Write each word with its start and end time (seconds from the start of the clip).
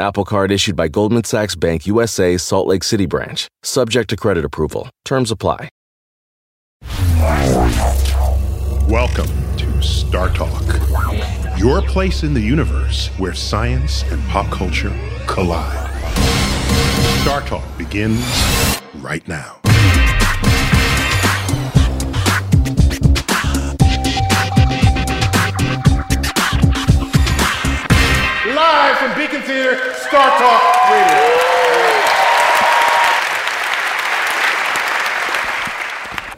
Apple 0.00 0.24
Card 0.24 0.50
issued 0.50 0.74
by 0.74 0.88
Goldman 0.88 1.22
Sachs 1.22 1.54
Bank 1.54 1.86
USA 1.86 2.36
Salt 2.36 2.66
Lake 2.66 2.82
City 2.82 3.06
branch, 3.06 3.46
subject 3.62 4.10
to 4.10 4.16
credit 4.16 4.44
approval. 4.44 4.90
Terms 5.04 5.30
apply. 5.30 5.68
Welcome 8.88 9.30
to 9.56 9.82
Star 9.82 10.30
Talk, 10.30 10.64
your 11.56 11.80
place 11.82 12.24
in 12.24 12.34
the 12.34 12.40
universe 12.40 13.06
where 13.18 13.34
science 13.34 14.02
and 14.10 14.20
pop 14.24 14.50
culture 14.50 14.92
collide. 15.28 15.88
Star 17.22 17.42
Talk 17.42 17.64
begins 17.78 18.20
right 18.96 19.26
now. 19.28 19.63
Live 28.64 28.96
from 28.96 29.14
Beacon 29.18 29.42
Theater, 29.42 29.92
Star 29.92 30.38
Talk 30.38 30.90
Radio. 30.90 31.20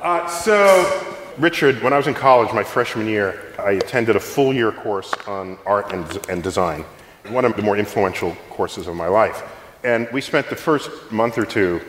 Uh, 0.03 0.27
so, 0.27 1.17
Richard, 1.39 1.81
when 1.85 1.93
I 1.93 1.99
was 1.99 2.09
in 2.09 2.15
college, 2.15 2.53
my 2.53 2.65
freshman 2.65 3.07
year, 3.07 3.55
I 3.61 3.73
attended 3.73 4.17
a 4.17 4.21
full 4.21 4.53
year 4.53 4.73
course 4.73 5.15
on 5.29 5.57
art 5.65 5.93
and, 5.93 6.19
and 6.29 6.43
design, 6.43 6.85
one 7.29 7.45
of 7.45 7.55
the 7.55 7.63
more 7.63 7.77
influential 7.77 8.37
courses 8.51 8.89
of 8.89 8.97
my 8.97 9.07
life. 9.07 9.45
And 9.85 10.09
we 10.13 10.21
spent 10.21 10.51
the 10.51 10.57
first 10.57 10.91
month 11.13 11.39
or 11.39 11.47
two 11.47 11.81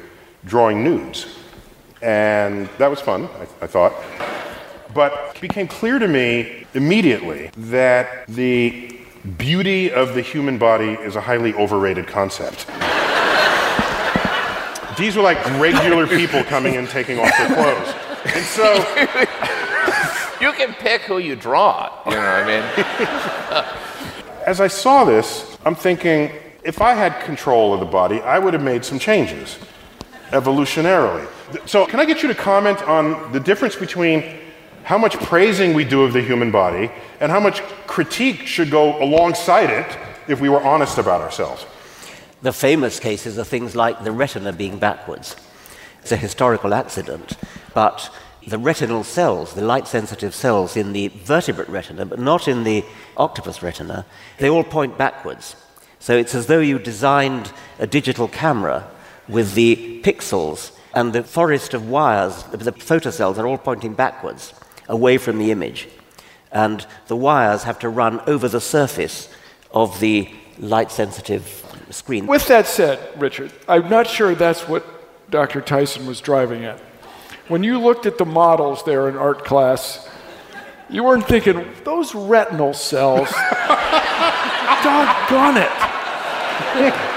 drawing 0.46 0.84
nudes. 0.84 1.36
And 2.04 2.70
that 2.78 2.92
was 2.92 3.02
fun, 3.02 3.28
I, 3.40 3.64
I 3.64 3.68
thought. 3.68 3.94
But 4.94 5.32
it 5.34 5.42
became 5.42 5.68
clear 5.68 5.98
to 5.98 6.08
me 6.08 6.68
immediately 6.76 7.50
that 7.58 8.28
the 8.28 8.98
beauty 9.38 9.92
of 9.92 10.16
the 10.16 10.22
human 10.22 10.58
body 10.58 10.94
is 10.94 11.16
a 11.16 11.22
highly 11.22 11.54
overrated 11.54 12.08
concept. 12.08 12.68
These 14.98 15.16
were 15.16 15.24
like 15.24 15.44
regular 15.60 16.08
people 16.18 16.44
coming 16.44 16.76
and 16.76 16.88
taking 16.90 17.20
off 17.20 17.32
their 17.38 17.54
clothes. 17.54 17.94
And 18.36 18.46
so, 18.46 19.44
You 20.40 20.52
can 20.54 20.74
pick 20.74 21.02
who 21.02 21.18
you 21.18 21.36
draw. 21.36 21.92
You 22.06 22.12
know 22.12 22.18
what 22.18 22.28
I 22.28 22.46
mean? 22.46 22.64
as 24.46 24.62
I 24.62 24.68
saw 24.68 25.04
this, 25.04 25.58
I'm 25.66 25.74
thinking 25.74 26.32
if 26.64 26.80
I 26.80 26.94
had 26.94 27.24
control 27.24 27.74
of 27.74 27.80
the 27.80 27.88
body, 27.88 28.22
I 28.22 28.38
would 28.38 28.54
have 28.54 28.62
made 28.64 28.86
some 28.86 29.00
changes 29.00 29.58
evolutionarily. 30.30 31.28
So, 31.68 31.88
can 31.88 32.00
I 32.00 32.06
get 32.06 32.22
you 32.22 32.28
to 32.28 32.36
comment 32.36 32.84
on 32.84 33.32
the 33.32 33.40
difference 33.40 33.76
between 33.76 34.38
how 34.88 34.98
much 34.98 35.20
praising 35.20 35.74
we 35.74 35.84
do 35.84 36.04
of 36.04 36.14
the 36.14 36.22
human 36.22 36.50
body 36.50 36.90
and 37.20 37.30
how 37.30 37.42
much 37.42 37.62
critique 37.88 38.48
should 38.48 38.72
go 38.72 39.04
alongside 39.04 39.70
it 39.70 39.98
if 40.30 40.40
we 40.40 40.48
were 40.48 40.62
honest 40.62 40.98
about 40.98 41.20
ourselves? 41.20 41.66
The 42.42 42.54
famous 42.54 42.98
cases 42.98 43.38
are 43.38 43.44
things 43.44 43.76
like 43.76 44.06
the 44.06 44.14
retina 44.14 44.54
being 44.54 44.80
backwards. 44.80 45.36
It's 46.00 46.14
a 46.14 46.16
historical 46.16 46.74
accident, 46.74 47.36
but 47.74 48.10
the 48.48 48.58
retinal 48.58 49.04
cells, 49.04 49.56
the 49.56 49.62
light 49.62 49.90
sensitive 49.90 50.34
cells 50.34 50.78
in 50.78 50.94
the 50.94 51.10
vertebrate 51.10 51.68
retina, 51.68 52.06
but 52.06 52.20
not 52.20 52.48
in 52.48 52.64
the 52.64 52.86
octopus 53.18 53.62
retina, 53.62 54.06
they 54.38 54.50
all 54.50 54.64
point 54.64 54.98
backwards. 54.98 55.58
So 56.00 56.16
it's 56.16 56.34
as 56.34 56.46
though 56.46 56.62
you 56.62 56.80
designed 56.80 57.52
a 57.78 57.88
digital 57.88 58.30
camera 58.30 58.90
with 59.28 59.54
the 59.54 60.02
pixels 60.02 60.72
and 60.94 61.12
the 61.12 61.24
forest 61.24 61.74
of 61.74 61.90
wires, 61.90 62.44
the 62.44 62.72
photocells 62.72 63.38
are 63.38 63.46
all 63.46 63.58
pointing 63.58 63.94
backwards, 63.94 64.54
away 64.88 65.18
from 65.18 65.38
the 65.38 65.52
image. 65.52 65.88
And 66.52 66.86
the 67.08 67.16
wires 67.16 67.64
have 67.64 67.80
to 67.80 67.90
run 67.90 68.22
over 68.22 68.48
the 68.48 68.62
surface 68.62 69.30
of 69.72 70.00
the 70.00 70.30
light 70.60 70.92
sensitive 70.92 71.64
screen. 71.90 72.28
With 72.28 72.48
that 72.48 72.68
said, 72.68 73.00
Richard, 73.20 73.52
I'm 73.68 73.90
not 73.90 74.08
sure 74.08 74.34
that's 74.36 74.68
what 74.68 74.86
Dr. 75.30 75.62
Tyson 75.62 76.06
was 76.06 76.22
driving 76.22 76.66
at. 76.66 76.80
When 77.48 77.64
you 77.64 77.80
looked 77.80 78.06
at 78.06 78.18
the 78.18 78.26
models 78.26 78.84
there 78.84 79.08
in 79.10 79.18
art 79.18 79.46
class, 79.46 80.10
you 80.90 81.04
weren't 81.04 81.28
thinking, 81.28 81.66
those 81.84 82.16
retinal 82.16 82.74
cells, 82.74 83.30
doggone 84.84 85.58
it. 85.58 87.17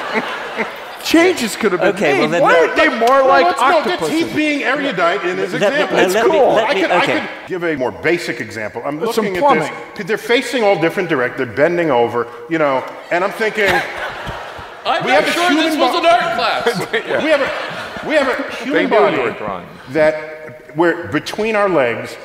Changes 1.10 1.56
could 1.56 1.72
have 1.72 1.80
been 1.80 1.94
Okay, 1.96 2.18
well 2.20 2.28
made. 2.28 2.34
then 2.34 2.42
Why 2.42 2.52
let- 2.52 2.60
aren't 2.60 2.76
they 2.76 2.88
more 3.06 3.26
like 3.26 3.46
let's 3.46 3.60
octopuses? 3.60 4.08
He's 4.10 4.32
being 4.34 4.62
erudite 4.62 5.24
in 5.24 5.38
his 5.38 5.52
Let 5.54 5.62
example. 5.72 5.96
let- 5.96 6.06
It's 6.06 6.14
let 6.14 6.26
me- 6.26 6.30
cool. 6.38 6.50
I, 6.50 6.74
me- 6.74 6.80
could, 6.82 6.90
I 6.92 7.06
could 7.06 7.28
give 7.48 7.64
a 7.64 7.74
more 7.76 7.90
basic 7.90 8.40
example. 8.40 8.80
I'm 8.84 8.98
Some 8.98 9.06
looking 9.24 9.36
at 9.36 9.40
plumbing. 9.42 9.72
this. 9.96 10.06
They're 10.06 10.16
facing 10.18 10.62
all 10.62 10.80
different 10.80 11.08
direct. 11.08 11.36
They're 11.36 11.46
bending 11.46 11.90
over, 11.90 12.28
you 12.48 12.58
know, 12.58 12.84
and 13.10 13.24
I'm 13.24 13.32
thinking 13.32 13.66
I'm 13.66 15.04
We 15.04 15.10
not 15.10 15.24
have 15.24 15.28
a 15.28 15.32
sure 15.32 15.48
human 15.50 15.64
this 15.64 15.76
was 15.76 15.92
bo- 15.92 15.98
an 15.98 16.06
art 16.06 16.36
class. 16.36 16.92
we 16.92 17.30
have 17.30 17.40
a 17.40 18.08
we 18.08 18.14
have 18.14 18.28
a 18.28 18.54
human 18.64 18.84
knew 18.84 18.88
body 18.88 19.16
you 19.16 19.22
were 19.22 19.30
drawing. 19.32 19.66
that 19.90 20.74
where 20.76 21.08
between 21.08 21.54
our 21.56 21.68
legs 21.68 22.16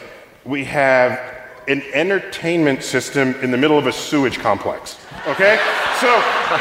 we 0.46 0.64
have 0.66 1.20
an 1.68 1.82
entertainment 1.94 2.84
system 2.84 3.34
in 3.42 3.50
the 3.50 3.58
middle 3.58 3.78
of 3.80 3.88
a 3.88 3.92
sewage 3.92 4.38
complex. 4.38 4.98
Okay, 5.28 5.58
so 6.00 6.08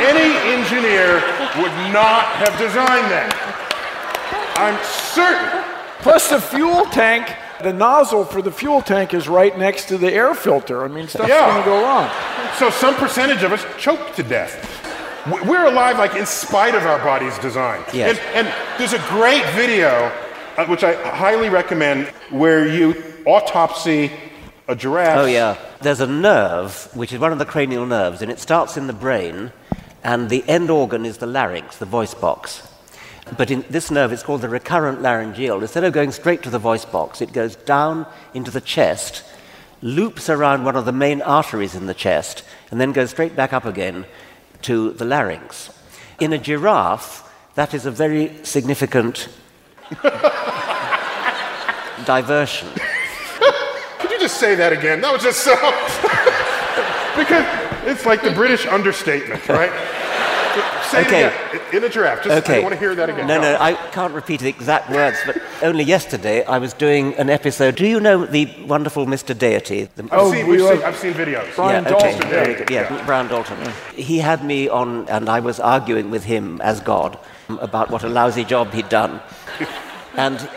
any 0.01 0.35
engineer 0.51 1.21
would 1.57 1.73
not 1.93 2.25
have 2.43 2.57
designed 2.59 3.11
that. 3.11 3.31
I'm 4.57 4.79
certain. 4.85 5.65
Plus 6.03 6.29
the 6.29 6.41
fuel 6.41 6.85
tank, 6.87 7.33
the 7.63 7.73
nozzle 7.73 8.25
for 8.25 8.43
the 8.43 8.51
fuel 8.53 8.83
tank 8.83 9.15
is 9.15 9.29
right 9.29 9.57
next 9.59 9.87
to 9.89 9.99
the 9.99 10.13
air 10.13 10.35
filter. 10.35 10.85
I 10.85 10.89
mean, 10.89 11.09
stuff's 11.09 11.29
Yeah. 11.29 11.47
going 11.47 11.63
to 11.63 11.69
go 11.69 11.83
wrong. 11.83 12.11
So 12.59 12.71
some 12.71 12.95
percentage 12.97 13.43
of 13.43 13.53
us 13.53 13.65
choke 13.79 14.15
to 14.17 14.23
death. 14.23 14.71
We're 15.47 15.67
alive 15.67 15.99
like 15.99 16.15
in 16.17 16.27
spite 16.27 16.75
of 16.75 16.85
our 16.85 16.99
body's 16.99 17.39
design. 17.39 17.83
Yes. 17.93 18.19
And, 18.35 18.47
and 18.47 18.55
there's 18.79 18.93
a 18.93 18.99
great 19.09 19.45
video, 19.53 20.13
uh, 20.59 20.67
which 20.67 20.85
I 20.85 20.93
highly 21.17 21.49
recommend, 21.49 22.09
where 22.31 22.69
you 22.69 23.03
autopsy 23.25 24.11
a 24.69 24.77
giraffe. 24.77 25.19
Oh, 25.19 25.25
yeah. 25.25 25.57
There's 25.81 26.01
a 26.01 26.07
nerve, 26.07 26.91
which 26.95 27.13
is 27.13 27.19
one 27.21 27.33
of 27.33 27.39
the 27.39 27.47
cranial 27.47 27.87
nerves, 27.87 28.21
and 28.23 28.31
it 28.31 28.39
starts 28.39 28.77
in 28.77 28.87
the 28.87 28.93
brain, 28.93 29.53
and 30.05 30.29
the 30.29 30.47
end 30.47 30.71
organ 30.71 31.05
is 31.07 31.17
the 31.17 31.27
larynx, 31.27 31.79
the 31.79 31.87
voice 31.87 32.15
box. 32.15 32.63
But 33.39 33.51
in 33.51 33.65
this 33.71 33.91
nerve, 33.91 34.13
it's 34.13 34.23
called 34.23 34.43
the 34.43 34.51
recurrent 34.51 35.01
laryngeal. 35.01 35.63
Instead 35.63 35.85
of 35.85 35.95
going 35.95 36.13
straight 36.13 36.43
to 36.43 36.51
the 36.51 36.59
voice 36.59 36.85
box, 36.85 37.23
it 37.23 37.33
goes 37.33 37.57
down 37.57 38.07
into 38.35 38.51
the 38.51 38.61
chest, 38.61 39.25
loops 39.81 40.29
around 40.29 40.65
one 40.65 40.77
of 40.77 40.85
the 40.85 40.93
main 40.93 41.23
arteries 41.23 41.75
in 41.75 41.87
the 41.87 41.95
chest, 41.95 42.45
and 42.71 42.79
then 42.79 42.93
goes 42.93 43.11
straight 43.11 43.35
back 43.35 43.55
up 43.55 43.65
again 43.65 44.05
to 44.63 44.93
the 44.93 45.07
larynx. 45.07 45.71
In 46.21 46.35
a 46.35 46.39
giraffe, 46.39 47.23
that 47.55 47.73
is 47.73 47.87
a 47.87 47.91
very 47.91 48.45
significant 48.45 49.29
diversion. 52.05 52.69
Could 53.99 54.11
you 54.11 54.21
just 54.21 54.37
say 54.39 54.55
that 54.55 54.73
again? 54.73 55.01
That 55.01 55.13
was 55.15 55.23
just 55.23 55.43
so. 55.43 55.55
because 57.17 57.64
it's 57.87 58.05
like 58.07 58.23
the 58.23 58.31
British 58.33 58.67
understatement, 58.67 59.47
right? 59.61 59.73
Say 60.91 61.01
Okay. 61.07 61.25
it 61.25 61.55
again. 61.55 61.77
In 61.77 61.85
a 61.85 61.89
giraffe. 61.89 62.23
Just, 62.23 62.31
I 62.31 62.39
Okay. 62.39 62.63
want 62.63 62.73
to 62.75 62.79
hear 62.79 62.95
that 62.95 63.09
again. 63.09 63.27
No, 63.27 63.41
no, 63.41 63.57
I 63.59 63.73
can't 63.91 64.15
repeat 64.15 64.41
the 64.41 64.49
exact 64.49 64.91
words, 64.91 65.19
but 65.27 65.37
only 65.63 65.83
yesterday 65.83 66.45
I 66.45 66.59
was 66.59 66.73
doing 66.73 67.15
an 67.15 67.29
episode. 67.31 67.75
Do 67.75 67.85
you 67.87 67.99
know 67.99 68.25
the 68.25 68.47
wonderful 68.69 69.05
Mr. 69.07 69.37
Deity? 69.37 69.89
The- 69.97 70.05
I've, 70.05 70.13
Oh, 70.13 70.33
seen, 70.33 70.47
we 70.47 70.59
seen, 70.59 70.83
I've 70.85 70.97
seen 70.97 71.13
videos. 71.15 71.53
Brian 71.57 71.85
yeah, 71.85 71.95
okay, 71.95 72.11
Dalton. 72.13 72.29
very 72.31 72.55
good. 72.55 72.71
Yeah, 72.71 73.03
Brian 73.07 73.27
Dalton. 73.27 73.59
He 73.97 74.19
had 74.19 74.45
me 74.45 74.69
on, 74.69 75.09
and 75.09 75.29
I 75.29 75.41
was 75.41 75.59
arguing 75.59 76.11
with 76.11 76.25
him 76.25 76.61
as 76.61 76.81
God 76.81 77.19
about 77.49 77.91
what 77.91 78.05
a 78.05 78.09
lousy 78.09 78.45
job 78.45 78.73
he'd 78.73 78.89
done. 78.89 79.21
and 80.17 80.49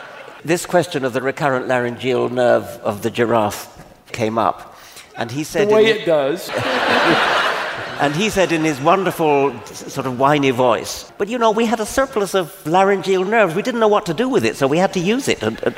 this 0.46 0.68
question 0.68 1.04
of 1.04 1.14
the 1.14 1.22
recurrent 1.22 1.68
laryngeal 1.68 2.30
nerve 2.30 2.66
of 2.84 3.02
the 3.02 3.10
giraffe 3.10 3.68
came 4.12 4.38
up. 4.38 4.77
And 5.18 5.32
he 5.32 5.40
The 5.40 5.46
said, 5.46 5.68
way 5.70 5.90
in, 5.92 5.98
it 5.98 6.06
does. 6.06 6.50
and 8.00 8.16
he 8.16 8.30
said 8.30 8.52
in 8.52 8.64
his 8.64 8.80
wonderful, 8.80 9.54
sort 9.66 10.06
of 10.06 10.20
whiny 10.20 10.52
voice, 10.52 11.12
but 11.18 11.28
you 11.28 11.38
know, 11.38 11.52
we 11.52 11.66
had 11.66 11.80
a 11.80 11.86
surplus 11.86 12.36
of 12.36 12.54
laryngeal 12.66 13.24
nerves. 13.26 13.56
We 13.56 13.64
didn't 13.64 13.80
know 13.80 13.88
what 13.88 14.06
to 14.06 14.14
do 14.14 14.30
with 14.30 14.46
it, 14.46 14.56
so 14.56 14.68
we 14.68 14.78
had 14.78 14.94
to 14.94 15.00
use 15.00 15.28
it. 15.28 15.42
And, 15.42 15.62
and 15.64 15.76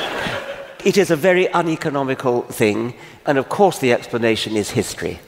it 0.84 0.96
is 0.96 1.10
a 1.10 1.16
very 1.16 1.48
uneconomical 1.52 2.42
thing, 2.42 2.94
and 3.26 3.36
of 3.38 3.48
course, 3.48 3.80
the 3.80 3.92
explanation 3.92 4.56
is 4.56 4.70
history. 4.70 5.18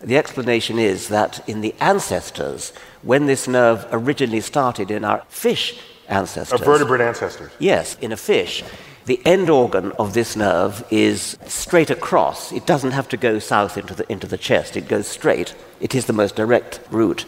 The 0.00 0.16
explanation 0.16 0.78
is 0.78 1.08
that 1.08 1.46
in 1.48 1.60
the 1.60 1.74
ancestors, 1.78 2.72
when 3.02 3.26
this 3.26 3.46
nerve 3.46 3.86
originally 3.92 4.40
started 4.40 4.90
in 4.90 5.04
our 5.04 5.22
fish 5.28 5.78
Our 6.08 6.18
ancestors, 6.20 6.60
vertebrate 6.62 7.02
ancestors. 7.02 7.52
Yes, 7.58 7.96
in 8.00 8.10
a 8.10 8.16
fish, 8.16 8.64
the 9.06 9.20
end 9.24 9.48
organ 9.48 9.92
of 9.92 10.14
this 10.14 10.36
nerve 10.36 10.84
is 10.90 11.38
straight 11.46 11.90
across. 11.90 12.52
It 12.52 12.66
doesn't 12.66 12.92
have 12.92 13.08
to 13.10 13.16
go 13.16 13.38
south 13.38 13.78
into 13.78 13.94
the, 13.94 14.10
into 14.12 14.26
the 14.26 14.38
chest, 14.38 14.76
it 14.76 14.88
goes 14.88 15.06
straight. 15.06 15.54
It 15.80 15.94
is 15.94 16.06
the 16.06 16.12
most 16.12 16.36
direct 16.36 16.80
route. 16.90 17.24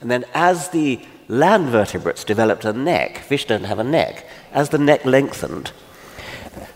And 0.00 0.10
then, 0.10 0.24
as 0.34 0.70
the 0.70 1.00
land 1.28 1.68
vertebrates 1.68 2.24
developed 2.24 2.64
a 2.64 2.72
neck, 2.72 3.18
fish 3.18 3.46
don't 3.46 3.64
have 3.64 3.78
a 3.78 3.84
neck, 3.84 4.26
as 4.52 4.70
the 4.70 4.78
neck 4.78 5.04
lengthened, 5.04 5.72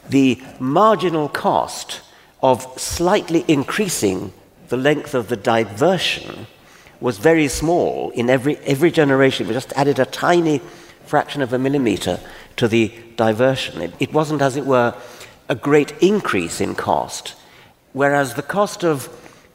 the 0.08 0.40
marginal 0.60 1.28
cost 1.28 2.00
of 2.42 2.62
slightly 2.80 3.44
increasing 3.48 4.32
the 4.68 4.76
length 4.76 5.14
of 5.14 5.28
the 5.28 5.36
diversion 5.36 6.46
was 7.00 7.18
very 7.18 7.48
small 7.48 8.10
in 8.10 8.30
every, 8.30 8.56
every 8.58 8.90
generation. 8.90 9.46
We 9.46 9.54
just 9.54 9.72
added 9.74 9.98
a 9.98 10.06
tiny 10.06 10.60
fraction 11.04 11.42
of 11.42 11.52
a 11.52 11.58
millimeter 11.58 12.20
to 12.56 12.68
the 12.68 12.92
diversion. 13.16 13.80
It, 13.80 13.92
it 14.00 14.12
wasn't, 14.12 14.42
as 14.42 14.56
it 14.56 14.66
were, 14.66 14.94
a 15.48 15.54
great 15.54 15.92
increase 16.02 16.60
in 16.60 16.74
cost, 16.74 17.34
whereas 17.92 18.34
the 18.34 18.42
cost 18.42 18.84
of 18.84 19.08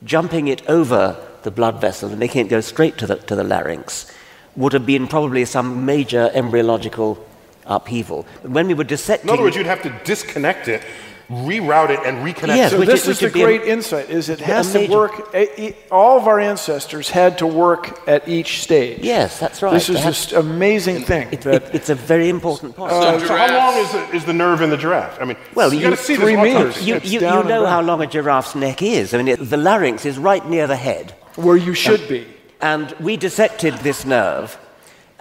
jumping 0.04 0.48
it 0.48 0.68
over 0.70 1.18
the 1.44 1.52
blood 1.52 1.82
vessel 1.82 2.10
and 2.10 2.20
making 2.20 2.46
it 2.46 2.50
go 2.50 2.62
straight 2.62 2.98
to 2.98 3.08
the, 3.08 3.16
to 3.16 3.36
the 3.36 3.44
larynx 3.44 4.12
would 4.56 4.74
have 4.74 4.86
been 4.86 5.08
probably 5.08 5.46
some 5.46 5.86
major 5.86 6.30
embryological 6.34 7.24
upheaval. 7.66 8.26
But 8.42 8.52
when 8.52 8.68
we 8.68 8.74
were 8.74 8.84
dissecting. 8.84 9.30
In 9.30 9.34
other 9.34 9.44
words, 9.44 9.56
you'd 9.56 9.66
have 9.66 9.82
to 9.84 10.02
disconnect 10.04 10.68
it, 10.68 10.84
reroute 11.32 11.90
it, 11.92 12.00
and 12.06 12.18
reconnect 12.28 12.56
Yes, 12.58 12.72
it. 12.72 12.76
So 12.76 12.80
which 12.80 12.90
this 12.90 13.02
is- 13.02 13.08
which 13.08 13.14
is 13.16 13.20
the 13.22 13.26
would 13.28 13.34
be 13.34 13.42
a- 13.42 13.46
great 13.46 13.64
insight: 13.64 14.10
is 14.10 14.30
it 14.30 14.40
has 14.42 14.72
to 14.74 14.88
work. 14.88 15.30
eh, 15.34 15.72
All 15.90 16.18
of 16.18 16.28
our 16.28 16.40
ancestors 16.40 17.10
had 17.10 17.38
to 17.40 17.48
work 17.48 18.02
at 18.08 18.28
each 18.28 18.62
stage. 18.62 19.00
Yes, 19.02 19.40
that's 19.40 19.62
right. 19.62 19.74
This 19.74 19.90
is 19.90 19.98
had- 20.00 20.14
just 20.14 20.34
amazing 20.34 21.04
thing. 21.04 21.30
It, 21.32 21.42
that 21.42 21.64
it, 21.64 21.70
it's 21.76 21.90
a 21.90 21.96
very 21.96 22.30
important 22.30 22.76
point. 22.76 22.92
so, 22.92 23.20
so 23.20 23.38
how 23.38 23.48
long 23.58 23.78
is 23.84 23.92
the, 23.92 24.16
is 24.18 24.26
the 24.26 24.34
nerve 24.34 24.62
in 24.62 24.70
the 24.70 24.78
giraffe? 24.78 25.18
I 25.22 25.26
mean, 25.26 25.38
Well, 25.56 25.72
you, 25.74 25.80
you- 25.80 25.84
gotta 25.90 25.98
see 25.98 26.16
three 26.16 26.36
this 26.36 26.56
autopsy. 26.56 26.82
meters. 26.86 27.04
you, 27.06 27.20
you, 27.20 27.28
you 27.28 27.44
know 27.44 27.66
how 27.66 27.82
long 27.82 28.02
a 28.02 28.08
giraffe's 28.08 28.56
neck 28.56 28.82
is. 28.82 29.14
I 29.14 29.18
mean, 29.18 29.28
it, 29.30 29.40
the 29.50 29.58
larynx 29.58 30.06
is 30.06 30.18
right 30.18 30.46
near 30.48 30.68
the 30.68 30.76
head. 30.76 31.14
where 31.36 31.56
you 31.58 31.74
should 31.74 32.08
be. 32.10 32.26
And 32.60 32.94
we 33.00 33.18
dissected 33.18 33.74
this 33.80 34.06
nerve, 34.06 34.58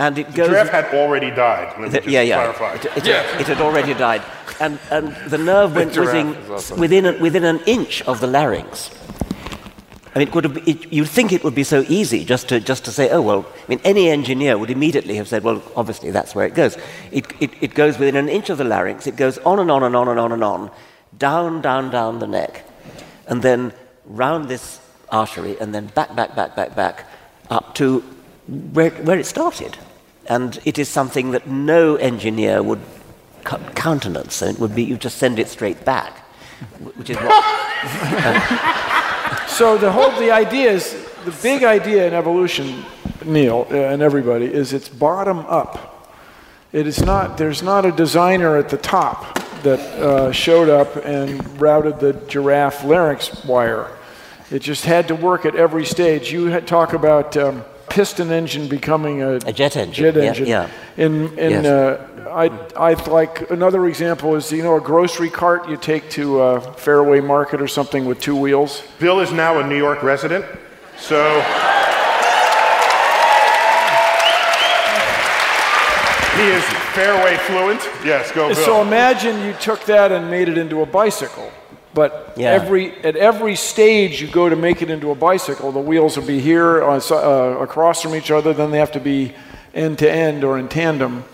and 0.00 0.19
it 0.19 0.26
The 0.29 0.37
goes. 0.38 0.49
giraffe 0.49 0.70
had 0.70 0.87
already 0.94 1.31
died. 1.31 1.69
Let 1.73 1.81
me 1.81 1.88
The- 1.88 1.99
just 1.99 2.08
yeah, 2.08 2.23
yeah. 2.23 2.52
clarify. 2.52 2.75
It, 2.75 2.85
it- 2.97 3.41
it 3.43 3.47
had 3.47 3.61
already 3.61 3.94
died. 3.94 4.23
And, 4.58 4.79
and 4.91 5.14
the 5.31 5.38
nerve 5.38 5.75
went 5.76 5.93
giraffe 5.93 6.14
within, 6.14 6.52
also- 6.52 6.76
within, 6.76 7.06
a, 7.06 7.12
within 7.19 7.44
an 7.44 7.61
inch 7.67 8.02
of 8.02 8.20
the 8.20 8.26
larynx. 8.26 8.91
I 10.14 10.19
mean, 10.19 10.29
it 10.29 10.35
would 10.35 10.44
have, 10.44 10.56
it, 10.67 10.93
you'd 10.93 11.08
think 11.08 11.32
it 11.32 11.44
would 11.44 11.55
be 11.55 11.62
so 11.62 11.85
easy 11.88 12.25
just 12.25 12.49
to, 12.49 12.58
just 12.58 12.85
to 12.87 12.91
say, 12.91 13.11
oh, 13.11 13.20
well, 13.23 13.47
I 13.47 13.67
mean, 13.69 13.81
any 13.85 14.08
engineer 14.11 14.58
would 14.58 14.70
immediately 14.70 15.14
have 15.17 15.29
said, 15.29 15.44
well, 15.44 15.62
obviously 15.76 16.11
that's 16.11 16.35
where 16.35 16.47
it 16.47 16.55
goes. 16.55 16.76
It, 17.12 17.26
it, 17.41 17.50
it 17.61 17.75
goes 17.75 17.97
within 17.99 18.17
an 18.17 18.29
inch 18.29 18.50
of 18.50 18.58
the 18.58 18.64
larynx, 18.64 19.06
it 19.06 19.14
goes 19.17 19.38
on 19.38 19.61
and 19.61 19.70
on 19.70 19.82
and 19.85 19.94
on 19.94 20.08
and 20.08 20.19
on 20.19 20.32
and 20.32 20.43
on, 20.43 20.70
down, 21.17 21.61
down, 21.62 21.91
down 21.93 22.19
the 22.19 22.26
neck, 22.26 22.64
and 23.29 23.41
then 23.43 23.73
round 24.06 24.49
this 24.49 24.81
artery, 25.11 25.56
and 25.61 25.73
then 25.75 25.87
back, 25.94 26.17
back, 26.17 26.35
back, 26.35 26.56
back, 26.56 26.75
back, 26.75 27.06
up 27.49 27.75
to 27.76 28.00
where, 28.73 28.91
where 28.91 29.19
it 29.19 29.26
started. 29.26 29.76
And 30.26 30.61
it 30.64 30.78
is 30.78 30.88
something 30.88 31.32
that 31.32 31.49
no 31.49 31.96
engineer 31.96 32.62
would 32.62 32.81
cu- 33.44 33.58
countenance, 33.75 34.43
and 34.43 34.55
it 34.55 34.61
would 34.61 34.75
be 34.75 34.84
you 34.84 34.96
just 34.96 35.19
send 35.19 35.38
it 35.38 35.49
straight 35.49 35.84
back, 35.84 36.19
which 36.96 37.11
is 37.11 37.17
what. 37.17 38.76
So 39.61 39.76
the 39.76 39.93
whole 39.93 40.11
the 40.19 40.31
idea 40.31 40.70
is 40.70 40.94
the 41.26 41.32
big 41.43 41.64
idea 41.64 42.06
in 42.06 42.14
evolution, 42.14 42.82
Neil 43.26 43.67
uh, 43.70 43.75
and 43.75 44.00
everybody, 44.00 44.46
is 44.46 44.72
it's 44.72 44.88
bottom 44.88 45.40
up. 45.40 46.08
It 46.73 46.87
is 46.87 47.05
not. 47.05 47.37
There's 47.37 47.62
not 47.62 47.84
a 47.84 47.93
designer 47.93 48.56
at 48.56 48.70
the 48.70 48.78
top 48.78 49.38
that 49.62 49.81
uh, 50.00 50.32
showed 50.32 50.70
up 50.70 50.96
and 51.05 51.61
routed 51.61 52.00
the 52.00 52.14
giraffe 52.26 52.84
larynx 52.84 53.44
wire. 53.44 53.90
It 54.50 54.61
just 54.61 54.87
had 54.87 55.08
to 55.08 55.14
work 55.14 55.44
at 55.44 55.56
every 55.56 55.84
stage. 55.84 56.32
You 56.32 56.46
had 56.46 56.66
talk 56.66 56.94
about 56.94 57.37
um, 57.37 57.62
piston 57.90 58.31
engine 58.31 58.69
becoming 58.69 59.22
a, 59.22 59.32
A 59.46 59.52
jet 59.52 59.76
engine, 59.76 60.04
Jet 60.04 60.16
yeah, 60.16 60.28
engine. 60.28 60.46
yeah. 60.46 60.69
In 60.96 61.38
in 61.38 61.50
Yes. 61.50 61.66
uh, 61.66 62.06
I 62.31 62.46
I 62.90 62.92
like 63.10 63.50
another 63.50 63.87
example 63.87 64.37
is 64.37 64.50
you 64.52 64.62
know 64.62 64.76
a 64.76 64.81
grocery 64.81 65.31
cart 65.31 65.69
you 65.69 65.76
take 65.76 66.08
to 66.10 66.40
uh, 66.40 66.60
Fairway 66.76 67.20
Market 67.20 67.60
or 67.60 67.69
something 67.69 68.06
with 68.08 68.20
two 68.20 68.37
wheels. 68.37 68.82
Bill 68.98 69.20
is 69.20 69.32
now 69.32 69.58
a 69.58 69.66
New 69.66 69.76
York 69.78 70.02
resident, 70.02 70.44
so. 70.96 71.42
He 76.37 76.46
is 76.46 76.64
fairway 76.94 77.37
fluent. 77.48 77.81
Yes, 78.04 78.32
go 78.32 78.48
Bill. 78.48 78.64
So 78.64 78.81
imagine 78.81 79.44
you 79.44 79.52
took 79.60 79.84
that 79.84 80.10
and 80.10 80.31
made 80.31 80.48
it 80.48 80.56
into 80.56 80.81
a 80.81 80.87
bicycle. 80.87 81.50
But 81.92 82.34
Yeah. 82.37 82.52
every 82.52 82.92
at 83.02 83.16
every 83.16 83.56
stage 83.56 84.20
you 84.22 84.28
go 84.28 84.48
to 84.48 84.56
make 84.56 84.81
it 84.82 84.90
into 84.90 85.10
a 85.10 85.14
bicycle, 85.14 85.72
the 85.72 85.81
wheels 85.81 86.16
will 86.16 86.26
be 86.26 86.38
here 86.40 86.82
uh, 86.82 87.00
uh, 87.10 87.56
across 87.60 88.02
from 88.02 88.14
each 88.14 88.31
other. 88.31 88.52
Then 88.52 88.70
they 88.70 88.78
have 88.78 88.92
to 88.92 89.00
be 89.00 89.32
end 89.75 89.98
to 89.98 90.10
end 90.10 90.44
or 90.44 90.58
in 90.58 90.69
tandem. 90.69 91.25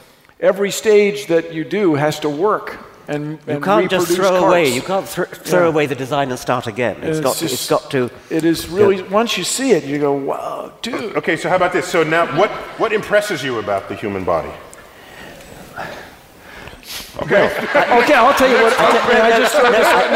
Every 0.41 0.71
stage 0.71 1.27
that 1.27 1.53
you 1.53 1.65
do 1.65 1.95
has 1.95 2.21
to 2.21 2.29
work 2.29 2.79
and, 3.09 3.39
You 3.47 3.55
and 3.55 3.63
can't 3.65 3.91
just 3.91 4.09
reproduce 4.11 4.29
throw 4.39 4.47
away. 4.49 4.69
You 4.69 4.83
can't 4.83 5.07
thr 5.09 5.25
throw 5.25 5.63
Yeah. 5.63 5.69
away 5.69 5.87
the 5.87 5.95
design 5.95 6.31
and 6.31 6.39
start 6.39 6.67
again. 6.67 6.97
It's 7.03 7.19
It's 7.19 7.21
got, 7.21 7.37
just- 7.37 7.55
it's 7.55 7.69
got 7.69 7.91
to. 7.91 8.11
It 8.31 8.45
is 8.45 8.69
really 8.69 9.03
once 9.03 9.37
you 9.39 9.45
see 9.45 9.71
it, 9.73 9.85
you 9.85 9.99
go, 9.99 10.13
"Wow, 10.13 10.73
dude!" 10.83 11.17
Okay, 11.17 11.37
so 11.37 11.49
how 11.49 11.57
about 11.57 11.73
this? 11.73 11.87
So 11.87 12.03
now, 12.03 12.27
what, 12.39 12.51
what 12.79 12.93
impresses 12.93 13.43
you 13.45 13.59
about 13.59 13.89
the 13.89 13.95
human 13.95 14.25
body? 14.25 14.51
Okay. 17.23 17.47
Okay, 18.03 18.15
I'll 18.15 18.35
tell 18.35 18.49
you 18.49 18.63
what. 18.63 18.73
and 18.79 19.23
I 19.23 19.39
just 19.39 19.55
I 19.55 19.73
just- 19.73 20.11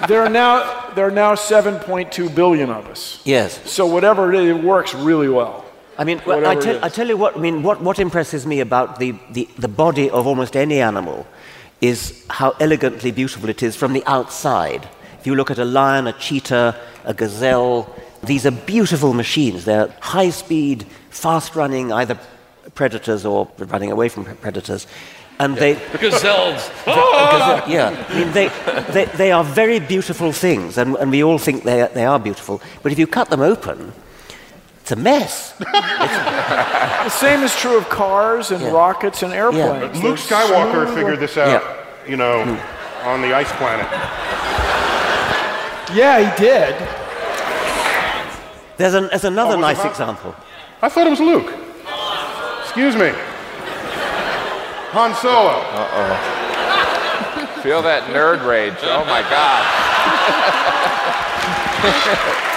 Neil, 0.00 0.08
there 0.08 0.22
are 0.22 0.28
now 0.28 0.90
there 0.94 1.06
are 1.06 1.10
now 1.10 1.34
7.2 1.34 2.34
billion 2.34 2.70
of 2.70 2.86
us. 2.86 3.20
Yes. 3.24 3.60
So 3.70 3.86
whatever 3.86 4.32
it 4.32 4.40
is, 4.40 4.56
it 4.56 4.62
works 4.64 4.94
really 4.94 5.28
well. 5.28 5.64
I 5.96 6.04
mean, 6.04 6.20
well, 6.26 6.46
I, 6.46 6.56
tell. 6.56 6.84
I 6.84 6.88
tell 6.88 7.06
you 7.08 7.16
what, 7.16 7.36
I 7.36 7.40
mean, 7.40 7.62
what, 7.62 7.80
what 7.80 7.98
impresses 7.98 8.46
me 8.46 8.60
about 8.60 8.98
the, 8.98 9.14
the, 9.30 9.48
the 9.58 9.68
body 9.68 10.10
of 10.10 10.26
almost 10.26 10.56
any 10.56 10.80
animal 10.80 11.24
is 11.80 12.24
how 12.28 12.50
elegantly 12.58 13.12
beautiful 13.12 13.48
it 13.48 13.62
is 13.62 13.76
from 13.76 13.92
the 13.92 14.02
outside. 14.06 14.88
If 15.20 15.26
you 15.26 15.34
look 15.36 15.50
at 15.50 15.58
a 15.58 15.64
lion, 15.64 16.06
a 16.06 16.12
cheetah, 16.12 16.76
a 17.04 17.14
gazelle, 17.14 17.94
these 18.24 18.44
are 18.46 18.50
beautiful 18.50 19.12
machines. 19.12 19.64
They're 19.64 19.94
high 20.00 20.30
speed, 20.30 20.84
fast 21.10 21.54
running, 21.54 21.92
either 21.92 22.18
predators 22.74 23.24
or 23.24 23.48
running 23.58 23.92
away 23.92 24.08
from 24.08 24.24
predators. 24.24 24.86
And 25.40 25.56
they, 25.56 25.74
The 25.74 25.98
gazelles. 25.98 26.70
Gazelle, 26.84 27.68
yeah, 27.68 28.06
I 28.08 28.14
mean, 28.14 28.32
they, 28.32 28.48
they, 28.92 29.04
they 29.16 29.32
are 29.32 29.42
very 29.42 29.80
beautiful 29.80 30.30
things, 30.32 30.78
and, 30.78 30.94
and 30.96 31.10
we 31.10 31.24
all 31.24 31.38
think 31.38 31.64
they, 31.64 31.88
they 31.92 32.04
are 32.04 32.20
beautiful. 32.20 32.60
But 32.82 32.92
if 32.92 32.98
you 33.00 33.06
cut 33.08 33.30
them 33.30 33.40
open, 33.40 33.92
it's 34.80 34.92
a 34.92 34.96
mess. 34.96 35.54
The 37.04 37.10
same 37.10 37.42
is 37.42 37.54
true 37.56 37.76
of 37.76 37.88
cars 37.90 38.50
and 38.50 38.62
Yeah. 38.62 38.70
rockets 38.70 39.22
and 39.22 39.32
airplanes. 39.34 40.02
Luke 40.02 40.16
Skywalker 40.18 40.84
smooth- 40.86 40.94
figured 40.94 41.18
this 41.20 41.36
out, 41.36 41.48
Yeah. 41.62 42.10
you 42.10 42.16
know, 42.16 42.42
hmm. 42.44 43.06
on 43.08 43.20
the 43.20 43.34
ice 43.34 43.52
planet. 43.58 43.86
Yeah, 45.92 46.18
he 46.24 46.42
did. 46.42 46.74
There's, 48.78 48.94
an, 48.94 49.08
there's 49.10 49.24
another 49.24 49.56
Oh, 49.56 49.60
nice 49.60 49.76
Hoth? 49.78 49.90
example. 49.90 50.34
I 50.80 50.88
thought 50.88 51.06
it 51.06 51.10
was 51.10 51.20
Luke. 51.20 51.52
Excuse 52.62 52.96
me. 52.96 53.12
Han 54.94 55.12
Solo. 55.16 55.50
Uh-oh. 55.50 56.14
Feel 57.62 57.82
that 57.82 58.04
nerd 58.14 58.46
rage. 58.46 58.74
Oh 58.82 59.04
my 59.06 59.22
God. 59.22 59.64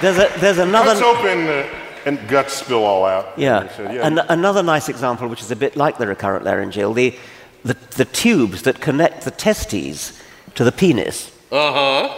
There's, 0.00 0.16
a, 0.16 0.30
there's 0.40 0.56
another. 0.56 0.92
Cuts 0.92 1.02
open 1.02 1.46
uh, 1.46 1.66
and 2.06 2.26
guts 2.28 2.54
spill 2.54 2.84
all 2.84 3.04
out. 3.04 3.38
Yeah. 3.38 3.64
He 3.64 3.68
said, 3.74 3.94
yeah. 3.94 4.06
An- 4.06 4.18
another 4.30 4.62
nice 4.62 4.88
example, 4.88 5.28
which 5.28 5.42
is 5.42 5.50
a 5.50 5.56
bit 5.56 5.76
like 5.76 5.98
the 5.98 6.06
recurrent 6.06 6.42
laryngeal, 6.46 6.94
the, 6.94 7.14
the, 7.64 7.76
the 7.96 8.06
tubes 8.06 8.62
that 8.62 8.80
connect 8.80 9.24
the 9.26 9.30
testes 9.30 10.18
to 10.54 10.64
the 10.64 10.72
penis. 10.72 11.30
Uh 11.52 11.72
huh. 11.72 12.08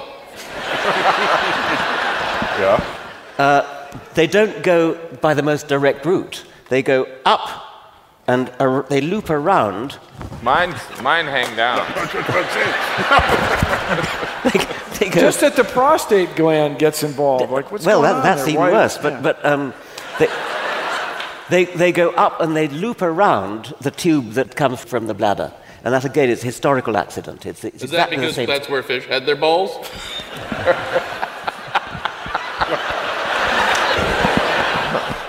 yeah. 3.39 3.89
They 4.15 4.27
don't 4.27 4.63
go 4.63 4.95
by 5.23 5.33
the 5.33 5.43
most 5.43 5.67
direct 5.67 6.05
route. 6.05 6.45
They 6.69 6.83
go 6.83 7.07
up 7.25 7.49
and 8.27 8.53
ar- 8.59 8.87
they 8.89 9.01
loop 9.01 9.31
around. 9.31 9.99
Mine, 10.43 10.75
mine 11.03 11.27
hang 11.27 11.55
down. 11.57 11.87
They 15.03 15.09
go, 15.09 15.21
Just 15.21 15.41
that 15.41 15.57
the 15.57 15.65
prostate 15.65 16.37
gland 16.37 16.79
gets 16.79 17.03
involved. 17.03 17.51
Like, 17.51 17.73
what's 17.73 17.85
well, 17.85 18.03
going 18.03 18.13
that, 18.13 18.17
on 18.19 18.23
that's 18.23 18.43
there? 18.43 18.51
even 18.51 18.61
Why- 18.61 18.71
worse. 18.73 18.99
But, 18.99 19.15
yeah. 19.15 19.21
but 19.21 19.45
um, 19.45 19.75
they, 20.21 20.29
they, 21.51 21.65
they 21.65 21.93
go 21.93 22.11
up 22.11 22.41
and 22.41 22.55
they 22.55 22.69
loop 22.69 23.03
around 23.03 23.75
the 23.81 23.91
tube 23.91 24.33
that 24.33 24.55
comes 24.55 24.85
from 24.85 25.09
the 25.09 25.15
bladder. 25.15 25.53
And 25.83 25.93
that, 25.93 26.05
again, 26.05 26.31
is 26.31 26.43
a 26.43 26.47
historical 26.47 26.97
accident. 26.97 27.47
It's, 27.47 27.65
it's 27.65 27.83
Is 27.83 27.91
that 27.91 28.13
exactly 28.13 28.17
the 28.19 28.23
because 28.23 28.35
same. 28.37 28.47
that's 28.47 28.69
where 28.69 28.83
fish 28.85 29.07
had 29.07 29.27
their 29.27 29.35
balls? 29.35 29.73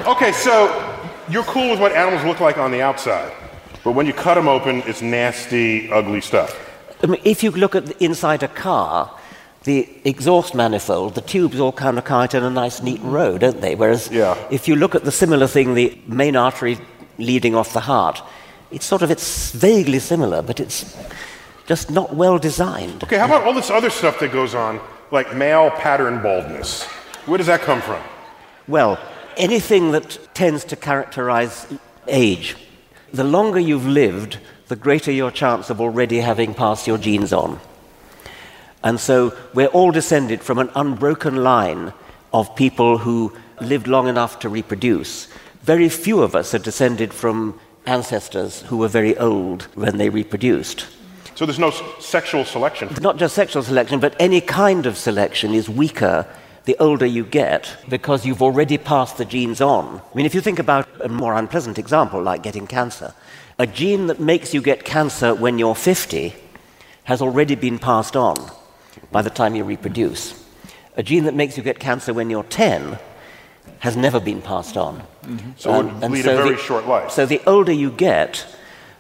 Okay, 0.06 0.34
so 0.34 0.93
you're 1.30 1.44
cool 1.44 1.72
with 1.72 1.80
what 1.80 1.92
animals 1.94 2.24
look 2.26 2.40
like 2.40 2.58
on 2.58 2.72
the 2.72 2.82
outside, 2.82 3.32
but 3.84 3.92
when 3.94 4.06
you 4.06 4.14
cut 4.14 4.36
them 4.36 4.48
open, 4.48 4.84
it's 4.86 5.02
nasty, 5.02 5.92
ugly 5.92 6.22
stuff. 6.22 6.56
I 7.04 7.08
mean, 7.08 7.22
if 7.24 7.44
you 7.44 7.52
look 7.52 7.76
at 7.76 7.86
the, 7.86 8.04
inside 8.04 8.44
a 8.44 8.48
car, 8.48 9.12
the 9.64 9.88
exhaust 10.06 10.56
manifold, 10.56 11.16
the 11.16 11.22
tubes 11.22 11.60
all 11.60 11.72
kind 11.72 11.98
of 11.98 12.04
come 12.06 12.22
out 12.22 12.34
in 12.34 12.44
a 12.44 12.50
nice, 12.50 12.82
neat 12.82 13.02
row, 13.02 13.38
don't 13.38 13.62
they? 13.62 13.76
Whereas 13.76 14.10
Yeah. 14.12 14.38
if 14.50 14.68
you 14.68 14.76
look 14.76 14.96
at 14.96 15.04
the 15.04 15.12
similar 15.12 15.48
thing, 15.48 15.74
the 15.74 15.98
main 16.08 16.36
artery 16.36 16.78
leading 17.18 17.56
off 17.56 17.74
the 17.74 17.82
heart, 17.82 18.22
it's 18.72 18.86
sort 18.86 19.02
of 19.02 19.12
it's 19.12 19.52
vaguely 19.52 20.00
similar, 20.00 20.42
but 20.42 20.60
it's 20.60 20.98
just 21.66 21.92
not 21.92 22.16
well 22.16 22.38
designed. 22.40 23.04
Okay, 23.04 23.18
how 23.18 23.26
about 23.26 23.44
all 23.44 23.54
this 23.54 23.70
other 23.70 23.90
stuff 23.90 24.20
that 24.20 24.32
goes 24.32 24.56
on, 24.56 24.80
like 25.12 25.36
male 25.36 25.70
pattern 25.72 26.22
baldness? 26.22 26.84
Where 27.26 27.38
does 27.38 27.48
that 27.48 27.62
come 27.62 27.82
from? 27.82 28.02
Well, 28.68 28.98
anything 29.38 29.92
that 29.92 30.18
tends 30.34 30.64
to 30.66 30.76
characterize 30.76 31.68
age. 32.08 32.56
The 33.14 33.24
longer 33.24 33.60
you've 33.60 33.88
lived, 33.88 34.40
the 34.68 34.76
greater 34.76 35.12
your 35.12 35.32
chance 35.32 35.70
of 35.70 35.80
already 35.80 36.20
having 36.20 36.54
passed 36.54 36.88
your 36.88 36.98
genes 36.98 37.32
on. 37.34 37.60
And 38.84 39.00
so 39.00 39.38
we're 39.54 39.68
all 39.68 39.92
descended 39.92 40.42
from 40.42 40.58
an 40.60 40.70
unbroken 40.76 41.38
line 41.44 41.94
of 42.34 42.56
people 42.56 42.98
who 42.98 43.34
lived 43.62 43.88
long 43.88 44.08
enough 44.08 44.40
to 44.40 44.50
reproduce. 44.50 45.28
Very 45.62 45.88
few 45.90 46.22
of 46.22 46.36
us 46.36 46.54
are 46.54 46.60
descended 46.60 47.14
from 47.14 47.60
ancestors 47.86 48.62
who 48.64 48.78
were 48.78 48.88
very 48.88 49.18
old 49.18 49.64
when 49.76 49.98
they 49.98 50.10
reproduced. 50.10 50.88
So 51.36 51.46
there's 51.46 51.60
no 51.60 51.70
s- 51.70 51.82
sexual 52.00 52.46
selection. 52.46 52.90
Not 53.02 53.18
just 53.18 53.36
sexual 53.36 53.64
selection, 53.64 54.00
but 54.00 54.16
any 54.20 54.42
kind 54.42 54.86
of 54.86 54.98
selection 54.98 55.54
is 55.54 55.70
weaker 55.70 56.28
the 56.66 56.78
older 56.80 57.06
you 57.06 57.26
get 57.26 57.78
because 57.90 58.26
you've 58.26 58.42
already 58.42 58.78
passed 58.78 59.18
the 59.18 59.26
genes 59.26 59.62
on. 59.62 60.00
I 60.00 60.16
mean, 60.16 60.26
if 60.26 60.34
you 60.34 60.42
think 60.42 60.60
about 60.60 60.88
a 61.02 61.10
more 61.10 61.34
unpleasant 61.34 61.78
example 61.78 62.22
like 62.22 62.44
getting 62.44 62.68
cancer, 62.68 63.14
a 63.60 63.68
gene 63.68 64.08
that 64.08 64.20
makes 64.20 64.54
you 64.54 64.62
get 64.62 64.86
cancer 64.86 65.36
when 65.36 65.60
you're 65.60 65.76
50 65.76 66.34
has 67.04 67.22
already 67.22 67.56
been 67.56 67.80
passed 67.80 68.16
on 68.16 68.36
by 69.12 69.22
the 69.22 69.30
time 69.30 69.56
you 69.56 69.64
reproduce. 69.64 70.42
A 70.96 71.04
gene 71.04 71.26
that 71.26 71.36
makes 71.36 71.58
you 71.58 71.64
get 71.64 71.80
cancer 71.80 72.14
when 72.14 72.30
you're 72.30 72.44
10 72.44 72.98
has 73.80 73.98
never 73.98 74.20
been 74.20 74.42
passed 74.42 74.78
on. 74.78 75.00
Mm-hmm. 75.24 75.52
So 75.58 75.80
it 75.80 75.86
would 75.86 76.12
lead 76.12 76.26
a 76.26 76.36
very 76.36 76.52
the, 76.52 76.58
short 76.58 76.88
life. 76.88 77.12
So 77.12 77.26
the 77.26 77.42
older 77.46 77.72
you 77.72 77.92
get, 77.92 78.46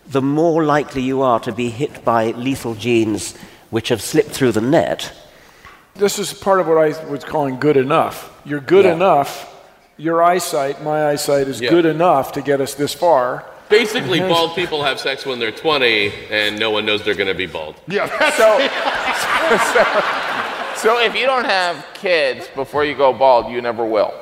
the 0.07 0.21
more 0.21 0.63
likely 0.65 1.01
you 1.01 1.21
are 1.21 1.39
to 1.41 1.51
be 1.51 1.69
hit 1.69 2.03
by 2.03 2.31
lethal 2.31 2.75
genes 2.75 3.37
which 3.69 3.89
have 3.89 4.01
slipped 4.01 4.31
through 4.31 4.51
the 4.51 4.61
net. 4.61 5.13
This 5.95 6.17
is 6.17 6.33
part 6.33 6.59
of 6.59 6.67
what 6.67 6.77
I 6.77 7.05
was 7.07 7.23
calling 7.23 7.59
good 7.59 7.77
enough. 7.77 8.31
You're 8.45 8.59
good 8.59 8.85
Yeah. 8.85 8.93
enough. 8.93 9.49
Your 9.97 10.23
eyesight, 10.23 10.83
my 10.83 11.09
eyesight, 11.09 11.47
is 11.47 11.61
Yeah. 11.61 11.69
good 11.69 11.85
enough 11.85 12.31
to 12.31 12.41
get 12.41 12.59
us 12.61 12.73
this 12.73 12.93
far. 12.93 13.43
Basically, 13.69 14.19
bald 14.19 14.55
people 14.55 14.83
have 14.83 14.99
sex 14.99 15.25
when 15.25 15.39
they're 15.39 15.51
20, 15.51 16.11
and 16.31 16.59
no 16.59 16.71
one 16.71 16.85
knows 16.85 17.03
they're 17.03 17.13
going 17.13 17.27
to 17.27 17.33
be 17.35 17.45
bald. 17.45 17.75
Yeah, 17.87 18.07
that's 18.07 18.35
So, 20.77 20.93
so 20.95 20.99
if 20.99 21.15
you 21.15 21.25
don't 21.27 21.45
have 21.45 21.85
kids 21.93 22.47
before 22.55 22.83
you 22.83 22.95
go 22.95 23.13
bald, 23.13 23.51
you 23.51 23.61
never 23.61 23.85
will. 23.85 24.13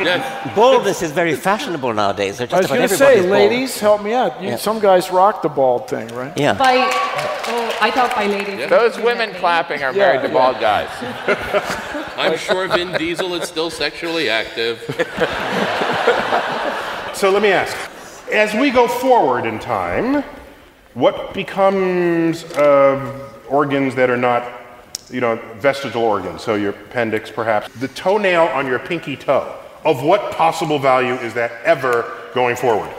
Yeah, 0.00 0.52
Baldness 0.54 1.02
is 1.02 1.12
very 1.12 1.34
fashionable 1.34 1.92
nowadays. 1.92 2.36
So 2.36 2.46
I 2.50 2.58
was 2.58 2.66
going 2.66 2.82
to 2.82 2.88
say, 2.88 3.20
bald. 3.20 3.30
ladies, 3.30 3.80
help 3.80 4.02
me 4.02 4.12
out. 4.12 4.40
You, 4.40 4.50
Yeah. 4.50 4.56
Some 4.56 4.78
guys 4.80 5.10
rock 5.10 5.42
the 5.42 5.48
bald 5.48 5.88
thing, 5.88 6.08
right? 6.08 6.36
Yeah. 6.36 6.54
By, 6.54 6.76
oh, 6.76 7.78
I 7.80 7.90
thought 7.90 8.14
by 8.14 8.26
ladies. 8.26 8.68
Those 8.68 8.96
women 8.98 9.32
clapping 9.34 9.82
are 9.82 9.92
married 9.92 10.22
to 10.22 10.28
bald 10.28 10.60
guys. 10.60 10.88
I'm 12.16 12.36
sure 12.38 12.68
Vin 12.68 12.92
Diesel 12.92 13.34
is 13.34 13.48
still 13.48 13.70
sexually 13.70 14.28
active. 14.28 14.78
So 17.14 17.30
let 17.30 17.42
me 17.42 17.50
ask 17.50 17.76
as 18.32 18.54
we 18.54 18.70
go 18.70 18.86
forward 18.86 19.46
in 19.46 19.58
time, 19.58 20.22
what 20.94 21.34
becomes 21.34 22.44
of 22.56 23.34
organs 23.48 23.94
that 23.94 24.10
are 24.10 24.16
not, 24.16 24.42
you 25.10 25.20
know, 25.20 25.36
vestigial 25.56 26.02
organs? 26.02 26.42
So 26.42 26.54
your 26.54 26.70
appendix, 26.70 27.30
perhaps. 27.30 27.68
The 27.80 27.88
toenail 27.88 28.42
on 28.44 28.66
your 28.66 28.78
pinky 28.78 29.16
toe. 29.16 29.54
Of 29.84 30.02
what 30.02 30.32
possible 30.32 30.78
value 30.78 31.14
is 31.14 31.34
that 31.34 31.52
ever 31.64 32.10
going 32.34 32.56
forward? 32.56 32.90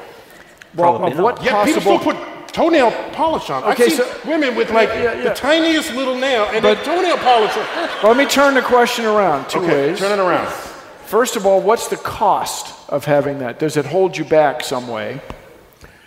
Well, 0.76 0.98
Probably 0.98 1.12
of 1.12 1.20
what 1.20 1.36
not. 1.38 1.46
Yeah, 1.46 1.66
people 1.66 1.82
still 1.82 2.00
put 2.00 2.16
toenail 2.54 2.92
polish 3.12 3.50
on. 3.50 3.64
Okay, 3.64 3.86
I've 3.86 3.92
seen 3.92 3.98
so- 3.98 4.18
women 4.26 4.56
with 4.56 4.72
like 4.72 4.90
Yeah, 4.90 5.14
yeah. 5.14 5.22
the 5.24 5.30
tiniest 5.36 5.94
little 5.94 6.16
nail 6.16 6.46
and 6.52 6.62
But- 6.64 6.80
the 6.80 6.84
toenail 6.86 7.18
polish. 7.18 7.52
on. 7.58 7.64
Let 8.04 8.18
me 8.18 8.26
turn 8.26 8.54
the 8.56 8.62
question 8.62 9.06
around 9.06 9.50
two 9.50 9.60
Okay, 9.60 9.90
ways. 9.90 10.00
turn 10.00 10.18
it 10.18 10.22
around. 10.22 10.48
First 11.06 11.36
of 11.36 11.46
all, 11.46 11.60
what's 11.60 11.88
the 11.90 11.98
cost 11.98 12.74
of 12.90 13.04
having 13.06 13.40
that? 13.40 13.60
Does 13.60 13.76
it 13.78 13.86
hold 13.86 14.16
you 14.18 14.24
back 14.24 14.64
some 14.64 14.88
way? 14.88 15.20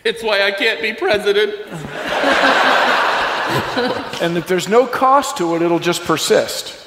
It's 0.05 0.23
why 0.23 0.43
I 0.43 0.53
can't 0.53 0.81
be 0.81 0.93
president. 0.95 1.55
And 4.23 4.37
if 4.39 4.47
there's 4.47 4.69
no 4.69 4.87
cost 4.87 5.37
to 5.39 5.57
it, 5.57 5.63
it'll 5.63 5.79
just 5.81 6.05
persist. 6.05 6.79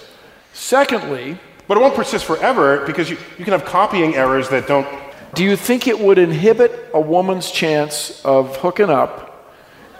Secondly, 0.53 1.37
But 1.67 1.77
it 1.77 1.81
won't 1.81 1.95
persist 1.95 2.25
forever 2.25 2.85
because 2.85 3.09
you, 3.09 3.17
you 3.37 3.43
can 3.43 3.51
have 3.51 3.65
copying 3.65 4.15
errors 4.15 4.47
that 4.49 4.67
don't. 4.67 4.87
do 5.33 5.43
you 5.43 5.55
think 5.57 5.87
it 5.87 5.99
would 5.99 6.17
inhibit 6.17 6.71
a 6.93 7.01
woman's 7.01 7.51
chance 7.51 8.21
of 8.23 8.55
hooking 8.57 8.89
up 8.89 9.51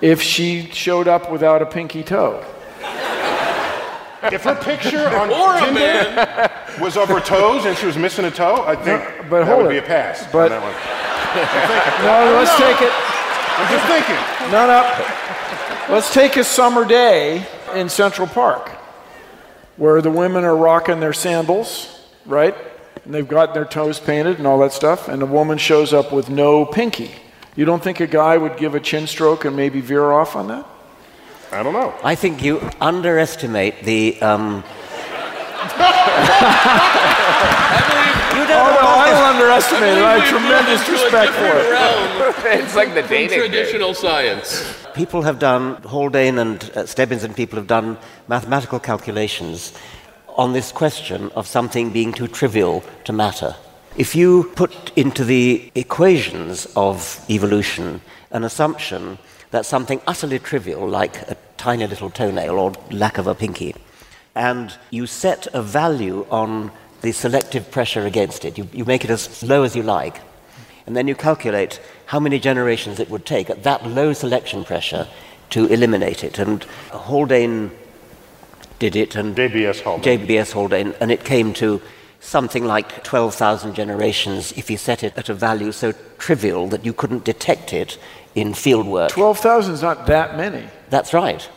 if 0.01 0.21
she 0.21 0.69
showed 0.71 1.07
up 1.07 1.29
without 1.31 1.61
a 1.61 1.65
pinky 1.65 2.03
toe? 2.03 2.43
If 4.31 4.43
her 4.43 4.55
picture 4.55 5.07
on 5.09 5.29
Or 5.29 5.55
a 5.55 5.59
Tinder 5.59 5.79
man. 5.79 6.51
was 6.81 6.97
of 6.97 7.09
her 7.09 7.19
toes 7.19 7.65
and 7.65 7.77
she 7.77 7.85
was 7.85 7.95
missing 7.97 8.25
a 8.25 8.31
toe, 8.31 8.63
I 8.65 8.75
think 8.75 9.03
but 9.29 9.39
that 9.43 9.47
hold 9.47 9.63
would 9.63 9.69
be 9.69 9.77
a 9.77 9.81
pass 9.83 10.25
But- 10.31 10.51
on 10.51 10.57
that 10.57 10.63
one. 10.63 10.75
No, 12.07 12.39
let's 12.39 12.55
take 12.55 12.79
it. 12.81 12.93
I'm 13.59 13.67
just 13.67 13.85
thinking. 13.91 14.15
No, 14.51 14.65
no. 14.71 14.79
Let's 15.87 16.11
take 16.13 16.35
a 16.35 16.43
summer 16.43 16.83
day 16.83 17.45
in 17.75 17.89
Central 17.89 18.27
Park 18.27 18.69
where 19.77 20.01
the 20.01 20.09
women 20.09 20.43
are 20.43 20.55
rocking 20.55 20.99
their 20.99 21.13
sandals, 21.13 22.03
right? 22.25 22.55
And 23.03 23.13
they've 23.13 23.27
got 23.27 23.53
their 23.53 23.65
toes 23.65 23.99
painted 23.99 24.39
and 24.39 24.47
all 24.47 24.57
that 24.59 24.73
stuff, 24.73 25.07
and 25.07 25.21
a 25.21 25.25
woman 25.27 25.57
shows 25.59 25.93
up 25.93 26.11
with 26.11 26.27
no 26.29 26.65
pinky. 26.65 27.11
You 27.55 27.65
don't 27.65 27.83
think 27.83 27.99
a 27.99 28.07
guy 28.07 28.35
would 28.37 28.57
give 28.57 28.73
a 28.73 28.79
chin 28.79 29.05
stroke 29.05 29.45
and 29.45 29.55
maybe 29.55 29.79
veer 29.79 30.11
off 30.11 30.35
on 30.35 30.47
that? 30.47 30.65
I 31.51 31.61
don't 31.61 31.73
know. 31.73 31.93
I 32.03 32.15
think 32.15 32.41
you 32.43 32.67
underestimate 32.81 33.83
the. 33.83 34.19
Um, 34.21 34.55
you 34.55 34.61
don't 38.47 38.57
Oh, 38.57 38.77
no, 38.81 38.87
I 38.87 39.09
don't 39.11 39.35
underestimate 39.35 39.97
it. 39.97 40.03
I 40.03 40.17
have 40.19 40.29
tremendous 40.29 40.79
moved 40.87 40.89
into 40.89 41.01
a 41.01 41.03
respect 41.03 41.31
for 41.33 41.45
it. 41.45 41.69
realm 41.69 42.33
It's 42.63 42.75
like 42.75 42.93
the 42.95 43.01
from 43.01 43.09
dating 43.09 43.29
game. 43.29 43.39
traditional 43.51 43.93
science. 43.93 44.84
People 44.95 45.23
have 45.23 45.39
done, 45.39 45.75
Haldane 45.81 46.39
and 46.39 46.63
uh, 46.73 46.85
Stebbins 46.85 47.25
and 47.25 47.35
people 47.35 47.57
have 47.57 47.67
done 47.67 47.97
mathematical 48.29 48.79
calculations 48.79 49.73
on 50.37 50.53
this 50.53 50.71
question 50.71 51.31
of 51.35 51.47
something 51.47 51.89
being 51.89 52.13
too 52.13 52.29
trivial 52.29 52.81
to 53.03 53.11
matter. 53.11 53.57
If 53.97 54.15
you 54.15 54.45
put 54.55 54.97
into 54.97 55.25
the 55.25 55.69
equations 55.75 56.65
of 56.77 57.19
evolution 57.29 57.99
an 58.31 58.45
assumption 58.45 59.17
that 59.51 59.65
something 59.65 59.99
utterly 60.07 60.39
trivial, 60.39 60.87
like 60.87 61.17
a 61.29 61.35
tiny 61.57 61.85
little 61.87 62.09
toenail 62.09 62.57
or 62.57 62.71
lack 62.89 63.17
of 63.17 63.27
a 63.27 63.35
pinky, 63.35 63.75
and 64.33 64.77
you 64.91 65.07
set 65.07 65.45
a 65.53 65.61
value 65.61 66.25
on 66.29 66.71
the 67.01 67.11
selective 67.11 67.69
pressure 67.69 68.05
against 68.05 68.45
it, 68.45 68.57
you, 68.57 68.65
you 68.71 68.85
make 68.85 69.03
it 69.03 69.09
as 69.09 69.43
low 69.43 69.63
as 69.63 69.75
you 69.75 69.83
like, 69.83 70.21
and 70.87 70.95
then 70.95 71.09
you 71.09 71.15
calculate 71.15 71.81
how 72.07 72.19
many 72.19 72.39
generations 72.39 72.99
it 72.99 73.09
would 73.09 73.25
take 73.25 73.49
at 73.49 73.63
that 73.63 73.85
low 73.85 74.13
selection 74.13 74.63
pressure 74.63 75.07
to 75.51 75.65
eliminate 75.67 76.23
it. 76.23 76.39
And 76.39 76.63
Haldane 76.91 77.71
did 78.79 78.95
it, 78.95 79.15
and 79.15 79.35
JBS 79.35 79.81
Haldane. 79.81 80.27
JBS 80.27 80.51
Haldane, 80.51 80.93
and 80.99 81.11
it 81.11 81.23
came 81.23 81.53
to 81.55 81.81
something 82.19 82.65
like 82.65 83.03
12,000 83.03 83.75
generations 83.75 84.51
if 84.53 84.69
you 84.69 84.77
set 84.77 85.03
it 85.03 85.15
at 85.17 85.29
a 85.29 85.33
value 85.33 85.71
so 85.71 85.93
trivial 86.17 86.67
that 86.67 86.83
you 86.83 86.91
couldn't 86.91 87.23
detect 87.23 87.71
it 87.71 87.97
in 88.33 88.53
field 88.53 88.87
work. 88.87 89.11
12,000 89.11 89.73
is 89.73 89.81
not 89.81 90.07
that 90.07 90.35
many. 90.35 90.67
That's 90.89 91.13
right. 91.13 91.47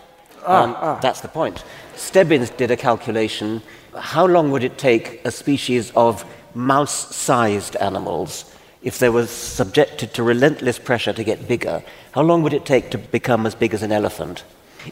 Um, 0.45 0.77
That's 1.03 1.21
the 1.21 1.29
point. 1.29 1.65
Stebbins 1.97 2.51
did 2.51 2.71
a 2.71 2.77
calculation. 2.77 3.63
How 3.97 4.27
long 4.27 4.51
would 4.53 4.63
it 4.63 4.79
take 4.79 5.21
a 5.25 5.31
species 5.31 5.91
of 5.97 6.25
mouse 6.55 7.15
sized 7.15 7.77
animals 7.77 8.55
if 8.83 8.99
they 8.99 9.09
were 9.09 9.27
subjected 9.27 10.15
to 10.15 10.23
relentless 10.23 10.79
pressure 10.79 11.13
to 11.13 11.25
get 11.25 11.49
bigger, 11.49 11.83
how 12.13 12.23
long 12.23 12.43
would 12.43 12.53
it 12.53 12.65
take 12.65 12.91
to 12.91 12.99
become 12.99 13.47
as 13.47 13.55
big 13.55 13.75
as 13.75 13.83
an 13.83 13.93
elephant? 13.93 14.45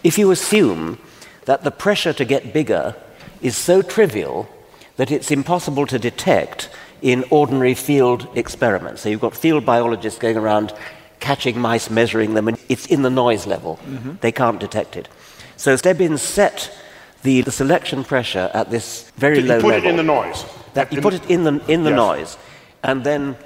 If 0.02 0.19
you 0.19 0.31
assume 0.31 0.99
that 1.45 1.62
the 1.64 1.71
pressure 1.71 2.12
to 2.12 2.25
get 2.25 2.52
bigger 2.52 2.97
is 3.40 3.57
so 3.57 3.83
trivial 3.83 4.49
that 4.97 5.11
it's 5.11 5.31
impossible 5.31 5.87
to 5.87 5.99
detect 5.99 6.69
in 7.02 7.25
ordinary 7.31 7.75
field 7.75 8.26
experiments. 8.35 9.02
So 9.02 9.09
you've 9.09 9.21
got 9.21 9.37
field 9.37 9.64
biologists 9.64 10.19
going 10.19 10.37
around 10.37 10.73
catching 11.21 11.59
mice, 11.61 11.90
measuring 11.90 12.35
them, 12.35 12.49
and 12.49 12.59
it's 12.69 12.87
in 12.87 13.02
the 13.02 13.11
noise 13.11 13.47
level. 13.47 13.78
Mm-hmm. 13.87 14.12
They 14.21 14.33
can't 14.33 14.59
detect 14.59 14.97
it. 14.97 15.09
So 15.57 15.76
Stebbins 15.76 16.23
set 16.23 16.76
the, 17.23 17.43
the 17.43 17.52
selection 17.52 18.05
pressure 18.05 18.50
at 18.52 18.71
this 18.71 19.11
very 19.16 19.37
Did 19.37 19.47
low 19.47 19.57
you 19.57 19.61
put 19.62 19.69
level. 19.69 19.87
it 19.87 19.90
in 19.90 19.97
the 19.97 20.02
noise? 20.02 20.45
That 20.75 20.93
you 20.93 21.00
put 21.00 21.14
it 21.14 21.31
in 21.31 21.45
the, 21.45 21.62
in 21.69 21.85
the 21.85 21.90
Yes. 21.90 21.97
noise, 21.97 22.37
and 22.83 23.05
then 23.05 23.37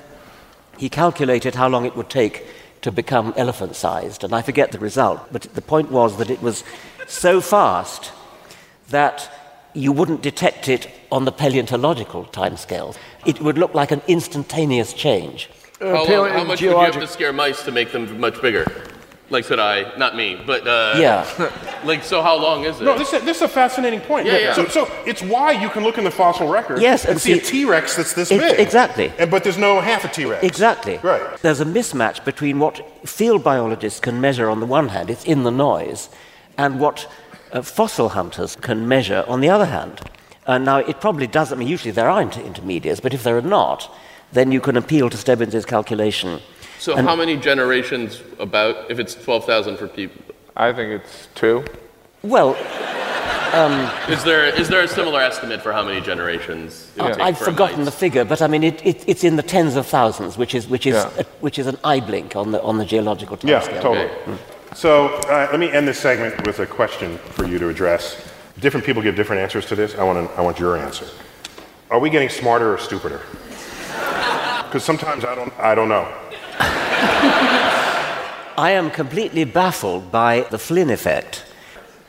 he 0.81 0.89
calculated 0.89 1.55
how 1.55 1.69
long 1.69 1.85
it 1.85 1.95
would 1.95 2.09
take 2.09 2.47
to 2.81 2.91
become 2.91 3.35
elephant 3.37 3.77
sized, 3.77 4.25
and 4.25 4.33
I 4.33 4.41
forget 4.41 4.73
the 4.73 4.79
result, 4.79 5.21
but 5.31 5.43
the 5.43 5.61
point 5.61 5.91
was 5.91 6.17
that 6.17 6.31
it 6.31 6.41
was 6.41 6.65
so 7.07 7.43
fast 7.43 8.13
that 8.89 9.31
you 9.75 9.93
wouldn't 9.93 10.23
detect 10.23 10.69
it 10.69 10.89
on 11.13 11.27
the 11.27 11.33
paleontological 11.33 12.25
timescale. 12.33 12.97
It 13.27 13.43
would 13.43 13.59
look 13.59 13.75
like 13.75 13.91
an 13.91 14.01
instantaneous 14.09 14.95
change. 14.95 15.51
Uh, 15.83 15.85
How, 15.85 16.05
long, 16.05 16.31
how 16.31 16.45
much 16.45 16.63
would 16.63 16.71
you 16.71 16.79
have 16.79 16.95
to 16.95 17.07
scare 17.07 17.33
mice 17.33 17.63
to 17.65 17.73
make 17.73 17.93
them 17.93 18.19
much 18.19 18.41
bigger? 18.41 18.65
Like 19.31 19.45
said 19.45 19.61
I, 19.61 19.97
not 19.97 20.17
me, 20.17 20.35
but 20.45 20.67
uh, 20.67 20.95
Yeah. 20.99 21.25
like 21.85 22.03
so, 22.03 22.21
how 22.21 22.37
long 22.37 22.65
is 22.65 22.81
it? 22.81 22.85
No, 22.85 22.99
this 22.99 23.13
is, 23.13 23.23
this 23.23 23.37
is 23.37 23.43
a 23.43 23.49
fascinating 23.49 24.01
point. 24.01 24.27
Yeah, 24.27 24.39
yeah. 24.39 24.55
So, 24.55 24.67
so 24.67 24.91
it's 25.07 25.23
why 25.23 25.53
you 25.53 25.69
can 25.71 25.85
look 25.85 25.99
in 25.99 26.05
the 26.05 26.11
fossil 26.11 26.49
record 26.49 26.83
Yes, 26.83 27.05
and, 27.05 27.13
and 27.13 27.21
see, 27.21 27.33
a 27.33 27.37
see- 27.37 27.51
T-Rex 27.63 27.95
that's 27.97 28.13
this 28.13 28.33
Ex- 28.33 28.43
big. 28.43 28.59
exactly. 28.61 29.13
And, 29.19 29.31
but 29.31 29.45
there's 29.45 29.57
no 29.59 29.81
half 29.81 30.05
a 30.05 30.09
T-Rex. 30.09 30.43
Exactly. 30.43 30.99
Right. 30.99 31.39
There's 31.43 31.61
a 31.61 31.65
mismatch 31.65 32.25
between 32.25 32.59
what 32.59 32.85
field 33.09 33.45
biologists 33.45 34.01
can 34.01 34.21
measure 34.21 34.51
on 34.51 34.59
the 34.59 34.67
one 34.67 34.89
hand, 34.89 35.11
it's 35.11 35.25
in 35.25 35.45
the 35.45 35.51
noise, 35.53 36.09
and 36.59 36.81
what 36.81 37.09
uh, 37.53 37.63
fossil 37.63 38.09
hunters 38.09 38.57
can 38.57 38.89
measure 38.89 39.25
on 39.29 39.41
the 39.41 39.49
other 39.49 39.67
hand. 39.67 40.01
And 40.49 40.65
now, 40.65 40.79
it 40.79 41.01
probably 41.01 41.29
does, 41.29 41.53
I 41.53 41.57
mean, 41.57 41.69
usually 41.69 41.93
there 41.93 42.09
aren't 42.11 42.37
intermediates, 42.37 42.99
but 42.99 43.15
if 43.15 43.23
there 43.23 43.37
are 43.39 43.43
not, 43.43 43.95
then 44.33 44.51
you 44.51 44.61
can 44.61 44.77
appeal 44.77 45.09
to 45.11 45.17
Stebbins's 45.17 45.65
calculation. 45.65 46.41
So 46.81 46.97
and- 46.97 47.07
how 47.07 47.15
many 47.15 47.37
generations? 47.37 48.23
About 48.39 48.91
if 48.91 48.99
it's 48.99 49.15
twelve 49.15 49.45
thousand 49.45 49.77
for 49.77 49.87
people. 49.87 50.21
I 50.57 50.73
think 50.73 50.91
it's 51.03 51.29
two. 51.35 51.65
Well, 52.23 52.57
Is 54.09 54.23
there 54.25 54.45
is 54.47 54.69
there 54.69 54.83
a 54.83 54.89
similar 54.89 55.21
estimate 55.21 55.61
for 55.63 55.73
how 55.73 55.85
many 55.85 56.01
generations? 56.01 56.91
It 56.97 57.03
would 57.03 57.15
take 57.15 57.23
I've 57.23 57.39
for 57.39 57.45
forgotten 57.47 57.85
the 57.85 57.91
figure, 57.91 58.25
but 58.25 58.41
I 58.43 58.47
mean, 58.47 58.63
it, 58.65 58.85
it, 58.87 59.05
it's 59.09 59.25
in 59.25 59.37
the 59.37 59.43
tens 59.43 59.77
of 59.77 59.87
thousands, 59.87 60.37
which 60.39 60.55
is, 60.55 60.69
which 60.69 60.87
is, 60.87 60.95
Yeah. 60.95 61.11
a, 61.19 61.25
which 61.41 61.59
is 61.59 61.67
an 61.67 61.77
eye 61.83 62.01
blink 62.01 62.37
on 62.37 62.53
the, 62.53 62.63
on 62.63 62.79
the 62.79 62.85
geological 62.85 63.37
time 63.37 63.49
Yeah, 63.49 63.61
timescale. 63.61 63.83
totally. 63.83 64.07
Okay. 64.07 64.39
So 64.75 65.07
uh, 65.29 65.49
let 65.51 65.59
me 65.59 65.71
end 65.73 65.89
this 65.89 65.99
segment 65.99 66.47
with 66.47 66.61
a 66.61 66.67
question 66.67 67.19
for 67.19 67.45
you 67.47 67.59
to 67.59 67.69
address. 67.69 68.17
Different 68.61 68.87
people 68.87 69.03
give 69.03 69.17
different 69.17 69.43
answers 69.43 69.67
to 69.67 69.75
this. 69.75 69.95
I 69.97 70.05
want, 70.05 70.29
to, 70.29 70.35
I 70.39 70.43
want 70.43 70.59
your 70.61 70.77
answer. 70.77 71.07
Are 71.91 71.99
we 71.99 72.09
getting 72.11 72.29
smarter 72.29 72.73
or 72.73 72.79
stupider? 72.79 73.21
Because 74.67 74.85
sometimes 74.85 75.25
I 75.25 75.35
don't, 75.35 75.53
I 75.59 75.75
don't 75.75 75.89
know. 75.89 76.07
I 78.59 78.73
am 78.73 78.91
completely 78.91 79.45
baffled 79.45 80.11
by 80.13 80.47
the 80.51 80.59
Flynn 80.59 80.91
effect. 80.91 81.45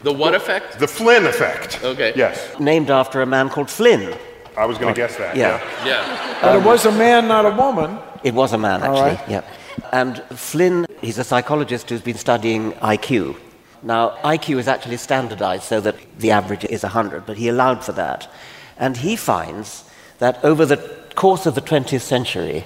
The 0.04 0.12
what 0.12 0.34
effect? 0.36 0.80
The 0.80 0.88
Flynn 0.88 1.26
effect. 1.26 1.84
Okay. 1.84 2.14
Yes, 2.16 2.60
named 2.60 2.90
after 2.90 3.22
a 3.22 3.26
man 3.26 3.50
called 3.50 3.70
Flynn. 3.70 4.14
I 4.58 4.66
was 4.66 4.78
going 4.78 4.94
to 4.94 5.00
guess 5.02 5.16
that. 5.18 5.36
Yeah. 5.36 5.62
Yeah. 5.86 6.40
But 6.42 6.56
it 6.58 6.64
was 6.66 6.86
a 6.86 6.92
man, 6.92 7.28
not 7.28 7.46
a 7.46 7.52
woman. 7.52 7.98
It 8.24 8.34
was 8.34 8.54
a 8.54 8.58
man, 8.58 8.84
actually. 8.84 9.02
right. 9.02 9.30
Yeah. 9.30 9.44
And 9.92 10.22
Flynn, 10.36 10.86
he's 11.00 11.18
a 11.18 11.24
psychologist 11.24 11.90
who's 11.90 12.02
been 12.02 12.18
studying 12.18 12.74
IQ. 12.74 13.38
Now, 13.84 14.18
IQ 14.24 14.60
is 14.60 14.68
actually 14.68 14.98
standardized 14.98 15.64
so 15.64 15.80
that 15.82 15.96
the 16.20 16.32
average 16.32 16.66
is 16.66 16.84
100, 16.84 17.26
but 17.26 17.38
he 17.38 17.48
allowed 17.48 17.84
for 17.84 17.94
that. 17.94 18.30
And 18.78 18.98
he 18.98 19.16
finds 19.16 19.86
that 20.20 20.44
over 20.44 20.66
the 20.66 20.78
course 21.16 21.46
of 21.46 21.56
the 21.56 21.62
20th 21.62 22.02
century, 22.02 22.64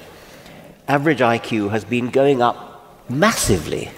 average 0.88 1.19
IQ 1.19 1.71
has 1.71 1.84
been 1.84 2.10
going 2.10 2.41
up 2.41 3.02
massively. 3.10 3.89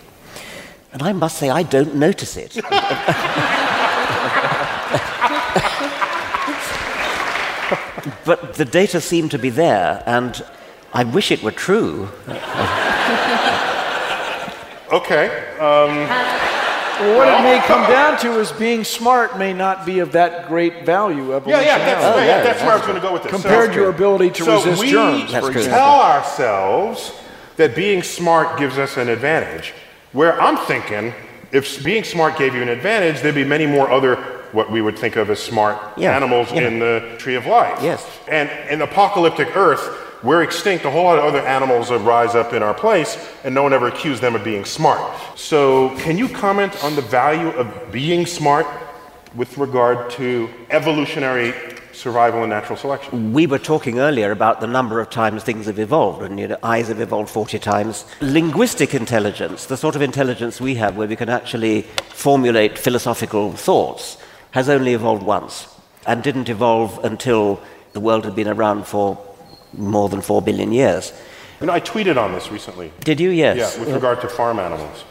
And 0.93 1.01
I 1.03 1.13
must 1.13 1.37
say, 1.37 1.49
I 1.49 1.63
don't 1.63 1.95
notice 1.95 2.37
it. 2.37 2.55
but 8.25 8.53
the 8.55 8.65
data 8.65 9.01
seem 9.01 9.29
to 9.29 9.37
be 9.37 9.49
there, 9.49 10.03
and 10.05 10.43
I 10.93 11.03
wish 11.03 11.31
it 11.31 11.43
were 11.43 11.51
true. 11.51 12.09
Okay. 14.91 15.27
Um, 15.59 16.46
Well, 16.99 17.17
what 17.17 17.27
it 17.27 17.43
may 17.43 17.59
come 17.65 17.89
down 17.89 18.17
to 18.19 18.39
is 18.39 18.51
being 18.51 18.83
smart 18.83 19.37
may 19.37 19.53
not 19.53 19.85
be 19.85 19.99
of 19.99 20.11
that 20.13 20.47
great 20.47 20.85
value 20.85 21.29
Yeah, 21.31 21.61
yeah, 21.61 21.77
that's, 21.77 22.05
Oh, 22.05 22.17
yeah, 22.19 22.25
yeah, 22.25 22.43
that's 22.43 22.61
where 22.61 22.71
I 22.71 22.75
was 22.77 22.85
going 22.85 22.95
to 22.95 23.01
go 23.01 23.13
with 23.13 23.23
this. 23.23 23.31
Compared 23.31 23.67
So- 23.69 23.73
to 23.73 23.79
your 23.81 23.89
ability 23.89 24.29
to 24.31 24.43
so 24.43 24.55
resist 24.55 24.81
we 24.81 24.91
germs, 24.91 25.31
That's 25.31 25.45
for 25.47 25.51
true. 25.53 25.63
tell 25.63 26.01
ourselves 26.01 27.11
that 27.57 27.75
being 27.75 28.03
smart 28.03 28.57
gives 28.57 28.77
us 28.77 28.97
an 28.97 29.09
advantage. 29.09 29.73
Where 30.13 30.39
I'm 30.41 30.57
thinking, 30.57 31.13
if 31.51 31.83
being 31.83 32.03
smart 32.03 32.37
gave 32.37 32.55
you 32.55 32.61
an 32.61 32.69
advantage, 32.69 33.21
there'd 33.21 33.35
be 33.35 33.43
many 33.43 33.65
more 33.65 33.89
other 33.91 34.15
what 34.53 34.71
we 34.71 34.81
would 34.81 34.97
think 34.97 35.15
of 35.17 35.29
as 35.29 35.39
smart 35.39 35.77
Yeah, 35.97 36.15
animals 36.15 36.51
yeah. 36.53 36.61
in 36.61 36.79
the 36.79 37.15
tree 37.17 37.35
of 37.35 37.45
life. 37.45 37.79
Yes. 37.81 38.05
And 38.29 38.49
in 38.69 38.81
apocalyptic 38.81 39.55
Earth, 39.55 39.87
we're 40.23 40.43
extinct. 40.43 40.85
A 40.85 40.91
whole 40.91 41.03
lot 41.03 41.19
of 41.19 41.25
other 41.25 41.41
animals 41.41 41.89
would 41.89 42.01
rise 42.01 42.35
up 42.35 42.53
in 42.53 42.63
our 42.63 42.73
place, 42.73 43.17
and 43.43 43.53
no 43.53 43.63
one 43.63 43.73
ever 43.73 43.87
accused 43.87 44.21
them 44.21 44.35
of 44.35 44.43
being 44.43 44.65
smart. 44.65 45.01
So, 45.35 45.95
can 45.99 46.17
you 46.17 46.27
comment 46.27 46.83
on 46.83 46.95
the 46.95 47.01
value 47.01 47.49
of 47.49 47.91
being 47.91 48.25
smart 48.25 48.65
with 49.35 49.57
regard 49.57 50.09
to 50.11 50.49
evolutionary 50.69 51.53
survival 51.93 52.41
and 52.41 52.49
natural 52.49 52.77
selection? 52.77 53.33
We 53.33 53.47
were 53.47 53.59
talking 53.59 53.99
earlier 53.99 54.31
about 54.31 54.61
the 54.61 54.67
number 54.67 54.99
of 54.99 55.09
times 55.09 55.43
things 55.43 55.65
have 55.65 55.79
evolved, 55.79 56.23
and 56.23 56.39
you 56.39 56.47
know, 56.47 56.57
eyes 56.63 56.87
have 56.87 57.01
evolved 57.01 57.29
40 57.29 57.59
times. 57.59 58.05
Linguistic 58.21 58.93
intelligence, 58.93 59.65
the 59.65 59.77
sort 59.77 59.95
of 59.95 60.01
intelligence 60.01 60.61
we 60.61 60.75
have 60.75 60.97
where 60.97 61.07
we 61.07 61.15
can 61.15 61.29
actually 61.29 61.83
formulate 62.09 62.77
philosophical 62.77 63.51
thoughts, 63.51 64.17
has 64.51 64.69
only 64.69 64.93
evolved 64.93 65.23
once 65.23 65.67
and 66.05 66.23
didn't 66.23 66.49
evolve 66.49 67.03
until 67.03 67.59
the 67.93 67.99
world 67.99 68.25
had 68.25 68.35
been 68.35 68.47
around 68.47 68.87
for 68.87 69.17
more 69.77 70.09
than 70.09 70.21
4 70.21 70.41
billion 70.41 70.71
years. 70.71 71.13
You 71.61 71.67
know, 71.67 71.73
I 71.73 71.79
tweeted 71.79 72.17
on 72.17 72.33
this 72.33 72.51
recently. 72.51 72.91
Did 73.01 73.19
you? 73.19 73.29
Yes. 73.29 73.57
Yeah, 73.75 73.83
with 73.83 73.93
regard 73.93 74.21
to 74.21 74.27
farm 74.29 74.59
animals. 74.59 75.03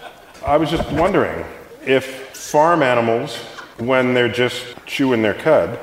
I 0.44 0.56
was 0.56 0.70
just 0.70 0.90
wondering 0.92 1.44
if 1.84 2.36
farm 2.36 2.82
animals, 2.82 3.36
when 3.78 4.14
they're 4.14 4.28
just 4.32 4.64
chewing 4.86 5.22
their 5.22 5.34
cud, 5.34 5.78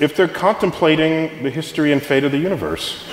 if 0.00 0.16
they're 0.16 0.28
contemplating 0.28 1.42
the 1.42 1.50
history 1.50 1.92
and 1.92 2.02
fate 2.02 2.24
of 2.24 2.32
the 2.32 2.38
universe, 2.38 3.04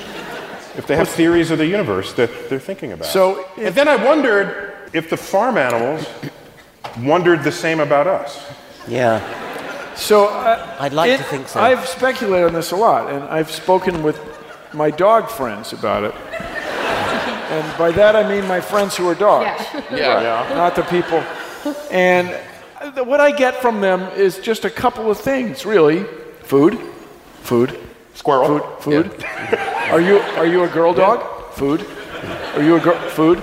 if 0.77 0.87
they 0.87 0.95
have 0.95 1.09
theories 1.09 1.51
of 1.51 1.57
the 1.57 1.65
universe 1.67 2.13
that 2.13 2.49
they're 2.49 2.59
thinking 2.59 2.93
about. 2.93 3.07
So 3.07 3.45
and 3.57 3.75
then 3.75 3.87
I 3.87 3.97
wondered 3.97 4.89
if 4.93 5.09
the 5.09 5.17
farm 5.17 5.57
animals 5.57 6.05
wondered 7.01 7.43
the 7.43 7.51
same 7.51 7.79
about 7.81 8.07
us. 8.07 8.41
Yeah. 8.87 9.19
So 9.95 10.27
uh, 10.27 10.77
I'd 10.79 10.93
like 10.93 11.11
it- 11.11 11.17
to 11.17 11.23
think 11.23 11.47
so. 11.49 11.59
I've 11.59 11.85
speculated 11.87 12.47
on 12.47 12.53
this 12.53 12.71
a 12.71 12.75
lot, 12.77 13.11
and 13.11 13.23
I've 13.25 13.51
spoken 13.51 14.01
with 14.01 14.17
my 14.73 14.91
dog 14.91 15.29
friends 15.29 15.73
about 15.73 16.03
it. 16.03 16.13
and 17.51 17.77
by 17.77 17.91
that 17.91 18.15
I 18.15 18.27
mean 18.27 18.47
my 18.47 18.61
friends 18.61 18.95
who 18.95 19.07
are 19.07 19.15
dogs, 19.15 19.61
Yeah. 19.91 20.21
Yeah. 20.21 20.55
not 20.55 20.75
the 20.75 20.83
people. 20.83 21.23
And 21.91 22.29
what 23.07 23.19
I 23.19 23.31
get 23.31 23.61
from 23.61 23.81
them 23.81 24.01
is 24.15 24.39
just 24.39 24.65
a 24.65 24.69
couple 24.69 25.09
of 25.11 25.17
things, 25.19 25.65
really: 25.65 26.05
food, 26.43 26.77
food, 27.41 27.77
Squirrel. 28.13 28.47
food, 28.47 28.63
food. 29.11 29.25
Are 29.91 30.01
you 30.01 30.19
are 30.37 30.45
you 30.45 30.63
a 30.63 30.67
girl 30.67 30.93
dog? 30.93 31.19
Food. 31.53 31.85
Are 32.55 32.63
you 32.63 32.75
a 32.75 32.79
girl? 32.79 32.97
Food. 33.09 33.41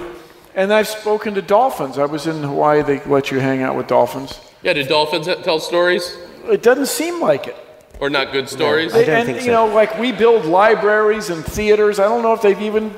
And 0.55 0.73
I've 0.73 0.89
spoken 0.89 1.35
to 1.35 1.43
dolphins. 1.43 1.99
I 1.99 2.07
was 2.07 2.27
in 2.27 2.43
Hawaii. 2.43 2.83
They 2.83 3.01
let 3.05 3.31
you 3.31 3.41
hang 3.41 3.63
out 3.63 3.77
with 3.77 3.89
dolphins. 3.89 4.41
Yeah. 4.63 4.73
Do 4.75 4.85
dolphins 4.85 5.27
tell 5.45 5.59
stories 5.61 6.17
It 6.49 6.63
doesn't 6.63 6.87
seem 6.87 7.21
like 7.21 7.47
it. 7.49 7.57
Or 8.01 8.11
not 8.11 8.33
good 8.33 8.49
stories? 8.49 8.95
I 8.95 9.05
don't 9.05 9.15
and 9.17 9.27
think 9.27 9.39
you 9.39 9.47
so. 9.47 9.67
know, 9.67 9.75
like 9.75 9.99
we 9.99 10.13
build 10.13 10.45
libraries 10.45 11.31
and 11.31 11.45
theaters. 11.45 11.99
I 11.99 12.05
don't 12.05 12.23
know 12.23 12.33
if 12.33 12.43
they've 12.43 12.61
even 12.61 12.95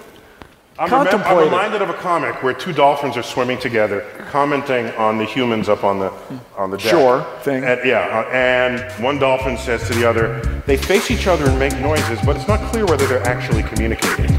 I'm, 0.78 0.88
remem- 0.90 1.24
I'm 1.24 1.38
reminded 1.38 1.82
of 1.82 1.90
a 1.90 1.94
comic 1.94 2.40
where 2.42 2.54
two 2.54 2.72
dolphins 2.72 3.16
are 3.16 3.22
swimming 3.22 3.58
together, 3.58 4.06
commenting 4.30 4.87
on 4.92 5.18
the 5.18 5.24
humans 5.24 5.68
up 5.68 5.82
on 5.82 5.98
the 5.98 6.12
on 6.56 6.70
the 6.70 6.76
deck. 6.76 6.90
Shore 6.90 7.26
thing. 7.40 7.64
And, 7.64 7.80
yeah, 7.84 8.24
uh, 8.26 8.30
and 8.30 8.80
one 9.02 9.18
dolphin 9.18 9.58
says 9.58 9.88
to 9.88 9.94
the 9.94 10.08
other, 10.08 10.40
"They 10.66 10.76
face 10.76 11.11
each 11.11 11.26
other 11.26 11.46
and 11.46 11.58
make 11.58 11.76
noises, 11.80 12.20
but 12.24 12.37
it's 12.37 12.46
not 12.46 12.61
clear 12.70 12.87
whether 12.87 13.06
they're 13.08 13.26
actually 13.26 13.64
communicating." 13.64 14.38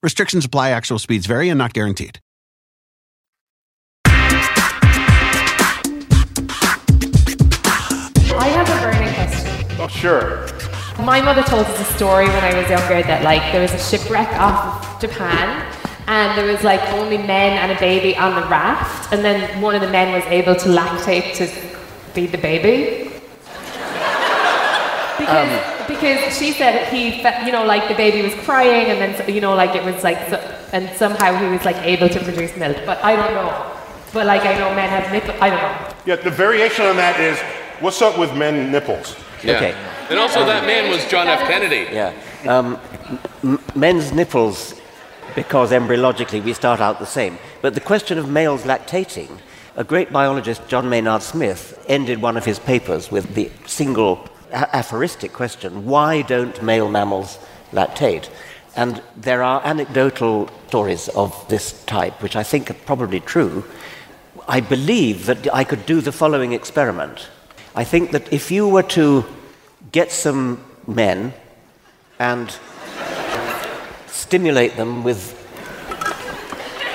Restrictions 0.00 0.44
apply, 0.44 0.70
actual 0.70 1.00
speeds 1.00 1.26
vary 1.26 1.48
and 1.48 1.58
not 1.58 1.72
guaranteed. 1.72 2.20
I 8.36 8.46
have 8.46 8.68
a 8.68 8.80
burning 8.80 9.12
question. 9.14 9.80
Oh, 9.80 9.88
sure. 9.88 10.46
My 11.04 11.20
mother 11.20 11.42
told 11.42 11.66
us 11.66 11.80
a 11.80 11.84
story 11.94 12.26
when 12.26 12.44
I 12.44 12.56
was 12.60 12.70
younger 12.70 13.02
that 13.02 13.24
like 13.24 13.42
there 13.50 13.60
was 13.60 13.72
a 13.72 13.78
shipwreck 13.78 14.28
off 14.34 14.94
of 14.94 15.00
Japan 15.00 15.74
and 16.06 16.38
there 16.38 16.46
was 16.46 16.62
like 16.62 16.80
only 16.92 17.18
men 17.18 17.58
and 17.58 17.72
a 17.72 17.80
baby 17.80 18.16
on 18.16 18.40
the 18.40 18.46
raft 18.48 19.12
and 19.12 19.24
then 19.24 19.60
one 19.60 19.74
of 19.74 19.80
the 19.80 19.90
men 19.90 20.12
was 20.12 20.24
able 20.26 20.54
to 20.54 20.68
lactate 20.68 21.34
to 21.34 21.46
feed 22.14 22.30
the 22.30 22.38
baby. 22.38 23.07
Because, 25.28 25.88
because 25.88 26.38
she 26.38 26.52
said 26.52 26.88
he, 26.92 27.22
fe- 27.22 27.44
you 27.46 27.52
know, 27.52 27.64
like 27.64 27.88
the 27.88 27.94
baby 27.94 28.22
was 28.22 28.34
crying 28.46 28.86
and 28.90 28.98
then, 29.00 29.34
you 29.34 29.40
know, 29.40 29.54
like 29.54 29.74
it 29.76 29.84
was 29.84 30.02
like, 30.02 30.18
so, 30.30 30.36
and 30.72 30.88
somehow 30.96 31.36
he 31.38 31.46
was 31.48 31.64
like 31.64 31.76
able 31.84 32.08
to 32.08 32.20
produce 32.20 32.56
milk. 32.56 32.76
But 32.86 33.02
I 33.04 33.14
don't 33.16 33.34
know. 33.34 33.74
But 34.12 34.26
like 34.26 34.42
I 34.42 34.58
know 34.58 34.74
men 34.74 34.88
have 34.88 35.12
nipple. 35.12 35.34
I 35.42 35.50
don't 35.50 35.60
know. 35.60 35.94
Yeah, 36.06 36.16
the 36.16 36.30
variation 36.30 36.86
on 36.86 36.96
that 36.96 37.20
is 37.20 37.38
what's 37.80 38.00
up 38.00 38.18
with 38.18 38.34
men 38.34 38.72
nipples? 38.72 39.16
Yeah. 39.44 39.56
Okay. 39.56 39.74
And 40.10 40.18
also, 40.18 40.46
that 40.46 40.64
man 40.66 40.90
was 40.90 41.04
John 41.08 41.28
F. 41.28 41.40
Kennedy. 41.46 41.86
Yeah. 41.92 42.12
Um, 42.46 42.78
m- 43.44 43.60
men's 43.74 44.10
nipples, 44.12 44.80
because 45.34 45.70
embryologically 45.70 46.42
we 46.42 46.54
start 46.54 46.80
out 46.80 46.98
the 46.98 47.06
same. 47.06 47.38
But 47.60 47.74
the 47.74 47.80
question 47.80 48.16
of 48.18 48.28
males 48.30 48.62
lactating, 48.62 49.28
a 49.76 49.84
great 49.84 50.10
biologist, 50.10 50.66
John 50.68 50.88
Maynard 50.88 51.22
Smith, 51.22 51.84
ended 51.88 52.22
one 52.22 52.36
of 52.38 52.44
his 52.46 52.58
papers 52.58 53.10
with 53.10 53.34
the 53.34 53.50
single 53.66 54.14
a- 54.24 54.30
aphoristic 54.52 55.32
question 55.32 55.86
why 55.86 56.22
don't 56.22 56.62
male 56.62 56.88
mammals 56.88 57.38
lactate? 57.72 58.28
And 58.76 59.02
there 59.16 59.42
are 59.42 59.60
anecdotal 59.64 60.48
stories 60.68 61.08
of 61.08 61.48
this 61.48 61.84
type, 61.84 62.22
which 62.22 62.36
I 62.36 62.42
think 62.42 62.70
are 62.70 62.74
probably 62.74 63.20
true. 63.20 63.64
I 64.46 64.60
believe 64.60 65.26
that 65.26 65.52
I 65.52 65.64
could 65.64 65.84
do 65.84 66.00
the 66.00 66.12
following 66.12 66.52
experiment. 66.52 67.28
I 67.74 67.84
think 67.84 68.12
that 68.12 68.32
if 68.32 68.50
you 68.50 68.68
were 68.68 68.84
to 68.94 69.24
get 69.92 70.12
some 70.12 70.64
men 70.86 71.34
and 72.18 72.56
stimulate 74.06 74.76
them 74.76 75.04
with. 75.04 75.34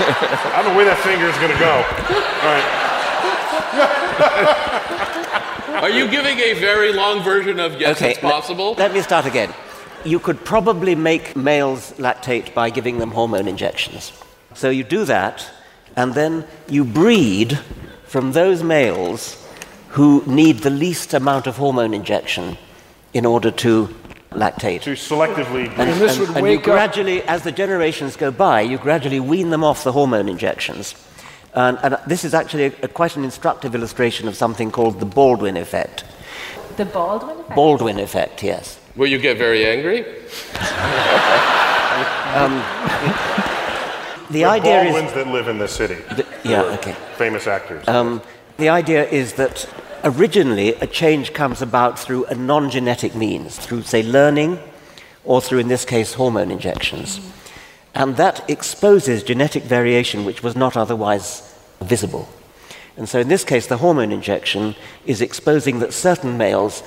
I 0.00 0.62
don't 0.62 0.70
know 0.70 0.76
where 0.76 0.84
that 0.84 0.98
finger 0.98 1.26
is 1.26 1.36
going 1.38 1.52
to 1.52 1.58
go. 1.58 1.72
All 2.44 2.54
right. 2.54 2.87
Are 5.82 5.90
you 5.90 6.08
giving 6.08 6.38
a 6.38 6.54
very 6.54 6.92
long 6.92 7.22
version 7.22 7.60
of 7.60 7.80
yes, 7.80 7.96
Okay, 7.96 8.10
it's 8.12 8.18
possible? 8.20 8.70
Let, 8.70 8.78
let 8.78 8.94
me 8.94 9.00
start 9.02 9.26
again. 9.26 9.52
You 10.04 10.18
could 10.18 10.44
probably 10.44 10.94
make 10.94 11.36
males 11.36 11.92
lactate 11.98 12.52
by 12.54 12.70
giving 12.70 12.98
them 12.98 13.10
hormone 13.12 13.46
injections. 13.48 14.12
So 14.54 14.70
you 14.70 14.82
do 14.84 15.04
that, 15.04 15.48
and 15.96 16.14
then 16.14 16.46
you 16.68 16.84
breed 16.84 17.58
from 18.06 18.32
those 18.32 18.62
males 18.62 19.44
who 19.90 20.22
need 20.26 20.58
the 20.60 20.70
least 20.70 21.14
amount 21.14 21.46
of 21.46 21.56
hormone 21.56 21.94
injection 21.94 22.56
in 23.14 23.24
order 23.24 23.50
to 23.50 23.88
lactate. 24.30 24.82
To 24.82 24.92
selectively. 24.94 25.68
And, 25.70 25.90
And 25.90 26.00
this 26.00 26.18
and- 26.18 26.20
would 26.20 26.36
and 26.36 26.38
you 26.38 26.42
wake 26.42 26.58
up- 26.60 26.64
gradually, 26.74 27.22
as 27.22 27.42
the 27.42 27.52
generations 27.52 28.16
go 28.16 28.30
by, 28.30 28.60
you 28.62 28.78
gradually 28.78 29.20
wean 29.20 29.50
them 29.50 29.62
off 29.64 29.84
the 29.84 29.92
hormone 29.92 30.28
injections. 30.28 30.94
And, 31.58 31.76
and 31.82 31.98
this 32.06 32.24
is 32.24 32.34
actually 32.34 32.66
a, 32.66 32.72
a 32.84 32.88
quite 32.88 33.16
an 33.16 33.24
instructive 33.24 33.74
illustration 33.74 34.28
of 34.28 34.36
something 34.36 34.70
called 34.70 35.00
the 35.00 35.06
Baldwin 35.06 35.56
effect. 35.56 36.04
The 36.76 36.84
Baldwin 36.84 37.36
effect. 37.40 37.56
Baldwin 37.56 37.98
effect, 37.98 38.42
yes. 38.44 38.78
Will 38.94 39.08
you 39.08 39.18
get 39.18 39.38
very 39.38 39.66
angry? 39.66 40.04
The 44.28 44.40
The 44.40 44.44
idea 44.44 44.82
is. 44.84 44.92
Baldwins 44.92 45.14
that 45.14 45.26
live 45.28 45.48
in 45.48 45.58
the 45.58 45.66
city. 45.66 45.94
the- 46.14 46.26
yeah, 46.44 46.62
okay. 46.76 46.94
Famous 47.16 47.46
actors. 47.46 47.88
Um, 47.88 48.20
the 48.58 48.68
idea 48.68 49.08
is 49.08 49.32
that 49.34 49.66
originally 50.04 50.74
a 50.74 50.86
change 50.86 51.32
comes 51.32 51.62
about 51.62 51.98
through 51.98 52.26
a 52.26 52.34
non 52.34 52.70
genetic 52.70 53.14
means, 53.14 53.56
through, 53.56 53.82
say, 53.82 54.02
learning, 54.02 54.58
or 55.24 55.40
through, 55.40 55.60
in 55.60 55.68
this 55.68 55.84
case, 55.86 56.12
hormone 56.14 56.50
injections. 56.50 57.20
And 57.94 58.16
that 58.16 58.48
exposes 58.50 59.22
genetic 59.22 59.62
variation 59.64 60.24
which 60.26 60.42
was 60.42 60.54
not 60.54 60.76
otherwise 60.76 61.47
visible. 61.80 62.28
And 62.96 63.08
so, 63.08 63.20
in 63.20 63.28
this 63.28 63.44
case, 63.44 63.66
the 63.66 63.76
hormone 63.78 64.10
injection 64.12 64.74
is 65.06 65.20
exposing 65.20 65.78
that 65.80 65.92
certain 65.92 66.36
males 66.36 66.82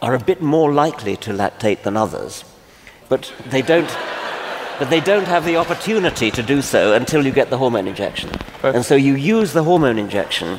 are 0.00 0.14
a 0.14 0.18
bit 0.18 0.40
more 0.42 0.72
likely 0.72 1.16
to 1.18 1.30
lactate 1.32 1.82
than 1.82 1.96
others, 1.96 2.44
but 3.08 3.32
they 3.50 3.62
don't. 3.62 3.90
But 4.80 4.88
they 4.88 5.00
don't 5.00 5.26
have 5.26 5.44
the 5.44 5.56
opportunity 5.56 6.30
to 6.30 6.42
do 6.42 6.62
so 6.62 6.94
until 6.94 7.26
you 7.26 7.32
get 7.32 7.50
the 7.50 7.58
hormone 7.58 7.86
injection. 7.86 8.30
And 8.62 8.82
so 8.82 8.94
you 8.94 9.14
use 9.14 9.52
the 9.52 9.62
hormone 9.62 9.98
injection 9.98 10.58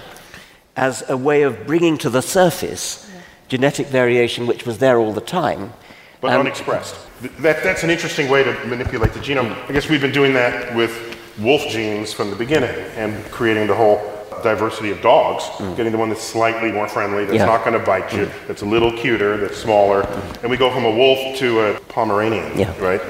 as 0.75 1.03
a 1.09 1.17
way 1.17 1.41
of 1.41 1.65
bringing 1.65 1.97
to 1.97 2.09
the 2.11 2.21
surface 2.21 3.09
genetic 3.47 3.87
variation 3.87 4.45
which 4.45 4.63
was 4.63 4.77
there 4.77 4.99
all 4.99 5.11
the 5.11 5.21
time. 5.21 5.73
but 6.21 6.39
unexpressed. 6.39 6.95
Th- 7.21 7.33
That, 7.39 7.63
that's 7.63 7.81
an 7.81 7.89
interesting 7.89 8.29
way 8.29 8.43
to 8.43 8.53
manipulate 8.67 9.13
the 9.13 9.19
genome. 9.21 9.57
I 9.67 9.71
guess 9.73 9.89
we've 9.89 9.99
been 10.01 10.11
doing 10.13 10.33
that 10.35 10.75
with 10.75 11.10
wolf 11.39 11.67
genes 11.69 12.13
from 12.13 12.29
the 12.29 12.35
beginning 12.35 12.69
and 12.95 13.23
creating 13.31 13.67
the 13.67 13.75
whole 13.75 13.99
diversity 14.43 14.89
of 14.89 15.01
dogs, 15.01 15.43
getting 15.77 15.91
the 15.91 15.97
one 15.97 16.09
that's 16.09 16.23
slightly 16.23 16.71
more 16.71 16.87
friendly, 16.87 17.25
that's 17.25 17.35
Mm. 17.35 17.39
Yeah. 17.39 17.45
Mm. 17.45 17.57
not 17.57 17.63
going 17.65 17.79
to 17.79 17.85
bite 17.85 18.11
you, 18.13 18.29
that's 18.47 18.63
a 18.63 18.65
little 18.65 18.91
cuter, 18.91 19.37
that's 19.37 19.57
smaller. 19.57 20.01
And 20.41 20.49
we 20.49 20.57
go 20.57 20.71
from 20.71 20.83
a 20.85 20.89
wolf 20.91 21.37
to 21.37 21.59
a 21.61 21.79
Pomeranian, 21.81 22.57
Yeah. 22.57 22.73
right? 22.79 23.01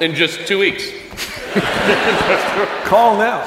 In 0.00 0.14
just 0.14 0.46
two 0.46 0.58
weeks. 0.58 0.84
Call 2.84 3.16
now. 3.16 3.42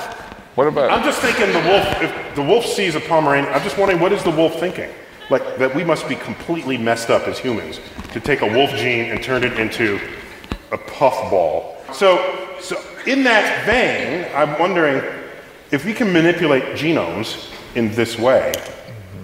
What 0.55 0.67
about 0.67 0.89
I'm 0.91 1.03
just 1.03 1.19
thinking 1.21 1.51
the 1.53 1.69
wolf, 1.69 2.01
if 2.01 2.35
the 2.35 2.41
wolf 2.41 2.65
sees 2.65 2.95
a 2.95 2.99
Pomeranian, 2.99 3.53
I'm 3.53 3.61
just 3.61 3.77
wondering 3.77 3.99
what 4.01 4.11
is 4.11 4.23
the 4.23 4.31
wolf 4.31 4.59
thinking? 4.59 4.89
Like 5.29 5.57
that 5.57 5.75
we 5.75 5.83
must 5.83 6.07
be 6.09 6.15
completely 6.15 6.77
messed 6.77 7.09
up 7.11 7.27
as 7.27 7.37
humans 7.37 7.79
to 8.13 8.19
take 8.19 8.41
a 8.41 8.47
wolf 8.47 8.71
gene 8.71 9.11
and 9.11 9.21
turn 9.21 9.43
it 9.43 9.59
into 9.59 9.99
a 10.71 10.77
puffball. 10.77 11.75
So, 11.93 12.17
so 12.59 12.81
in 13.07 13.23
that 13.23 13.65
vein, 13.65 14.29
I'm 14.35 14.59
wondering 14.59 15.01
if 15.71 15.85
we 15.85 15.93
can 15.93 16.11
manipulate 16.11 16.75
genomes 16.75 17.49
in 17.75 17.91
this 17.93 18.19
way, 18.19 18.53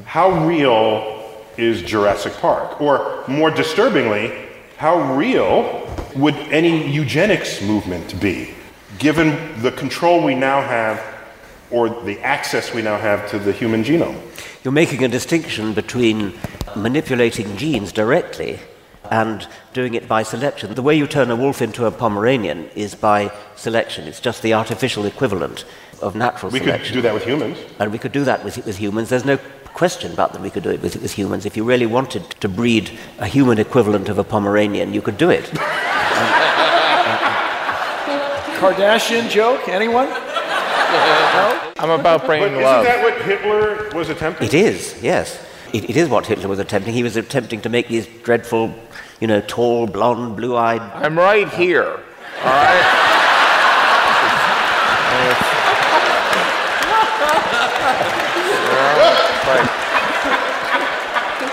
how 0.06 0.48
real 0.48 1.36
is 1.58 1.82
Jurassic 1.82 2.34
Park? 2.34 2.82
Or 2.82 3.24
more 3.28 3.52
disturbingly, 3.52 4.48
how 4.78 5.16
real 5.16 5.88
would 6.16 6.36
any 6.36 6.90
eugenics 6.92 7.62
movement 7.62 8.20
be, 8.22 8.56
given 9.00 9.62
the 9.62 9.72
control 9.72 10.24
we 10.24 10.34
now 10.34 10.62
have 10.62 11.04
or 11.70 11.90
the 11.90 12.20
access 12.20 12.74
we 12.74 12.82
now 12.82 12.98
have 12.98 13.30
to 13.32 13.40
the 13.40 13.52
human 13.52 13.84
genome? 13.84 14.20
You're 14.64 14.72
making 14.72 15.04
a 15.04 15.10
distinction 15.10 15.74
between 15.74 16.34
manipulating 16.76 17.58
genes 17.58 17.92
directly 17.92 18.60
and 19.12 19.48
doing 19.74 19.94
it 19.94 20.08
by 20.08 20.24
selection. 20.24 20.74
The 20.74 20.82
way 20.82 20.96
you 20.96 21.08
turn 21.08 21.30
a 21.32 21.36
wolf 21.36 21.62
into 21.62 21.86
a 21.86 21.92
Pomeranian 21.92 22.70
is 22.76 22.96
by 22.96 23.32
selection. 23.56 24.08
It's 24.08 24.20
just 24.20 24.42
the 24.42 24.54
artificial 24.54 25.06
equivalent 25.06 25.66
of 26.02 26.16
natural 26.16 26.52
we 26.52 26.60
selection. 26.60 26.82
We 26.82 26.88
could 26.88 26.94
do 26.96 27.02
that 27.02 27.14
with 27.14 27.26
humans. 27.26 27.58
And 27.80 27.92
we 27.92 27.98
could 27.98 28.12
do 28.12 28.24
that 28.24 28.44
with, 28.44 28.66
with 28.66 28.78
humans. 28.78 29.10
There's 29.10 29.26
no 29.26 29.38
question 29.74 30.14
about 30.14 30.34
that 30.34 30.42
we 30.42 30.50
could 30.50 30.64
do 30.64 30.70
it 30.70 30.82
with, 30.82 30.96
with 31.02 31.14
humans. 31.14 31.46
If 31.46 31.58
you 31.58 31.64
really 31.64 31.86
wanted 31.86 32.30
to 32.42 32.50
breed 32.50 32.92
a 33.20 33.26
human 33.26 33.60
equivalent 33.60 34.10
of 34.10 34.18
a 34.18 34.24
Pomeranian, 34.24 34.94
you 34.94 35.02
could 35.02 35.18
do 35.18 35.30
it. 35.30 35.46
Kardashian 38.64 39.30
joke? 39.30 39.68
Anyone? 39.68 40.08
no? 40.08 41.74
I'm 41.78 41.90
about 41.90 42.26
bringing 42.26 42.54
but 42.54 42.64
love. 42.64 42.86
Isn't 42.86 43.02
that 43.02 43.04
what 43.04 43.22
Hitler 43.24 43.90
was 43.98 44.10
attempting? 44.10 44.48
It 44.48 44.54
is, 44.54 45.02
yes. 45.02 45.44
It, 45.74 45.90
it 45.90 45.98
is 45.98 46.08
what 46.08 46.28
Hitler 46.28 46.48
was 46.48 46.60
attempting. 46.60 46.94
He 46.94 47.04
was 47.04 47.18
attempting 47.18 47.62
to 47.62 47.70
make 47.70 47.88
these 47.88 48.08
dreadful, 48.24 48.74
you 49.24 49.28
know, 49.28 49.40
tall, 49.40 49.88
blonde, 49.88 50.36
blue-eyed. 50.36 50.82
I'm 50.82 51.18
right 51.18 51.48
here. 51.48 51.86
All 51.86 51.96
right. 52.44 52.84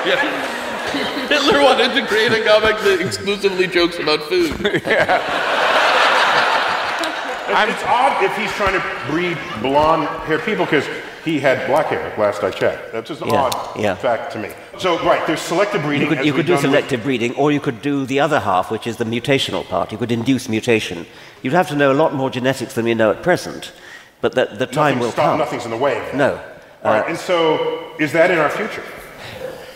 yeah. 0.04 1.28
Hitler 1.28 1.62
wanted 1.62 1.94
to 1.94 2.04
create 2.08 2.32
a 2.32 2.44
comic 2.44 2.76
that 2.78 3.00
exclusively 3.00 3.68
jokes 3.68 4.00
about 4.00 4.20
food. 4.24 4.50
yeah. 4.84 5.22
It's 7.68 7.84
odd 7.84 8.24
if 8.24 8.36
he's 8.36 8.50
trying 8.54 8.72
to 8.72 9.12
breed 9.12 9.38
blonde 9.62 10.08
haired 10.26 10.42
people 10.42 10.64
because 10.64 10.88
he 11.24 11.38
had 11.38 11.64
black 11.68 11.86
hair 11.86 12.12
last 12.18 12.42
I 12.42 12.50
checked. 12.50 12.90
That's 12.90 13.06
just 13.06 13.22
an 13.22 13.28
yeah, 13.28 13.42
odd 13.42 13.80
yeah. 13.80 13.94
fact 13.94 14.32
to 14.32 14.40
me. 14.40 14.50
So, 14.80 14.98
right, 15.04 15.26
there's 15.26 15.42
selective 15.42 15.82
breeding. 15.82 16.08
You 16.08 16.16
could, 16.16 16.24
you 16.24 16.32
could 16.32 16.46
do 16.46 16.56
selective 16.56 17.02
breeding, 17.02 17.34
or 17.34 17.52
you 17.52 17.60
could 17.60 17.82
do 17.82 18.06
the 18.06 18.18
other 18.20 18.40
half, 18.40 18.70
which 18.70 18.86
is 18.86 18.96
the 18.96 19.04
mutational 19.04 19.62
part. 19.66 19.92
You 19.92 19.98
could 19.98 20.10
induce 20.10 20.48
mutation. 20.48 21.06
You'd 21.42 21.52
have 21.52 21.68
to 21.68 21.76
know 21.76 21.92
a 21.92 21.98
lot 22.02 22.14
more 22.14 22.30
genetics 22.30 22.72
than 22.74 22.86
we 22.86 22.94
know 22.94 23.10
at 23.10 23.22
present, 23.22 23.72
but 24.22 24.34
the, 24.34 24.46
the 24.46 24.66
time 24.66 24.94
Nothing's 24.94 25.00
will 25.04 25.12
stop, 25.12 25.24
come. 25.32 25.38
Nothing's 25.38 25.64
in 25.66 25.70
the 25.70 25.76
way. 25.76 26.10
No. 26.14 26.42
All 26.82 26.92
right, 26.92 27.06
and 27.10 27.18
so 27.18 27.92
is 27.98 28.12
that 28.12 28.30
in 28.30 28.38
our 28.38 28.48
future? 28.48 28.82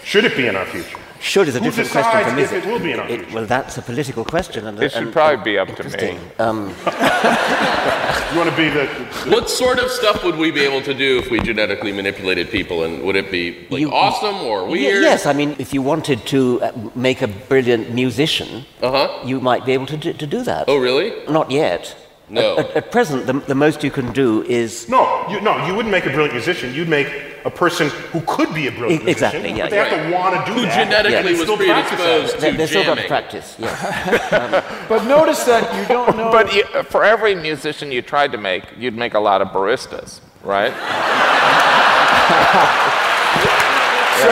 Should 0.04 0.24
it 0.24 0.36
be 0.36 0.46
in 0.46 0.56
our 0.56 0.64
future? 0.64 0.98
Should 1.24 1.48
is 1.48 1.56
a 1.56 1.58
Who 1.58 1.64
different 1.64 1.90
question 1.90 2.22
from 2.22 2.38
if 2.38 2.52
it 2.52 2.66
will 2.66 2.78
be 2.78 2.92
in 2.92 3.00
our 3.00 3.08
it. 3.08 3.32
Well, 3.32 3.46
that's 3.46 3.78
a 3.78 3.82
political 3.82 4.26
question. 4.26 4.66
And, 4.66 4.78
it 4.82 4.92
should 4.92 5.04
and, 5.04 5.12
probably 5.12 5.36
and 5.36 5.44
be 5.44 5.58
up 5.58 5.68
to 5.76 5.84
me. 5.96 6.18
Um, 6.38 6.68
you 8.28 8.38
want 8.38 8.50
to 8.50 8.56
be 8.56 8.68
the, 8.68 8.84
the, 9.24 9.30
What 9.30 9.48
sort 9.48 9.78
of 9.78 9.90
stuff 9.90 10.22
would 10.22 10.36
we 10.36 10.50
be 10.50 10.60
able 10.60 10.82
to 10.82 10.92
do 10.92 11.18
if 11.20 11.30
we 11.30 11.40
genetically 11.40 11.92
manipulated 11.92 12.50
people, 12.50 12.84
and 12.84 13.02
would 13.04 13.16
it 13.16 13.30
be 13.30 13.66
like 13.70 13.80
You- 13.80 13.90
awesome 13.90 14.36
or 14.42 14.66
weird? 14.66 15.02
Yes, 15.02 15.24
I 15.24 15.32
mean, 15.32 15.56
if 15.58 15.72
you 15.72 15.80
wanted 15.80 16.26
to 16.26 16.60
uh, 16.60 16.72
make 16.94 17.22
a 17.22 17.28
brilliant 17.28 17.94
musician, 17.94 18.66
Uh 18.82 18.90
huh. 18.90 19.26
you 19.26 19.40
might 19.40 19.64
be 19.64 19.72
able 19.72 19.86
to 19.86 19.96
do, 19.96 20.12
to 20.12 20.26
do 20.26 20.42
that. 20.42 20.66
Oh, 20.68 20.76
really? 20.76 21.10
Not 21.26 21.50
yet. 21.50 21.96
No. 22.28 22.58
At, 22.58 22.66
at, 22.66 22.76
at 22.76 22.92
present, 22.92 23.26
the, 23.26 23.32
the 23.32 23.54
most 23.54 23.82
you 23.82 23.90
can 23.90 24.12
do 24.12 24.42
is 24.42 24.90
No, 24.90 25.26
you, 25.30 25.40
no, 25.40 25.66
you 25.66 25.74
wouldn't 25.74 25.92
make 25.92 26.04
a 26.04 26.10
brilliant 26.10 26.34
musician. 26.34 26.74
You'd 26.74 26.90
make 26.90 27.08
a 27.44 27.50
person 27.50 27.88
who 27.88 28.20
could 28.22 28.54
be 28.54 28.66
a 28.68 28.72
brilliant 28.72 29.06
exactly, 29.06 29.40
musician. 29.40 29.56
yeah, 29.58 29.64
but 29.64 29.70
they 29.70 29.76
yeah. 29.76 29.84
have 29.84 30.06
to 30.06 30.12
want 30.14 30.46
to 30.46 30.52
do 30.52 30.60
Who 30.60 30.66
that. 30.66 30.84
genetically 30.84 31.16
and 31.16 31.38
was 31.38 31.40
still 31.40 31.56
predisposed 31.56 32.40
they, 32.40 32.50
to 32.50 32.56
they've 32.56 32.68
still 32.68 32.84
got 32.84 32.94
to 32.94 33.02
jamming. 33.02 33.08
practice. 33.08 33.56
Yes. 33.58 34.84
But 34.88 35.04
notice 35.06 35.44
that 35.44 35.74
you 35.78 35.86
don't 35.86 36.16
know. 36.16 36.30
But 36.30 36.54
you, 36.54 36.64
for 36.84 37.04
every 37.04 37.34
musician 37.34 37.92
you 37.92 38.02
tried 38.02 38.32
to 38.32 38.38
make, 38.38 38.64
you'd 38.78 38.96
make 38.96 39.14
a 39.14 39.20
lot 39.20 39.42
of 39.42 39.48
baristas, 39.48 40.20
right? 40.42 40.72
So... 44.14 44.30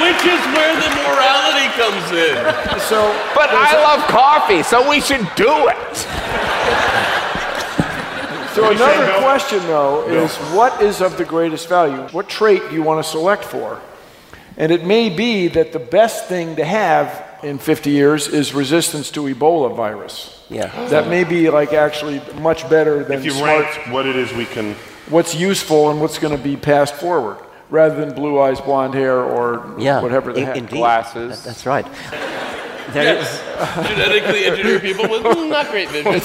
Which 0.00 0.24
is 0.24 0.40
where 0.56 0.72
the 0.80 0.88
morality 1.04 1.68
comes 1.76 2.06
in. 2.12 2.36
so, 2.80 3.12
But 3.34 3.50
I 3.50 3.74
love 3.82 4.08
coffee, 4.08 4.62
so 4.62 4.88
we 4.88 5.00
should 5.00 5.28
do 5.34 5.68
it. 5.68 6.06
So 8.54 8.62
What 8.62 8.68
do 8.68 8.72
you 8.74 8.78
say, 8.78 8.94
another 8.96 9.12
Bill? 9.12 9.20
question, 9.22 9.58
though, 9.66 10.06
is 10.08 10.36
what 10.54 10.82
is 10.82 11.00
of 11.00 11.16
the 11.16 11.24
greatest 11.24 11.68
value? 11.68 12.02
What 12.12 12.28
trait 12.28 12.62
do 12.68 12.74
you 12.74 12.82
want 12.82 13.04
to 13.04 13.10
select 13.10 13.44
for? 13.44 13.80
And 14.56 14.70
it 14.70 14.84
may 14.84 15.08
be 15.08 15.48
that 15.48 15.72
the 15.72 15.78
best 15.78 16.26
thing 16.28 16.56
to 16.56 16.64
have 16.64 17.24
in 17.42 17.58
50 17.58 17.90
years 17.90 18.28
is 18.28 18.54
resistance 18.54 19.10
to 19.12 19.22
Ebola 19.22 19.74
virus. 19.74 20.44
Yeah. 20.50 20.66
That 20.90 21.08
may 21.08 21.24
be 21.24 21.48
like 21.50 21.72
actually 21.72 22.20
much 22.40 22.68
better 22.68 23.02
than 23.04 23.18
If 23.20 23.24
you 23.24 23.30
smart, 23.32 23.64
ranked 23.64 23.90
what 23.90 24.06
it 24.06 24.14
is 24.16 24.32
we 24.34 24.44
can. 24.44 24.74
what's 25.08 25.34
useful 25.34 25.90
and 25.90 26.00
what's 26.00 26.18
going 26.18 26.36
to 26.36 26.42
be 26.42 26.56
passed 26.56 26.94
forward, 26.94 27.38
rather 27.70 27.96
than 27.96 28.14
blue 28.14 28.38
eyes, 28.38 28.60
blonde 28.60 28.94
hair, 28.94 29.16
or 29.22 29.74
Yeah. 29.78 30.02
whatever 30.02 30.32
the 30.32 30.40
in- 30.40 30.46
heck. 30.46 30.68
Glasses. 30.70 31.42
That- 31.42 31.48
that's 31.48 31.64
right. 31.66 31.86
There 32.92 33.16
is 33.18 33.26
Yes. 33.26 33.88
Genetically 33.88 34.44
engineer 34.44 34.80
people 34.80 35.08
with 35.08 35.22
not 35.22 35.70
great 35.70 35.88
vision. 35.90 36.20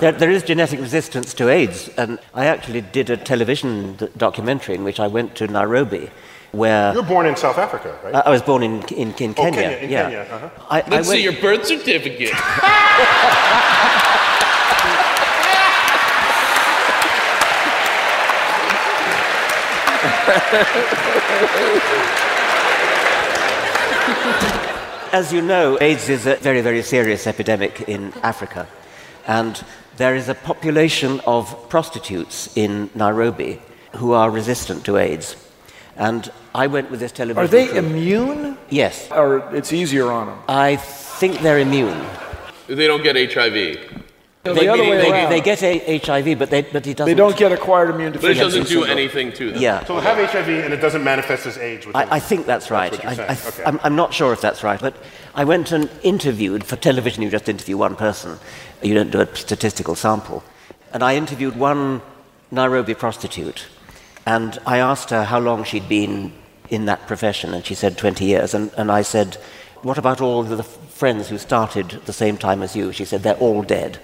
There, 0.00 0.12
there 0.12 0.30
is 0.30 0.42
genetic 0.42 0.80
resistance 0.80 1.34
to 1.34 1.48
AIDS, 1.48 1.88
and 1.96 2.18
I 2.34 2.46
actually 2.46 2.80
did 2.80 3.10
a 3.10 3.16
television 3.16 3.94
d- 3.96 4.08
documentary 4.16 4.74
in 4.74 4.84
which 4.84 4.98
I 5.00 5.06
went 5.06 5.34
to 5.36 5.46
Nairobi, 5.46 6.10
where 6.52 6.92
You're 6.94 7.02
born 7.02 7.26
in 7.26 7.36
South 7.36 7.58
Africa, 7.58 7.96
right? 8.04 8.14
I 8.14 8.20
I 8.20 8.30
was 8.30 8.42
born 8.42 8.62
in, 8.62 8.82
in, 8.94 9.12
in 9.14 9.30
Oh, 9.30 9.34
Kenya. 9.42 9.60
Kenya, 9.62 9.76
in 9.78 9.90
yeah. 9.90 10.02
Kenya, 10.02 10.18
uh-huh. 10.34 10.50
I, 10.70 10.80
I 10.80 10.88
Let's 10.88 10.90
went, 10.90 11.06
see 11.06 11.22
your 11.22 11.34
birth 11.40 11.66
certificate. 11.66 12.32
As 25.12 25.32
you 25.32 25.40
know, 25.40 25.78
AIDS 25.80 26.08
is 26.10 26.26
a 26.26 26.36
very, 26.36 26.60
very 26.60 26.82
serious 26.82 27.26
epidemic 27.26 27.88
in 27.88 28.12
Africa. 28.22 28.66
And 29.26 29.62
there 29.96 30.14
is 30.14 30.28
a 30.28 30.34
population 30.34 31.20
of 31.26 31.68
prostitutes 31.70 32.54
in 32.56 32.90
Nairobi 32.94 33.60
who 33.96 34.12
are 34.12 34.30
resistant 34.30 34.84
to 34.84 34.98
AIDS. 34.98 35.36
And 35.96 36.30
I 36.54 36.66
went 36.66 36.90
with 36.90 37.00
this 37.00 37.12
television. 37.12 37.42
Are 37.42 37.48
they 37.48 37.68
crew- 37.68 37.78
immune? 37.78 38.58
Yes. 38.68 39.08
Or 39.10 39.38
it's 39.54 39.72
easier 39.72 40.10
on 40.12 40.26
them? 40.26 40.38
I 40.46 40.76
think 40.76 41.40
they're 41.40 41.58
immune. 41.58 42.04
they 42.66 42.86
don't 42.86 43.02
get 43.02 43.16
HIV. 43.16 43.78
No, 44.44 44.54
They, 44.54 44.60
the 44.60 44.68
other 44.68 44.82
way 44.82 44.96
they- 44.98 45.10
around. 45.10 45.30
they 45.30 45.40
get 45.40 45.62
a- 45.62 45.98
HIV, 45.98 46.38
but, 46.38 46.48
they, 46.48 46.62
but 46.62 46.86
it 46.86 46.96
doesn't. 46.96 47.06
They 47.10 47.14
don't 47.14 47.36
get 47.36 47.50
acquired 47.52 47.90
immune 47.90 48.12
But 48.12 48.24
it 48.30 48.34
doesn't 48.34 48.62
do 48.62 48.68
syndrome. 48.68 48.90
anything 48.90 49.32
to 49.32 49.52
them. 49.52 49.60
Yeah. 49.60 49.84
So 49.84 49.96
they 49.96 50.02
have 50.06 50.30
HIV 50.30 50.48
and 50.64 50.72
it 50.72 50.80
doesn't 50.80 51.02
manifest 51.04 51.44
as 51.46 51.58
AIDS. 51.58 51.86
With 51.86 51.94
them. 51.94 52.08
I, 52.10 52.16
I 52.16 52.20
think 52.20 52.46
that's 52.46 52.70
right. 52.70 52.92
what 52.92 53.02
you're 53.02 53.12
I, 53.12 53.14
saying. 53.14 53.30
I, 53.30 53.48
Okay. 53.48 53.64
I'm, 53.66 53.80
I'm 53.82 53.96
not 53.96 54.14
sure 54.14 54.32
if 54.32 54.40
that's 54.40 54.62
right, 54.62 54.80
but 54.80 54.96
I 55.34 55.44
went 55.44 55.72
and 55.72 55.90
interviewed 56.02 56.62
for 56.64 56.76
television. 56.76 57.22
You 57.22 57.30
just 57.30 57.48
interview 57.48 57.76
one 57.76 57.96
person, 57.96 58.38
you 58.80 58.94
don't 58.94 59.10
do 59.10 59.20
a 59.20 59.36
statistical 59.36 59.94
sample. 59.96 60.42
And 60.92 61.02
I 61.02 61.16
interviewed 61.16 61.56
one 61.56 62.00
Nairobi 62.50 62.94
prostitute, 62.94 63.66
and 64.24 64.58
I 64.64 64.78
asked 64.78 65.10
her 65.10 65.24
how 65.24 65.40
long 65.40 65.64
she'd 65.64 65.88
been 65.88 66.32
in 66.70 66.86
that 66.86 67.06
profession, 67.06 67.52
and 67.54 67.66
she 67.66 67.74
said 67.74 67.98
20 67.98 68.24
years. 68.24 68.54
And, 68.54 68.70
and 68.78 68.90
I 68.90 69.02
said, 69.02 69.34
What 69.82 69.98
about 69.98 70.20
all 70.22 70.42
the 70.44 70.62
friends 70.62 71.28
who 71.28 71.38
started 71.38 71.94
at 71.94 72.06
the 72.06 72.12
same 72.12 72.36
time 72.38 72.62
as 72.62 72.74
you? 72.76 72.92
She 72.92 73.04
said, 73.04 73.22
They're 73.24 73.34
all 73.36 73.62
dead. 73.62 73.98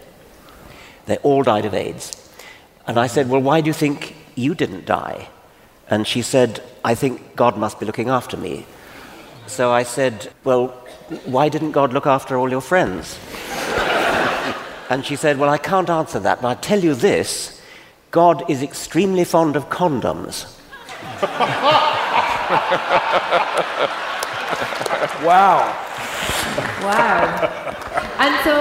They 1.07 1.17
all 1.19 1.43
died 1.43 1.65
of 1.65 1.75
AIDS. 1.75 2.13
And 2.87 2.99
I 2.99 3.07
said, 3.07 3.29
Well, 3.29 3.41
why 3.41 3.61
do 3.61 3.67
you 3.69 3.73
think 3.73 4.17
you 4.35 4.55
didn't 4.55 4.87
die? 4.87 5.29
And 5.89 6.07
she 6.07 6.23
said, 6.23 6.63
I 6.85 6.95
think 6.95 7.37
God 7.37 7.57
must 7.57 7.79
be 7.79 7.87
looking 7.87 8.09
after 8.09 8.37
me. 8.37 8.67
So 9.47 9.71
I 9.73 9.83
said, 9.83 10.33
Well, 10.45 10.69
why 11.25 11.49
didn't 11.49 11.73
God 11.73 11.93
look 11.93 12.07
after 12.07 12.37
all 12.37 12.51
your 12.51 12.61
friends? 12.61 13.19
and 14.91 15.05
she 15.05 15.17
said, 15.17 15.39
Well, 15.39 15.51
I 15.51 15.59
can't 15.59 15.91
answer 15.91 16.21
that, 16.21 16.43
but 16.43 16.49
I 16.49 16.55
tell 16.61 16.81
you 16.81 16.95
this 16.95 17.61
God 18.11 18.49
is 18.51 18.63
extremely 18.63 19.25
fond 19.25 19.57
of 19.57 19.69
condoms. 19.71 20.51
Wow. 25.25 25.75
Wow. 26.83 27.61
And 28.25 28.35
so, 28.43 28.57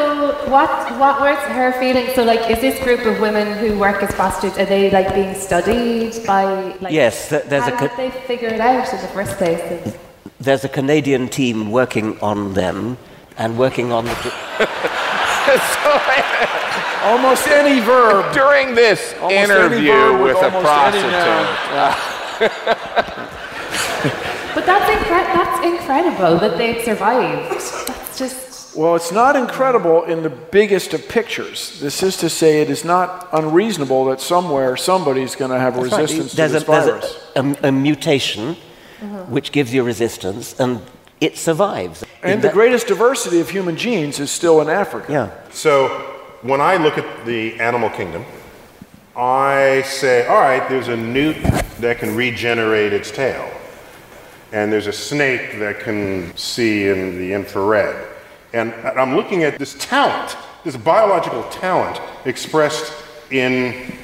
what 0.51 0.69
what 0.99 1.21
was 1.21 1.37
her 1.55 1.71
feelings? 1.79 2.13
So, 2.15 2.23
like, 2.25 2.49
is 2.51 2.59
this 2.59 2.83
group 2.83 3.05
of 3.05 3.21
women 3.21 3.57
who 3.59 3.79
work 3.79 4.03
as 4.03 4.13
prostitutes 4.13 4.59
are 4.59 4.65
they 4.65 4.91
like 4.91 5.15
being 5.15 5.33
studied 5.35 6.25
by? 6.27 6.43
Like, 6.81 6.91
Yes, 6.91 7.29
there's 7.29 7.63
how 7.63 7.73
a 7.73 7.77
co- 7.77 7.87
did 7.87 7.97
they 7.97 8.11
figure 8.27 8.49
it 8.49 8.59
out 8.59 8.91
in 8.93 8.99
the 8.99 9.07
first 9.07 9.37
place? 9.37 9.95
There's 10.39 10.65
a 10.65 10.69
Canadian 10.69 11.29
team 11.29 11.71
working 11.71 12.19
on 12.19 12.53
them 12.55 12.97
and 13.37 13.57
working 13.57 13.93
on 13.93 14.03
the. 14.03 14.33
Almost 17.03 17.47
any 17.47 17.79
verb. 17.79 18.33
During 18.33 18.75
this 18.75 19.13
Almost 19.21 19.33
any 19.33 19.43
interview 19.43 19.91
verb 19.93 20.21
with 20.23 20.37
a 20.37 20.45
almost 20.45 20.65
any 20.65 21.03
prostitute. 21.07 21.95
But 24.55 24.65
that's 24.65 24.89
incre- 24.91 25.31
that's 25.37 25.65
incredible 25.65 26.37
that 26.39 26.57
they've 26.57 26.83
survived. 26.83 27.51
That's 27.51 28.17
just 28.19 28.52
Well, 28.75 28.95
it's 28.95 29.11
not 29.11 29.35
incredible 29.35 30.03
in 30.03 30.23
the 30.23 30.29
biggest 30.29 30.93
of 30.93 31.07
pictures. 31.07 31.79
This 31.79 32.01
is 32.01 32.17
to 32.17 32.29
say, 32.29 32.61
it 32.61 32.69
is 32.69 32.83
not 32.83 33.29
unreasonable 33.31 34.05
that 34.05 34.19
somewhere 34.19 34.75
somebody's 34.75 35.35
going 35.35 35.51
to 35.51 35.59
have 35.59 35.75
That's 35.75 35.91
right. 35.91 36.01
resistance 36.01 36.31
to 36.31 36.37
this 36.37 36.63
a, 36.63 36.65
there's 36.65 36.85
virus. 36.85 37.31
a, 37.35 37.65
a, 37.65 37.69
a 37.69 37.71
mutation 37.71 38.55
which 39.27 39.51
gives 39.51 39.73
you 39.73 39.83
resistance, 39.83 40.59
and 40.59 40.81
it 41.19 41.37
survives. 41.37 42.03
and 42.23 42.41
the 42.41 42.49
greatest 42.49 42.87
diversity 42.87 43.39
of 43.41 43.49
human 43.49 43.75
genes 43.75 44.19
is 44.19 44.31
still 44.31 44.61
in 44.61 44.69
Africa. 44.69 45.11
Yeah. 45.11 45.51
So 45.51 45.89
when 46.41 46.61
I 46.61 46.77
look 46.77 46.97
at 46.97 47.25
the 47.25 47.59
animal 47.59 47.89
kingdom, 47.89 48.25
I 49.15 49.83
say, 49.85 50.25
all 50.25 50.39
right, 50.41 50.67
there's 50.69 50.87
a 50.87 50.97
newt 50.97 51.35
that 51.79 51.99
can 51.99 52.15
regenerate 52.15 52.93
its 52.93 53.11
tail, 53.11 53.51
and 54.51 54.71
there's 54.71 54.87
a 54.87 54.93
snake 54.93 55.59
that 55.59 55.81
can 55.81 56.35
see 56.35 56.87
in 56.87 57.17
the 57.17 57.33
infrared. 57.33 58.07
And 58.53 58.73
I'm 58.73 59.15
looking 59.15 59.43
at 59.43 59.57
this 59.57 59.73
talent, 59.79 60.37
this 60.63 60.77
biological 60.77 61.43
talent 61.49 61.99
expressed 62.25 62.93
in 63.31 63.97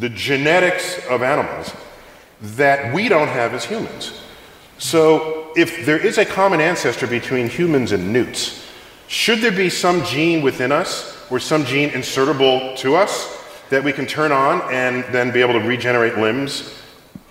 the 0.00 0.08
genetics 0.08 1.04
of 1.08 1.22
animals 1.22 1.72
that 2.40 2.94
we 2.94 3.08
don't 3.08 3.28
have 3.28 3.52
as 3.54 3.64
humans. 3.64 4.20
So, 4.78 5.52
if 5.56 5.86
there 5.86 5.98
is 5.98 6.18
a 6.18 6.24
common 6.24 6.60
ancestor 6.60 7.06
between 7.06 7.48
humans 7.48 7.92
and 7.92 8.12
newts, 8.12 8.66
should 9.06 9.38
there 9.40 9.52
be 9.52 9.70
some 9.70 10.02
gene 10.04 10.42
within 10.42 10.72
us 10.72 11.16
or 11.30 11.38
some 11.38 11.64
gene 11.64 11.90
insertable 11.90 12.76
to 12.78 12.96
us 12.96 13.38
that 13.70 13.84
we 13.84 13.92
can 13.92 14.06
turn 14.06 14.32
on 14.32 14.62
and 14.72 15.04
then 15.12 15.30
be 15.30 15.40
able 15.40 15.52
to 15.52 15.60
regenerate 15.60 16.18
limbs 16.18 16.74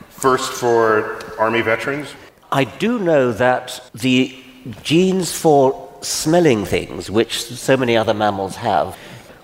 first 0.09 0.53
for 0.53 1.19
army 1.37 1.61
veterans? 1.61 2.13
I 2.51 2.63
do 2.63 2.99
know 2.99 3.33
that 3.33 3.81
the 3.93 4.37
genes 4.83 5.33
for 5.33 5.92
smelling 6.03 6.65
things, 6.65 7.09
which 7.09 7.43
so 7.43 7.77
many 7.77 7.95
other 7.95 8.13
mammals 8.13 8.57
have, 8.57 8.97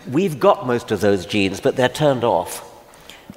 we've 0.09 0.39
got 0.39 0.67
most 0.67 0.91
of 0.91 1.01
those 1.01 1.25
genes, 1.25 1.59
but 1.59 1.75
they're 1.75 1.89
turned 1.89 2.23
off. 2.23 2.65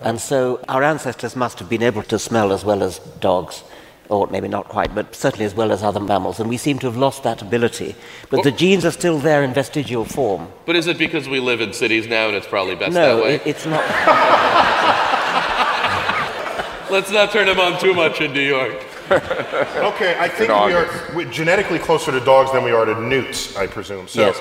And 0.01 0.21
so 0.21 0.61
our 0.69 0.83
ancestors 0.83 1.37
must 1.37 1.59
have 1.59 1.69
been 1.69 1.83
able 1.83 2.03
to 2.05 2.19
smell 2.19 2.53
as 2.53 2.65
well 2.65 2.83
as 2.83 2.99
dogs, 3.21 3.63
or 4.09 4.27
maybe 4.27 4.49
not 4.49 4.69
quite, 4.69 4.95
but 4.95 5.15
certainly 5.15 5.45
as 5.45 5.55
well 5.55 5.71
as 5.71 5.83
other 5.83 6.01
mammals. 6.01 6.41
And 6.41 6.49
we 6.49 6.57
seem 6.57 6.79
to 6.81 6.87
have 6.87 6.97
lost 6.97 7.23
that 7.23 7.41
ability. 7.41 7.95
But 8.31 8.43
the 8.43 8.51
genes 8.51 8.85
are 8.85 8.91
still 8.91 9.19
there 9.19 9.45
in 9.45 9.55
vestigial 9.55 10.05
form. 10.05 10.49
But 10.67 10.77
is 10.77 10.87
it 10.87 10.99
because 10.99 11.29
we 11.29 11.41
live 11.41 11.61
in 11.61 11.73
cities 11.73 12.09
now 12.09 12.29
and 12.29 12.37
it's 12.37 12.47
probably 12.47 12.75
best 12.75 12.95
no, 12.95 13.17
that 13.17 13.25
way? 13.25 13.35
it, 13.37 13.47
it's 13.47 13.67
not. 13.67 13.83
Let's 16.91 17.11
not 17.11 17.31
turn 17.31 17.47
them 17.47 17.59
on 17.59 17.81
too 17.81 17.95
much 17.95 18.21
in 18.21 18.33
New 18.33 18.41
York. 18.41 18.85
Okay, 19.93 20.17
I 20.19 20.29
think 20.29 20.49
we 20.49 20.73
are 20.73 20.89
we're 21.15 21.31
genetically 21.31 21.79
closer 21.79 22.11
to 22.13 22.21
dogs 22.21 22.53
than 22.53 22.65
we 22.65 22.71
are 22.73 22.85
to 22.85 23.01
newts, 23.01 23.57
I 23.57 23.67
presume. 23.67 24.09
So, 24.09 24.21
Yes. 24.21 24.41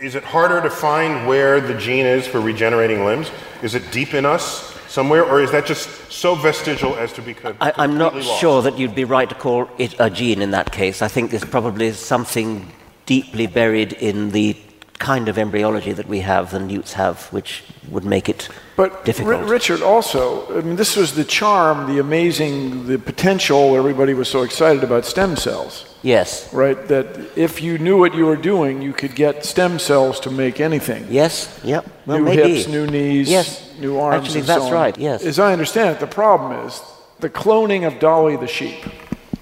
is 0.00 0.14
it 0.14 0.24
harder 0.24 0.60
to 0.60 0.70
find 0.70 1.26
where 1.26 1.60
the 1.60 1.74
gene 1.74 2.06
is 2.06 2.26
for 2.26 2.40
regenerating 2.40 3.04
limbs? 3.04 3.30
Is 3.62 3.74
it 3.74 3.82
deep 3.92 4.14
in 4.14 4.24
us 4.26 4.72
somewhere, 4.88 5.24
or 5.24 5.40
is 5.40 5.50
that 5.52 5.64
just 5.66 5.88
so 6.12 6.34
vestigial 6.34 6.94
as 6.96 7.12
to 7.14 7.22
be 7.22 7.34
co- 7.34 7.56
I, 7.60 7.72
I'm 7.76 7.96
not 7.98 8.14
lost? 8.14 8.40
sure 8.40 8.62
that 8.62 8.78
you'd 8.78 8.94
be 8.94 9.04
right 9.04 9.28
to 9.28 9.34
call 9.34 9.68
it 9.78 9.94
a 9.98 10.10
gene 10.10 10.42
in 10.42 10.50
that 10.50 10.70
case. 10.72 11.00
I 11.02 11.08
think 11.08 11.30
there's 11.30 11.44
probably 11.44 11.92
something 11.92 12.70
deeply 13.06 13.46
buried 13.46 13.92
in 13.94 14.30
the 14.32 14.54
kind 14.98 15.28
of 15.28 15.36
embryology 15.38 15.92
that 15.92 16.06
we 16.06 16.20
have, 16.20 16.50
the 16.50 16.60
newts 16.60 16.92
have, 16.92 17.26
which 17.32 17.64
would 17.90 18.04
make 18.04 18.28
it 18.28 18.48
But 18.74 19.04
difficult. 19.04 19.42
Ri- 19.44 19.50
Richard, 19.50 19.82
also, 19.82 20.58
I 20.58 20.62
mean, 20.62 20.76
this 20.76 20.96
was 20.96 21.14
the 21.14 21.24
charm, 21.24 21.86
the 21.92 22.00
amazing, 22.00 22.86
the 22.86 22.98
potential. 22.98 23.76
Everybody 23.76 24.14
was 24.14 24.28
so 24.28 24.42
excited 24.42 24.82
about 24.82 25.04
stem 25.04 25.36
cells, 25.36 25.94
yes. 26.02 26.50
right? 26.54 26.88
That 26.88 27.06
if 27.36 27.60
you 27.60 27.76
knew 27.76 27.98
what 27.98 28.14
you 28.14 28.24
were 28.24 28.36
doing, 28.36 28.80
you 28.80 28.94
could 28.94 29.14
get 29.14 29.44
stem 29.44 29.78
cells 29.78 30.18
to 30.20 30.30
make 30.30 30.58
anything. 30.58 31.06
Yes. 31.10 31.60
Yep. 31.64 31.86
Well, 32.06 32.18
new 32.18 32.24
maybe. 32.24 32.54
hips, 32.54 32.66
new 32.68 32.86
knees, 32.86 33.28
Yes. 33.30 33.70
new 33.78 33.98
arms. 33.98 34.24
Actually, 34.24 34.40
and 34.40 34.46
so 34.46 34.52
that's 34.54 34.64
on. 34.66 34.72
right. 34.72 34.98
Yes. 34.98 35.22
As 35.22 35.38
I 35.38 35.52
understand 35.52 35.96
it, 35.96 36.00
the 36.00 36.06
problem 36.06 36.66
is 36.66 36.80
the 37.20 37.28
cloning 37.30 37.86
of 37.86 37.98
Dolly 37.98 38.36
the 38.36 38.48
sheep 38.48 38.82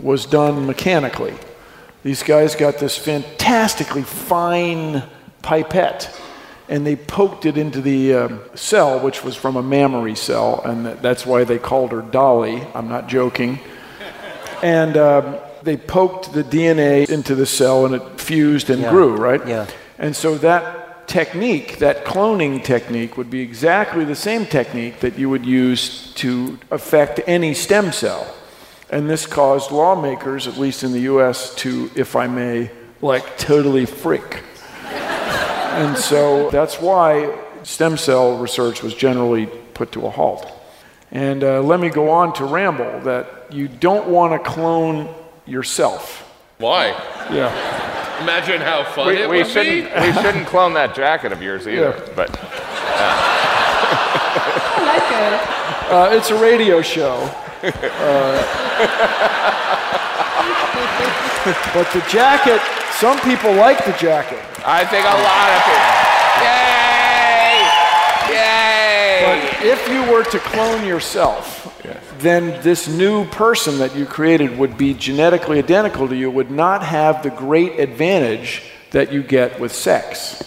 was 0.01 0.27
done 0.27 0.67
mechanically. 0.67 1.35
These 2.03 2.25
guys 2.25 2.57
got 2.57 2.79
this 2.79 2.97
fantastically 2.97 4.03
fine 4.03 5.05
pipette 5.43 6.11
and 6.71 6.87
they 6.87 6.97
poked 6.97 7.45
it 7.45 7.59
into 7.59 7.81
the 7.83 8.15
um, 8.15 8.41
cell, 8.55 8.99
which 9.01 9.23
was 9.25 9.37
from 9.37 9.57
a 9.57 9.63
mammary 9.63 10.15
cell, 10.15 10.63
and 10.65 10.87
that- 10.87 11.03
that's 11.03 11.27
why 11.27 11.45
they 11.45 11.59
called 11.59 11.91
her 11.93 12.01
Dolly. 12.01 12.63
I'm 12.75 12.89
not 12.89 13.09
joking. 13.09 13.59
And 14.63 14.97
um, 14.97 15.37
they 15.63 15.77
poked 15.77 16.33
the 16.33 16.45
DNA 16.45 17.09
into 17.11 17.35
the 17.35 17.47
cell 17.47 17.87
and 17.87 17.95
it 17.95 18.21
fused 18.21 18.71
and 18.71 18.83
Yeah. 18.83 18.91
grew, 18.91 19.17
right? 19.17 19.47
Yeah. 19.47 19.67
And 19.99 20.15
so 20.15 20.37
that 20.39 21.09
technique, 21.09 21.79
that 21.79 22.05
cloning 22.05 22.63
technique, 22.63 23.17
would 23.17 23.31
be 23.31 23.41
exactly 23.41 24.05
the 24.05 24.15
same 24.15 24.47
technique 24.47 25.01
that 25.01 25.19
you 25.19 25.29
would 25.29 25.45
use 25.45 26.13
to 26.17 26.59
affect 26.71 27.21
any 27.27 27.53
stem 27.55 27.91
cell. 27.93 28.27
And 28.91 29.09
this 29.11 29.27
caused 29.27 29.71
lawmakers, 29.71 30.47
at 30.47 30.57
least 30.57 30.85
in 30.85 30.93
the 30.93 31.01
US, 31.01 31.55
to, 31.57 31.91
if 31.95 32.15
I 32.15 32.27
may, 32.29 32.71
like 33.03 33.39
totally 33.39 33.87
freak. 33.87 34.43
And 35.71 35.97
so 35.97 36.51
that's 36.51 36.81
why 36.81 37.37
stem 37.63 37.97
cell 37.97 38.37
research 38.39 38.83
was 38.83 38.95
generally 38.95 39.47
put 39.47 39.93
to 39.93 40.07
a 40.07 40.11
halt. 40.11 40.47
And 41.13 41.43
uh, 41.43 41.61
let 41.63 41.81
me 41.81 41.89
go 41.91 42.11
on 42.11 42.33
to 42.35 42.45
ramble 42.45 43.01
that 43.01 43.53
you 43.53 43.67
don't 43.69 44.09
want 44.09 44.33
to 44.33 44.39
clone 44.51 45.13
yourself. 45.47 46.23
Why? 46.59 46.89
Yeah. 47.33 47.51
Imagine 48.23 48.61
how 48.61 48.85
fun 48.85 49.07
We, 49.09 49.17
it 49.23 49.29
we 49.31 49.39
would 49.39 49.47
shouldn't, 49.47 49.93
be. 49.95 50.01
we 50.01 50.13
shouldn't 50.13 50.47
clone 50.47 50.75
that 50.75 50.95
jacket 50.95 51.33
of 51.33 51.43
yours 51.43 51.67
either. 51.67 51.97
Yeah. 51.99 52.13
But 52.15 52.31
I 52.39 52.45
like 54.87 55.11
it. 55.11 55.35
Uh, 55.91 56.11
it's 56.17 56.31
a 56.31 56.37
radio 56.41 56.83
show. 56.83 57.29
Uh, 57.63 58.43
but 61.75 61.91
the 61.93 62.05
jacket, 62.09 62.61
some 62.93 63.19
people 63.21 63.53
like 63.55 63.85
the 63.85 63.93
jacket. 63.93 64.39
I 64.65 64.85
think 64.85 65.05
a 65.05 65.17
lot 65.25 65.51
of 65.57 65.63
people. 65.65 66.01
Yay! 66.45 66.81
Yay! 68.35 69.23
But 69.25 69.65
if 69.65 69.89
you 69.89 70.13
were 70.13 70.25
to 70.25 70.39
clone 70.39 70.87
yourself, 70.87 71.83
then 72.19 72.63
this 72.63 72.89
new 72.89 73.25
person 73.27 73.79
that 73.79 73.97
you 73.97 74.05
created 74.05 74.59
would 74.59 74.77
be 74.77 74.93
genetically 74.93 75.59
identical 75.59 76.09
to 76.09 76.17
you, 76.17 76.31
would 76.31 76.51
not 76.51 76.83
have 76.83 77.23
the 77.23 77.31
great 77.31 77.81
advantage 77.81 78.63
that 78.91 79.13
you 79.13 79.23
get 79.23 79.59
with 79.59 79.73
sex. 79.73 80.47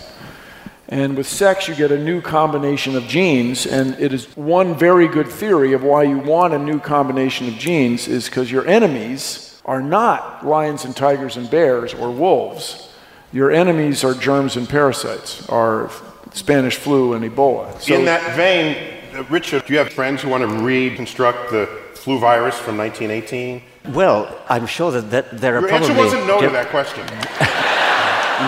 And 0.90 1.18
with 1.18 1.26
sex, 1.28 1.68
you 1.68 1.74
get 1.74 1.92
a 1.92 1.98
new 1.98 2.22
combination 2.22 2.96
of 2.96 3.08
genes, 3.08 3.66
and 3.66 4.00
it 4.00 4.14
is 4.14 4.26
one 4.38 4.76
very 4.76 5.08
good 5.08 5.28
theory 5.28 5.74
of 5.74 5.82
why 5.82 6.04
you 6.04 6.20
want 6.20 6.54
a 6.54 6.60
new 6.60 6.80
combination 6.80 7.48
of 7.48 7.56
genes 7.56 8.08
is 8.08 8.26
because 8.26 8.52
your 8.52 8.68
enemies 8.68 9.53
are 9.66 9.82
not 9.82 10.46
lions 10.46 10.86
and 10.86 10.96
tigers 10.96 11.38
and 11.38 11.50
bears 11.50 11.94
or 11.94 12.12
wolves. 12.12 12.90
Your 13.32 13.52
enemies 13.52 14.04
are 14.04 14.14
germs 14.14 14.56
and 14.58 14.68
parasites, 14.68 15.48
are 15.50 15.90
Spanish 16.34 16.76
flu 16.76 17.14
and 17.14 17.24
Ebola. 17.24 17.80
So- 17.82 17.96
In 17.96 18.06
that 18.06 18.36
vein, 18.36 18.76
uh, 19.16 19.24
Richard, 19.30 19.66
do 19.66 19.74
you 19.74 19.80
have 19.80 19.92
friends 19.94 20.22
who 20.22 20.30
want 20.30 20.48
to 20.48 20.64
reconstruct 20.64 21.52
the 21.52 21.68
flu 21.96 22.20
virus 22.20 22.58
from 22.58 22.78
1918? 22.78 23.62
Well, 23.94 24.28
I'm 24.50 24.66
sure 24.68 24.92
that, 24.92 25.10
that 25.12 25.40
there 25.42 25.58
are 25.58 25.62
Your 25.62 25.70
probably. 25.70 25.88
answer 25.90 26.04
wasn't 26.04 26.28
no 26.28 26.42
to 26.42 26.50
that 26.50 26.70
question. 26.70 27.06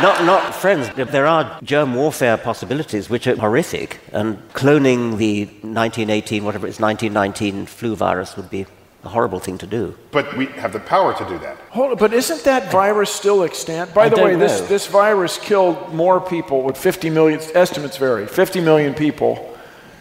Not, 0.01 0.25
not 0.25 0.53
friends. 0.53 0.89
There 0.95 1.25
are 1.27 1.57
germ 1.63 1.93
warfare 1.95 2.37
possibilities 2.37 3.09
which 3.09 3.27
are 3.27 3.35
horrific, 3.37 3.99
and 4.11 4.37
cloning 4.53 5.15
the 5.17 5.45
1918, 5.61 6.43
whatever 6.43 6.67
it's 6.67 6.79
1919 6.81 7.65
flu 7.67 7.95
virus 7.95 8.35
would 8.35 8.49
be 8.49 8.65
a 9.05 9.09
horrible 9.09 9.39
thing 9.39 9.57
to 9.59 9.67
do. 9.67 9.95
But 10.11 10.35
we 10.35 10.47
have 10.47 10.73
the 10.73 10.79
power 10.79 11.13
to 11.13 11.25
do 11.27 11.37
that. 11.39 11.57
Hold 11.69 11.91
on, 11.91 11.97
but 11.97 12.13
isn't 12.13 12.43
that 12.43 12.71
virus 12.71 13.11
still 13.11 13.43
extant? 13.43 13.93
By 13.93 14.05
I 14.05 14.09
the 14.09 14.21
way, 14.21 14.35
this, 14.35 14.61
know. 14.61 14.67
this 14.67 14.87
virus 14.87 15.37
killed 15.37 15.93
more 15.93 16.19
people 16.19 16.63
with 16.63 16.77
50 16.77 17.09
million, 17.11 17.39
estimates 17.53 17.97
vary, 17.97 18.25
50 18.25 18.61
million 18.61 18.93
people, 18.93 19.57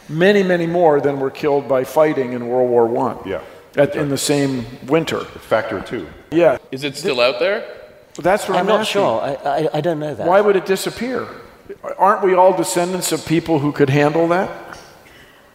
many, 0.09 0.43
many 0.43 0.67
more 0.67 1.01
than 1.01 1.21
were 1.21 1.31
killed 1.31 1.69
by 1.69 1.85
fighting 1.85 2.33
in 2.33 2.49
World 2.49 2.71
War 2.71 3.11
I. 3.11 3.29
Yeah. 3.29 3.43
At, 3.77 3.97
in 3.97 4.09
the 4.09 4.19
same 4.19 4.65
winter. 4.87 5.25
Factor 5.25 5.81
two. 5.81 6.07
Yeah. 6.31 6.59
Is 6.71 6.85
it 6.85 6.97
still 6.97 7.21
out 7.21 7.41
there? 7.41 7.67
That's 8.17 8.49
what 8.49 8.55
I'm, 8.57 8.61
I'm 8.61 8.67
not 8.67 8.81
asking. 8.83 8.93
sure. 9.01 9.21
I, 9.21 9.35
I, 9.35 9.69
I 9.75 9.81
don't 9.81 9.99
know 9.99 10.15
that. 10.15 10.27
Why 10.27 10.41
would 10.41 10.55
it 10.55 10.65
disappear? 10.65 11.27
Aren't 11.99 12.23
we 12.23 12.35
all 12.35 12.57
descendants 12.57 13.11
of 13.11 13.27
people 13.27 13.59
who 13.59 13.73
could 13.73 13.91
handle 13.91 14.29
that? 14.29 14.49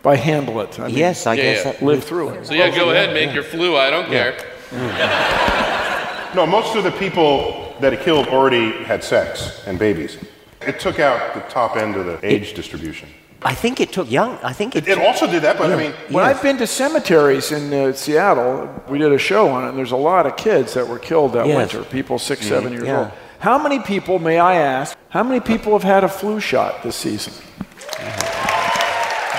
By 0.01 0.15
handle 0.15 0.61
it, 0.61 0.79
I 0.79 0.87
mean, 0.87 0.95
Yes, 0.97 1.27
I 1.27 1.33
Yeah, 1.33 1.41
guess 1.43 1.65
yeah. 1.65 1.71
that 1.73 1.81
live 1.83 2.03
through 2.03 2.29
it. 2.29 2.47
So 2.47 2.53
yeah, 2.53 2.69
go 2.73 2.89
ahead, 2.91 3.13
make 3.13 3.33
your 3.33 3.43
flu. 3.43 3.75
I 3.75 3.89
don't 3.89 4.07
care. 4.07 4.35
No, 6.35 6.45
most 6.45 6.75
of 6.75 6.83
the 6.83 6.91
people 6.91 7.73
that 7.81 7.91
it 7.91 8.01
killed 8.01 8.27
already 8.27 8.71
had 8.83 9.03
sex 9.03 9.63
and 9.65 9.79
babies. 9.79 10.19
It 10.61 10.79
took 10.79 10.99
out 10.99 11.33
the 11.33 11.39
top 11.49 11.75
end 11.75 11.95
of 11.95 12.05
the 12.05 12.19
age 12.23 12.53
distribution. 12.53 13.09
I 13.41 13.55
think 13.55 13.79
it 13.79 13.91
took 13.91 14.11
young. 14.11 14.37
I 14.43 14.53
think 14.53 14.75
it. 14.75 14.87
It, 14.87 14.99
it 14.99 15.07
also 15.07 15.25
did 15.25 15.41
that, 15.41 15.57
but 15.57 15.71
I 15.71 15.75
mean, 15.75 15.91
When 16.09 16.23
Yes. 16.23 16.35
I've 16.37 16.43
been 16.43 16.57
to 16.57 16.67
cemeteries 16.67 17.51
in 17.51 17.73
uh, 17.73 17.93
Seattle, 17.93 18.69
we 18.87 18.99
did 18.99 19.11
a 19.11 19.17
show 19.17 19.49
on 19.49 19.63
it, 19.65 19.69
and 19.69 19.77
there's 19.79 19.91
a 19.91 19.95
lot 19.97 20.27
of 20.27 20.37
kids 20.37 20.75
that 20.75 20.87
were 20.87 20.99
killed 20.99 21.33
that 21.33 21.47
Yes. 21.47 21.57
winter, 21.73 21.89
people 21.89 22.19
6 22.19 22.45
seven 22.45 22.73
years 22.73 22.83
Yeah. 22.85 22.99
old. 22.99 23.11
How 23.39 23.57
many 23.57 23.79
people, 23.79 24.19
may 24.19 24.37
I 24.37 24.53
ask, 24.55 24.95
how 25.09 25.23
many 25.23 25.39
people 25.39 25.71
have 25.73 25.83
had 25.83 26.03
a 26.03 26.09
flu 26.09 26.39
shot 26.39 26.83
this 26.83 26.95
season? 26.95 27.33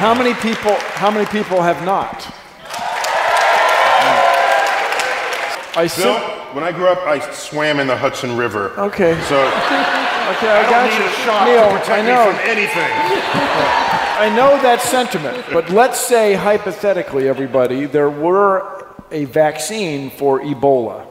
How 0.00 0.14
many 0.14 0.32
people, 0.32 0.74
how 0.96 1.10
many 1.10 1.26
people 1.26 1.60
have 1.60 1.84
not? 1.84 2.26
I 5.76 5.88
Bill, 5.94 6.18
when 6.54 6.64
I 6.64 6.72
grew 6.72 6.88
up, 6.88 7.00
I 7.06 7.18
swam 7.32 7.78
in 7.78 7.86
the 7.86 7.98
Hudson 7.98 8.34
River. 8.34 8.70
Okay. 8.80 9.12
So 9.28 9.36
Okay, 10.30 10.48
I 10.48 10.64
I, 10.64 10.70
got 10.70 10.98
you. 10.98 11.04
a 11.04 11.10
shot 11.24 11.44
Neil, 11.44 11.92
I 11.92 12.00
know. 12.00 12.30
from 12.32 12.48
anything. 12.48 12.90
I 14.24 14.32
know 14.34 14.62
that 14.62 14.80
sentiment, 14.80 15.44
but 15.52 15.68
let's 15.68 16.00
say 16.00 16.32
hypothetically, 16.32 17.28
everybody, 17.28 17.84
there 17.84 18.08
were 18.08 18.86
a 19.10 19.26
vaccine 19.26 20.08
for 20.08 20.40
Ebola. 20.40 21.04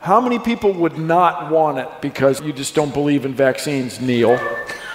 How 0.00 0.20
many 0.20 0.38
people 0.38 0.72
would 0.74 0.98
not 0.98 1.50
want 1.50 1.78
it 1.78 1.88
because 2.02 2.42
you 2.42 2.52
just 2.52 2.74
don't 2.74 2.92
believe 2.92 3.24
in 3.24 3.32
vaccines, 3.32 3.98
Neil? 3.98 4.38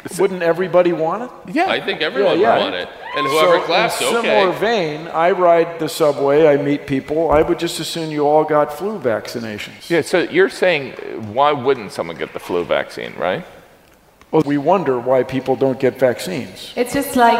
Wouldn't 0.19 0.43
everybody 0.43 0.93
want 0.93 1.23
it? 1.23 1.55
Yeah. 1.55 1.67
I 1.67 1.79
think 1.81 2.01
everyone 2.01 2.39
Yeah, 2.39 2.47
yeah. 2.47 2.55
would 2.55 2.63
want 2.63 2.75
it. 2.75 2.89
And 3.17 3.27
whoever 3.27 3.59
so 3.59 3.65
claps, 3.65 4.01
in 4.01 4.07
similar 4.09 4.51
vein, 4.51 5.07
I 5.07 5.31
ride 5.31 5.79
the 5.79 5.89
subway, 5.89 6.47
I 6.47 6.57
meet 6.57 6.85
people. 6.85 7.31
I 7.31 7.41
would 7.41 7.57
just 7.57 7.79
assume 7.79 8.11
you 8.11 8.27
all 8.27 8.43
got 8.43 8.71
flu 8.71 8.99
vaccinations. 8.99 9.89
Yeah, 9.89 10.01
so 10.01 10.19
you're 10.19 10.49
saying 10.49 10.93
uh, 10.93 11.21
why 11.33 11.51
wouldn't 11.51 11.91
someone 11.91 12.17
get 12.17 12.33
the 12.33 12.39
flu 12.39 12.63
vaccine, 12.63 13.13
right? 13.17 13.43
Well, 14.31 14.43
we 14.45 14.57
wonder 14.57 14.99
why 14.99 15.23
people 15.23 15.55
don't 15.55 15.79
get 15.79 15.97
vaccines. 15.97 16.73
It's 16.75 16.93
just 16.93 17.15
like 17.15 17.39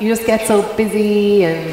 you 0.00 0.08
just 0.08 0.24
get 0.26 0.46
so 0.46 0.62
busy 0.76 1.44
and 1.44 1.70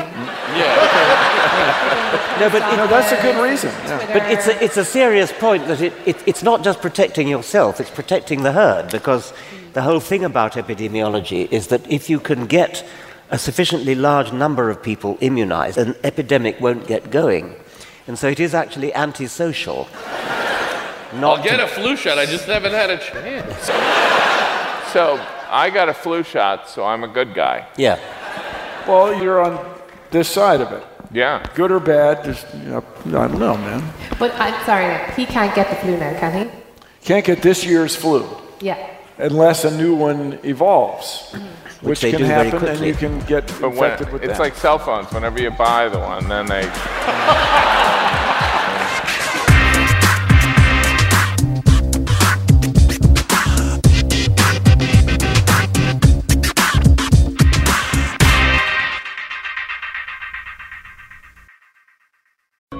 yeah 0.57 1.35
No, 2.39 2.49
but 2.49 2.59
No, 2.77 2.87
that's 2.87 3.11
a 3.11 3.21
good 3.21 3.41
reason. 3.41 3.69
Yeah. 3.85 4.13
But 4.13 4.31
it's 4.31 4.47
a, 4.47 4.63
it's 4.63 4.77
a 4.77 4.85
serious 4.85 5.31
point 5.31 5.67
that 5.67 5.81
it, 5.81 5.93
it, 6.05 6.15
it's 6.25 6.41
not 6.41 6.63
just 6.63 6.81
protecting 6.81 7.27
yourself, 7.27 7.79
it's 7.79 7.89
protecting 7.89 8.43
the 8.43 8.53
herd 8.53 8.89
because 8.91 9.33
the 9.73 9.81
whole 9.81 9.99
thing 9.99 10.23
about 10.23 10.53
epidemiology 10.53 11.51
is 11.51 11.67
that 11.67 11.89
if 11.91 12.09
you 12.09 12.19
can 12.19 12.45
get 12.45 12.85
a 13.29 13.37
sufficiently 13.37 13.95
large 13.95 14.31
number 14.33 14.69
of 14.69 14.81
people 14.81 15.17
immunized, 15.21 15.77
an 15.77 15.95
epidemic 16.03 16.59
won't 16.59 16.87
get 16.87 17.11
going. 17.11 17.55
And 18.07 18.17
so 18.17 18.27
it 18.27 18.39
is 18.39 18.53
actually 18.55 18.93
antisocial. 18.93 19.87
Not 21.13 21.39
I'll 21.39 21.43
get 21.43 21.59
a 21.59 21.67
flu 21.67 21.95
shot. 21.95 22.17
I 22.17 22.25
just 22.25 22.45
haven't 22.45 22.71
had 22.73 22.89
a 22.89 22.97
chance. 22.97 23.69
So 24.93 25.23
I 25.49 25.69
got 25.71 25.89
a 25.89 25.93
flu 25.93 26.23
shot, 26.23 26.69
so 26.69 26.85
I'm 26.85 27.03
a 27.03 27.07
good 27.07 27.33
guy. 27.33 27.67
Yeah. 27.77 27.99
Well, 28.87 29.21
you're 29.21 29.43
on 29.43 29.63
this 30.11 30.27
side 30.27 30.61
of 30.61 30.71
it. 30.71 30.83
Yeah. 31.11 31.43
Good 31.55 31.71
or 31.71 31.79
bad, 31.79 32.23
just, 32.23 32.45
you 32.53 32.69
know, 32.69 32.83
I 33.05 33.27
don't 33.27 33.39
know, 33.39 33.57
man. 33.57 33.83
But 34.19 34.33
I'm 34.35 34.63
sorry, 34.65 35.11
he 35.13 35.25
can't 35.25 35.53
get 35.55 35.69
the 35.69 35.75
flu 35.77 35.97
now, 35.97 36.19
can 36.19 36.45
he? 36.45 36.51
Can't 37.03 37.25
get 37.25 37.41
this 37.41 37.65
year's 37.65 37.95
flu 37.95 38.27
Yeah. 38.59 38.77
Unless 39.19 39.65
a 39.65 39.77
new 39.77 39.95
one 39.95 40.39
evolves, 40.43 41.31
mm-hmm. 41.31 41.87
which, 41.87 42.01
they 42.01 42.11
can 42.11 42.21
happen, 42.21 42.55
and 42.67 42.79
quickly. 42.79 42.87
you 42.87 42.93
can 42.93 43.19
get 43.21 43.47
But 43.59 43.75
when, 43.75 43.91
infected 43.91 44.11
with 44.11 44.23
it's 44.23 44.33
that. 44.33 44.39
like 44.39 44.55
cell 44.55 44.79
phones. 44.79 45.11
Whenever 45.11 45.39
you 45.41 45.51
buy 45.51 45.89
the 45.89 45.99
one, 45.99 46.27
then 46.27 46.45
they. 46.47 47.85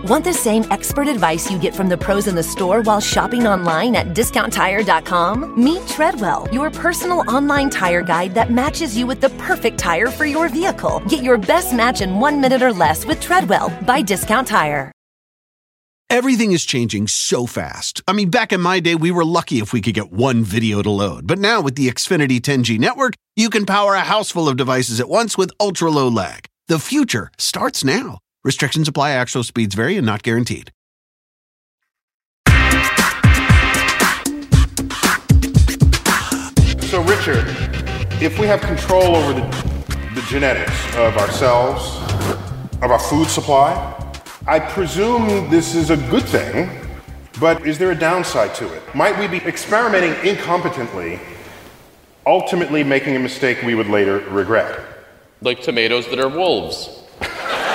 Want 0.09 0.23
the 0.23 0.33
same 0.33 0.65
expert 0.71 1.07
advice 1.07 1.51
you 1.51 1.59
get 1.59 1.75
from 1.75 1.87
the 1.87 1.95
pros 1.95 2.25
in 2.25 2.33
the 2.33 2.41
store 2.41 2.81
while 2.81 2.99
shopping 2.99 3.45
online 3.45 3.95
at 3.95 4.07
discounttire.com? 4.15 5.63
Meet 5.63 5.85
Treadwell, 5.85 6.47
your 6.51 6.71
personal 6.71 7.19
online 7.29 7.69
tire 7.69 8.01
guide 8.01 8.33
that 8.33 8.51
matches 8.51 8.97
you 8.97 9.05
with 9.05 9.21
the 9.21 9.29
perfect 9.37 9.77
tire 9.77 10.07
for 10.07 10.25
your 10.25 10.49
vehicle. 10.49 10.99
Get 11.07 11.21
your 11.21 11.37
best 11.37 11.75
match 11.75 12.01
in 12.01 12.19
one 12.19 12.41
minute 12.41 12.63
or 12.63 12.73
less 12.73 13.05
with 13.05 13.21
Treadwell 13.21 13.69
by 13.85 14.01
Discount 14.01 14.47
Tire. 14.47 14.91
Everything 16.09 16.53
is 16.53 16.65
changing 16.65 17.07
so 17.07 17.45
fast. 17.45 18.01
I 18.07 18.13
mean, 18.13 18.31
back 18.31 18.51
in 18.51 18.61
my 18.61 18.79
day, 18.79 18.95
we 18.95 19.11
were 19.11 19.23
lucky 19.23 19.59
if 19.59 19.73
we 19.73 19.79
could 19.79 19.93
get 19.93 20.11
one 20.11 20.43
video 20.43 20.81
to 20.81 20.89
load. 20.89 21.27
But 21.27 21.37
now 21.37 21.61
with 21.61 21.75
the 21.75 21.87
Xfinity 21.87 22.39
10G 22.41 22.79
network, 22.79 23.13
you 23.35 23.51
can 23.51 23.67
power 23.67 23.93
a 23.93 23.99
house 23.99 24.31
full 24.31 24.49
of 24.49 24.57
devices 24.57 24.99
at 24.99 25.07
once 25.07 25.37
with 25.37 25.51
ultra 25.59 25.91
low 25.91 26.07
lag. 26.07 26.47
The 26.67 26.79
future 26.79 27.29
starts 27.37 27.83
now. 27.83 28.17
Restrictions 28.41 28.87
apply, 28.87 29.11
actual 29.11 29.43
speeds 29.43 29.75
vary 29.75 29.97
and 29.97 30.05
not 30.05 30.23
guaranteed. 30.23 30.71
So, 36.87 37.03
Richard, 37.03 37.45
if 38.21 38.39
we 38.39 38.47
have 38.47 38.61
control 38.61 39.17
over 39.17 39.33
the, 39.33 39.41
the 40.15 40.25
genetics 40.29 40.95
of 40.95 41.17
ourselves, 41.17 41.97
of 42.81 42.91
our 42.91 42.99
food 42.99 43.27
supply, 43.27 43.95
I 44.47 44.57
presume 44.59 45.49
this 45.49 45.75
is 45.75 45.89
a 45.89 45.97
good 45.97 46.23
thing, 46.23 46.69
but 47.41 47.67
is 47.67 47.77
there 47.77 47.91
a 47.91 47.95
downside 47.95 48.55
to 48.55 48.73
it? 48.73 48.81
Might 48.95 49.19
we 49.19 49.27
be 49.27 49.45
experimenting 49.45 50.13
incompetently, 50.13 51.19
ultimately 52.25 52.85
making 52.85 53.17
a 53.17 53.19
mistake 53.19 53.61
we 53.63 53.75
would 53.75 53.89
later 53.89 54.19
regret? 54.29 54.79
Like 55.41 55.61
tomatoes 55.61 56.07
that 56.07 56.19
are 56.19 56.29
wolves. 56.29 56.98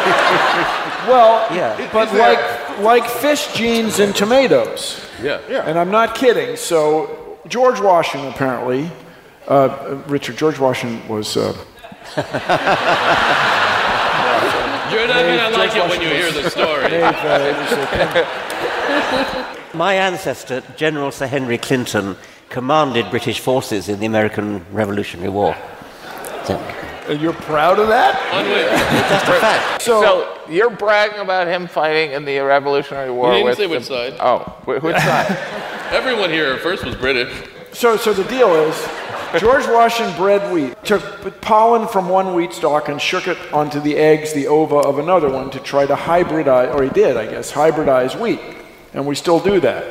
well, 1.09 1.46
Yeah. 1.55 1.88
but 1.92 2.07
Is 2.09 2.12
there- 2.14 2.34
like 2.34 2.78
like 2.80 3.07
fish 3.11 3.52
genes 3.55 3.98
and 4.00 4.14
tomatoes. 4.14 5.00
Yeah. 5.22 5.40
yeah. 5.48 5.64
And 5.68 5.78
I'm 5.78 5.90
not 5.90 6.14
kidding. 6.14 6.57
So 6.57 7.38
George 7.48 7.80
Washington 7.80 8.30
apparently, 8.32 8.90
uh, 9.48 9.98
Richard 10.09 10.36
George 10.36 10.59
Washington 10.59 11.07
was. 11.09 11.36
Uh, 11.36 11.55
You're 14.90 15.07
not 15.09 15.22
gonna 15.22 15.57
like 15.57 15.74
it 15.74 15.88
when 15.90 16.00
you 16.00 16.09
hear 16.09 16.30
the 16.32 16.48
story. 16.50 16.88
Dave, 16.88 17.02
uh, 17.05 18.24
My 19.74 19.94
ancestor, 19.94 20.62
General 20.76 21.11
Sir 21.11 21.26
Henry 21.26 21.59
Clinton, 21.59 22.16
commanded 22.48 23.11
British 23.11 23.40
forces 23.40 23.88
in 23.88 23.98
the 23.98 24.07
American 24.07 24.64
Revolutionary 24.72 25.30
War. 25.30 25.57
So, 26.44 26.57
and 26.57 26.84
Uh, 27.09 27.12
you're 27.12 27.32
proud 27.32 27.78
of 27.78 27.88
that? 27.88 28.14
just 29.11 29.28
a 29.28 29.40
fact. 29.40 29.82
So, 29.82 30.00
So 30.02 30.40
you're 30.52 30.70
bragging 30.70 31.18
about 31.20 31.46
him 31.46 31.66
fighting 31.66 32.12
in 32.12 32.24
the 32.24 32.38
Revolutionary 32.40 33.11
War 33.11 33.30
didn't 33.32 33.44
with 33.46 33.57
say 33.59 33.66
which 33.66 33.88
the- 33.88 34.11
side. 34.11 34.16
Oh, 34.20 34.38
wh- 34.64 34.82
which 34.82 34.96
side? 35.11 35.36
Everyone 35.92 36.30
here 36.30 36.52
at 36.52 36.61
first 36.61 36.84
was 36.84 36.94
British. 36.94 37.32
so, 37.72 37.96
so 37.96 38.12
the 38.12 38.24
deal 38.24 38.55
is, 38.55 38.88
George 39.38 39.66
Washington 39.66 40.16
bred 40.16 40.52
wheat, 40.52 40.74
took 40.84 41.02
pollen 41.40 41.88
from 41.88 42.09
one 42.09 42.34
wheat 42.34 42.52
stalk 42.52 42.88
and 42.88 43.00
shook 43.00 43.26
it 43.26 43.36
onto 43.52 43.80
the 43.80 43.96
eggs, 43.96 44.32
the 44.32 44.46
ova 44.46 44.76
of 44.76 44.98
another 44.98 45.28
one 45.28 45.50
to 45.50 45.59
try 45.61 45.84
to 45.86 45.94
hybridize, 45.96 46.72
or 46.74 46.84
he 46.84 46.90
did, 46.90 47.16
I 47.16 47.26
guess, 47.26 47.50
hybridize 47.52 48.18
wheat. 48.18 48.40
And 48.92 49.07
we 49.07 49.14
still 49.16 49.40
do 49.40 49.59
that. 49.61 49.84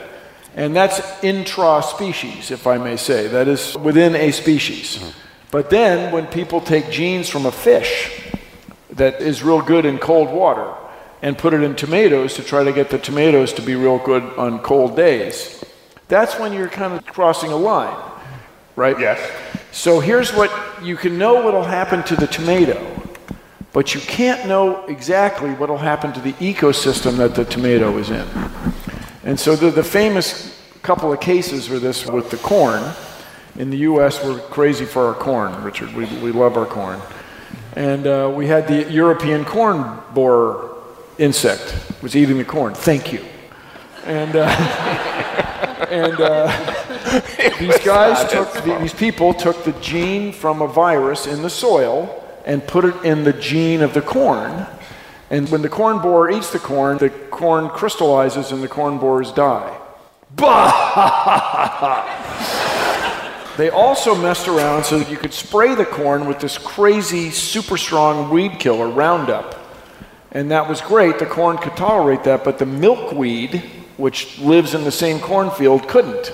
And 0.55 0.73
that's 0.75 1.01
intra-species, 1.23 2.51
if 2.51 2.67
I 2.67 2.77
may 2.77 2.95
say. 2.95 3.27
That 3.27 3.47
is 3.47 3.75
within 3.77 4.15
a 4.15 4.31
species. 4.31 4.97
Hmm. 5.01 5.09
But 5.53 5.69
then 5.69 6.11
when 6.11 6.25
people 6.25 6.61
take 6.61 6.89
genes 6.89 7.29
from 7.29 7.45
a 7.45 7.51
fish 7.51 8.23
that 8.89 9.21
is 9.21 9.43
real 9.43 9.61
good 9.61 9.85
in 9.85 9.99
cold 9.99 10.31
water 10.31 10.73
and 11.21 11.37
put 11.37 11.53
it 11.53 11.61
in 11.61 11.75
tomatoes 11.75 12.33
to 12.37 12.43
try 12.43 12.63
to 12.63 12.73
get 12.73 12.89
the 12.89 12.97
tomatoes 12.97 13.53
to 13.53 13.61
be 13.61 13.75
real 13.75 13.99
good 13.99 14.23
on 14.35 14.57
cold 14.63 14.95
days, 14.95 15.63
that's 16.07 16.39
when 16.39 16.53
you're 16.53 16.69
kind 16.69 16.93
of 16.93 17.05
crossing 17.05 17.51
a 17.51 17.55
line, 17.55 17.95
right? 18.75 18.99
Yes. 18.99 19.19
So 19.71 19.99
here's 19.99 20.33
what 20.33 20.51
you 20.81 20.95
can 20.95 21.19
know 21.19 21.43
what'll 21.43 21.63
happen 21.63 22.01
to 22.05 22.15
the 22.15 22.25
tomato, 22.25 22.81
but 23.73 23.93
you 23.93 24.01
can't 24.01 24.47
know 24.47 24.83
exactly 24.87 25.51
what'll 25.51 25.77
happen 25.77 26.11
to 26.13 26.19
the 26.19 26.33
ecosystem 26.33 27.17
that 27.17 27.35
the 27.35 27.45
tomato 27.45 27.95
is 27.99 28.09
in. 28.09 28.27
And 29.23 29.39
so 29.39 29.55
the, 29.55 29.69
the 29.69 29.83
famous 29.83 30.59
couple 30.81 31.13
of 31.13 31.21
cases 31.21 31.69
were 31.69 31.77
this 31.77 32.07
with 32.07 32.31
the 32.31 32.37
corn. 32.37 32.81
In 33.55 33.69
the 33.69 33.77
U.S., 33.77 34.23
we're 34.23 34.39
crazy 34.39 34.83
for 34.85 35.05
our 35.05 35.13
corn, 35.13 35.63
Richard. 35.63 35.93
We, 35.93 36.05
we 36.17 36.31
love 36.31 36.57
our 36.57 36.65
corn. 36.65 36.99
And 37.75 38.07
uh, 38.07 38.31
we 38.35 38.47
had 38.47 38.67
the 38.67 38.91
European 38.91 39.45
corn 39.45 39.99
borer 40.13 40.73
insect 41.19 41.75
was 42.01 42.15
eating 42.15 42.39
the 42.39 42.45
corn. 42.45 42.73
Thank 42.73 43.13
you. 43.13 43.23
And 44.05 44.35
uh, 44.35 44.47
and 45.89 46.19
uh, 46.19 46.47
these 47.59 47.77
guys 47.79 48.31
took 48.31 48.51
the, 48.63 48.77
these 48.79 48.93
people 48.93 49.33
took 49.35 49.63
the 49.63 49.73
gene 49.73 50.33
from 50.33 50.63
a 50.63 50.67
virus 50.67 51.27
in 51.27 51.43
the 51.43 51.49
soil 51.49 52.23
and 52.45 52.65
put 52.67 52.85
it 52.85 52.95
in 53.05 53.23
the 53.23 53.33
gene 53.33 53.81
of 53.81 53.93
the 53.93 54.01
corn. 54.01 54.65
And 55.29 55.47
when 55.49 55.61
the 55.61 55.69
corn 55.69 55.99
borer 55.99 56.31
eats 56.31 56.51
the 56.51 56.59
corn, 56.59 56.97
the 56.97 57.09
corn 57.09 57.69
crystallizes 57.69 58.51
and 58.51 58.63
the 58.63 58.67
corn 58.67 58.97
borers 58.97 59.31
die. 59.31 59.79
Bah! 60.35 62.09
they 63.57 63.69
also 63.69 64.15
messed 64.15 64.47
around 64.47 64.83
so 64.83 64.97
that 64.97 65.11
you 65.11 65.17
could 65.17 65.33
spray 65.33 65.75
the 65.75 65.85
corn 65.85 66.25
with 66.25 66.39
this 66.39 66.57
crazy, 66.57 67.29
super 67.29 67.77
strong 67.77 68.31
weed 68.31 68.59
killer, 68.59 68.87
Roundup. 68.87 69.59
And 70.31 70.49
that 70.49 70.67
was 70.67 70.81
great. 70.81 71.19
The 71.19 71.27
corn 71.27 71.57
could 71.57 71.77
tolerate 71.77 72.23
that, 72.23 72.43
but 72.43 72.57
the 72.57 72.65
milkweed, 72.65 73.61
which 73.97 74.39
lives 74.39 74.73
in 74.73 74.83
the 74.83 74.91
same 74.91 75.19
cornfield, 75.19 75.87
couldn't. 75.87 76.33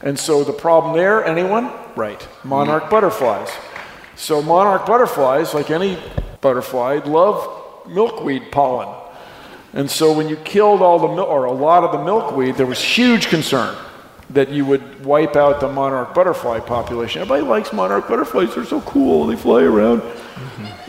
And 0.00 0.18
so 0.18 0.42
the 0.42 0.52
problem 0.52 0.96
there, 0.96 1.22
anyone? 1.22 1.70
Right. 1.94 2.26
Monarch 2.44 2.88
butterflies. 2.88 3.50
So 4.16 4.40
monarch 4.40 4.86
butterflies, 4.86 5.52
like 5.52 5.70
any 5.70 5.98
butterfly, 6.40 7.00
love 7.04 7.86
milkweed 7.86 8.50
pollen. 8.50 8.88
And 9.74 9.90
so 9.90 10.12
when 10.12 10.30
you 10.30 10.36
killed 10.36 10.80
all 10.80 10.98
the 10.98 11.14
milk, 11.14 11.28
or 11.28 11.44
a 11.44 11.52
lot 11.52 11.84
of 11.84 11.92
the 11.92 12.02
milkweed, 12.02 12.54
there 12.54 12.66
was 12.66 12.82
huge 12.82 13.28
concern 13.28 13.76
that 14.30 14.50
you 14.50 14.64
would 14.66 15.04
wipe 15.04 15.36
out 15.36 15.60
the 15.60 15.68
monarch 15.68 16.14
butterfly 16.14 16.60
population. 16.60 17.22
Everybody 17.22 17.42
likes 17.48 17.72
monarch 17.72 18.08
butterflies; 18.08 18.54
they're 18.54 18.64
so 18.64 18.80
cool 18.82 19.26
they 19.26 19.36
fly 19.36 19.62
around, 19.62 20.02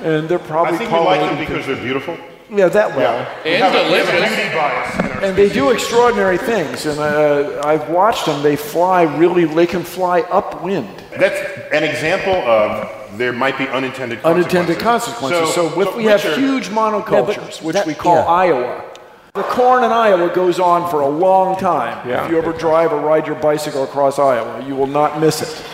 and 0.01 0.27
they're 0.27 0.39
probably 0.39 0.75
I 0.75 0.77
think 0.77 0.91
we 0.91 0.97
like 0.99 1.21
them 1.21 1.35
pollinating 1.37 1.47
because 1.47 1.65
they're 1.67 1.81
beautiful. 1.81 2.17
yeah, 2.49 2.67
that 2.67 2.95
well. 2.95 3.25
We 3.45 3.51
And 3.51 3.53
we 3.53 3.59
have 3.59 3.75
a 3.75 3.83
delicious. 3.85 4.35
beauty 4.35 4.49
bias 4.55 4.99
in 4.99 5.05
our 5.05 5.23
And 5.23 5.37
they 5.37 5.49
do 5.49 5.69
extraordinary 5.71 6.37
things, 6.37 6.85
and 6.85 6.99
uh, 6.99 7.61
I've 7.63 7.89
watched 7.89 8.25
them. 8.25 8.43
They 8.43 8.55
fly 8.55 9.03
really. 9.03 9.45
They 9.45 9.67
can 9.67 9.83
fly 9.83 10.21
upwind. 10.21 10.87
That's 11.17 11.39
an 11.71 11.83
example 11.83 12.33
of 12.33 13.17
there 13.17 13.33
might 13.33 13.57
be 13.57 13.67
unintended 13.67 14.21
consequences. 14.21 14.53
Unintended 14.55 14.79
consequences. 14.83 15.53
So, 15.53 15.69
so, 15.69 15.81
if 15.81 15.95
we 15.95 16.05
have 16.05 16.21
huge 16.21 16.69
monocultures, 16.69 17.61
which 17.61 17.73
that- 17.75 17.87
we 17.87 17.93
call 17.93 18.15
yeah. 18.15 18.25
Iowa, 18.25 18.85
the 19.33 19.43
corn 19.43 19.83
in 19.83 19.91
Iowa 19.91 20.33
goes 20.33 20.59
on 20.59 20.89
for 20.89 21.01
a 21.01 21.07
long 21.07 21.57
time. 21.59 22.07
If 22.07 22.31
you 22.31 22.37
ever 22.37 22.53
drive 22.53 22.91
or 22.91 22.99
ride 22.99 23.27
your 23.27 23.35
bicycle 23.35 23.83
across 23.83 24.17
Iowa, 24.19 24.65
you 24.65 24.75
will 24.75 24.87
not 24.87 25.19
miss 25.19 25.41
it. 25.41 25.65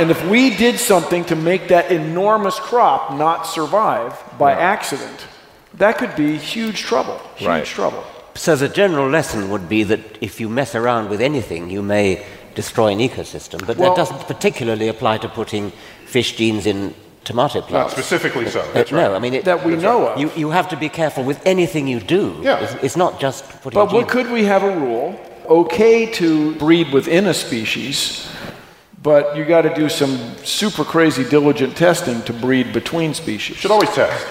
and 0.00 0.10
if 0.10 0.24
we 0.28 0.54
did 0.56 0.78
something 0.78 1.24
to 1.26 1.36
make 1.36 1.68
that 1.68 1.90
enormous 1.90 2.58
crop 2.58 3.12
not 3.14 3.46
survive 3.46 4.12
by 4.38 4.52
accident, 4.52 5.26
that 5.74 5.98
could 5.98 6.14
be 6.16 6.36
huge 6.36 6.80
trouble. 6.82 7.20
Huge 7.36 7.48
Right. 7.48 7.64
trouble. 7.64 8.02
So 8.34 8.56
the 8.56 8.68
general 8.68 9.08
lesson 9.08 9.48
would 9.50 9.68
be 9.68 9.84
that 9.84 10.00
if 10.20 10.40
you 10.40 10.48
mess 10.48 10.74
around 10.74 11.08
with 11.08 11.20
anything, 11.20 11.70
you 11.70 11.82
may 11.82 12.24
destroy 12.56 12.88
an 12.88 12.98
ecosystem. 12.98 13.64
But 13.66 13.76
Well- 13.76 13.90
that 13.90 13.96
doesn't 13.96 14.26
particularly 14.26 14.88
apply 14.88 15.18
to 15.18 15.28
putting 15.28 15.72
fish 16.06 16.32
genes 16.36 16.66
in 16.66 16.94
tomato 17.24 17.60
Not 17.60 17.68
plants. 17.68 17.92
specifically 17.92 18.46
so. 18.48 18.60
Uh, 18.60 18.72
That's 18.72 18.92
right. 18.92 19.02
No, 19.10 19.14
I 19.14 19.18
mean 19.18 19.34
it, 19.34 19.44
That 19.44 19.64
we 19.64 19.76
know 19.76 20.08
of. 20.08 20.20
You, 20.20 20.30
you 20.36 20.50
have 20.50 20.68
to 20.68 20.76
be 20.76 20.88
careful 20.88 21.24
with 21.24 21.44
anything 21.46 21.88
you 21.88 22.00
do. 22.00 22.38
Yeah. 22.42 22.60
It's, 22.64 22.74
it's 22.84 22.96
not 22.96 23.18
just 23.20 23.44
putting. 23.62 23.78
But 23.80 23.92
what 23.92 24.08
could 24.08 24.30
we 24.30 24.44
have 24.44 24.62
a 24.62 24.74
rule? 24.76 25.18
Okay 25.48 26.06
to 26.12 26.54
breed 26.54 26.90
within 26.92 27.26
a 27.26 27.34
species, 27.34 28.26
but 29.02 29.36
you 29.36 29.44
got 29.44 29.62
to 29.62 29.74
do 29.74 29.88
some 29.90 30.16
super 30.44 30.84
crazy 30.84 31.24
diligent 31.28 31.76
testing 31.76 32.22
to 32.22 32.32
breed 32.32 32.72
between 32.72 33.12
species. 33.14 33.56
Should 33.58 33.70
always 33.70 33.90
test. 33.90 34.26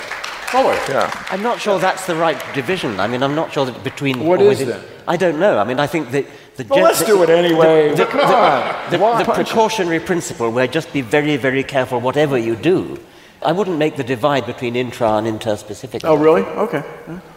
Always. 0.56 0.80
Yeah. 0.90 1.10
I'm 1.32 1.42
not 1.42 1.60
sure 1.60 1.80
that's 1.80 2.06
the 2.08 2.16
right 2.16 2.40
division. 2.54 3.00
I 3.00 3.08
mean, 3.08 3.22
I'm 3.24 3.36
not 3.36 3.52
sure 3.54 3.66
that 3.66 3.84
between. 3.84 4.24
What 4.26 4.40
or 4.42 4.52
is 4.52 4.60
within- 4.60 4.80
then? 4.82 4.84
I 5.08 5.18
don't 5.18 5.40
know. 5.40 5.58
I 5.60 5.64
mean, 5.66 5.80
I 5.80 5.88
think 5.88 6.12
that 6.12 6.26
the. 6.56 6.66
Well, 6.66 6.84
let's 6.84 7.00
the- 7.00 7.06
do 7.06 7.24
it 7.24 7.30
anyway. 7.30 7.94
The, 7.96 8.06
Come 8.06 8.18
the- 8.20 8.26
on. 8.26 8.92
the- 8.92 8.98
the 8.98 9.04
punch 9.26 9.28
it? 9.28 9.34
precautionary 9.34 10.00
principle, 10.00 10.52
where 10.52 10.68
just 10.68 10.92
be 10.94 11.02
very, 11.02 11.38
very 11.38 11.64
careful 11.64 12.00
whatever 12.00 12.38
you 12.38 12.56
do. 12.56 13.00
I 13.42 13.52
wouldn't 13.52 13.78
make 13.78 13.98
the 13.98 14.04
divide 14.06 14.46
between 14.46 14.76
intra 14.76 15.14
and 15.18 15.28
interspecific. 15.28 16.02
Oh, 16.06 16.16
really? 16.16 16.44
Okay. 16.44 16.82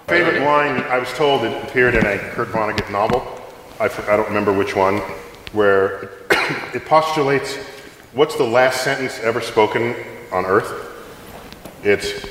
Favorite 0.07 0.43
line, 0.43 0.83
I 0.85 0.99
was 0.99 1.12
told 1.14 1.43
it 1.45 1.64
appeared 1.64 1.97
in 1.97 2.07
a 2.07 2.19
Kurt 2.35 2.49
Vonnegut 2.49 2.91
novel. 2.93 3.27
I 3.81 3.89
don't 3.89 4.29
remember 4.29 4.53
which 4.53 4.77
one, 4.77 4.99
where 5.53 6.11
it 6.75 6.85
postulates 6.87 7.57
what's 8.12 8.37
the 8.37 8.45
last 8.45 8.83
sentence 8.85 9.19
ever 9.21 9.41
spoken 9.41 9.95
on 10.33 10.47
Earth? 10.47 10.73
It's, 11.83 12.25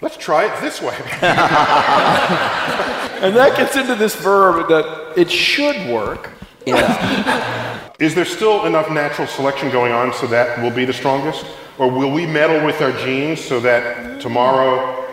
let's 0.00 0.16
try 0.16 0.44
it 0.44 0.60
this 0.60 0.80
way. 0.82 0.96
And 3.16 3.34
that 3.34 3.56
gets 3.56 3.74
into 3.76 3.94
this 3.94 4.14
verb 4.14 4.68
that 4.68 5.14
it 5.16 5.30
should 5.30 5.74
work. 5.90 6.30
Yeah. 6.66 7.90
Is 7.98 8.14
there 8.14 8.26
still 8.26 8.66
enough 8.66 8.90
natural 8.90 9.26
selection 9.26 9.70
going 9.70 9.92
on 9.92 10.12
so 10.12 10.26
that 10.26 10.60
will 10.62 10.70
be 10.70 10.84
the 10.84 10.92
strongest? 10.92 11.46
Or 11.78 11.90
will 11.90 12.10
we 12.12 12.26
meddle 12.26 12.64
with 12.64 12.82
our 12.82 12.92
genes 12.92 13.40
so 13.42 13.58
that 13.60 14.20
tomorrow 14.20 15.06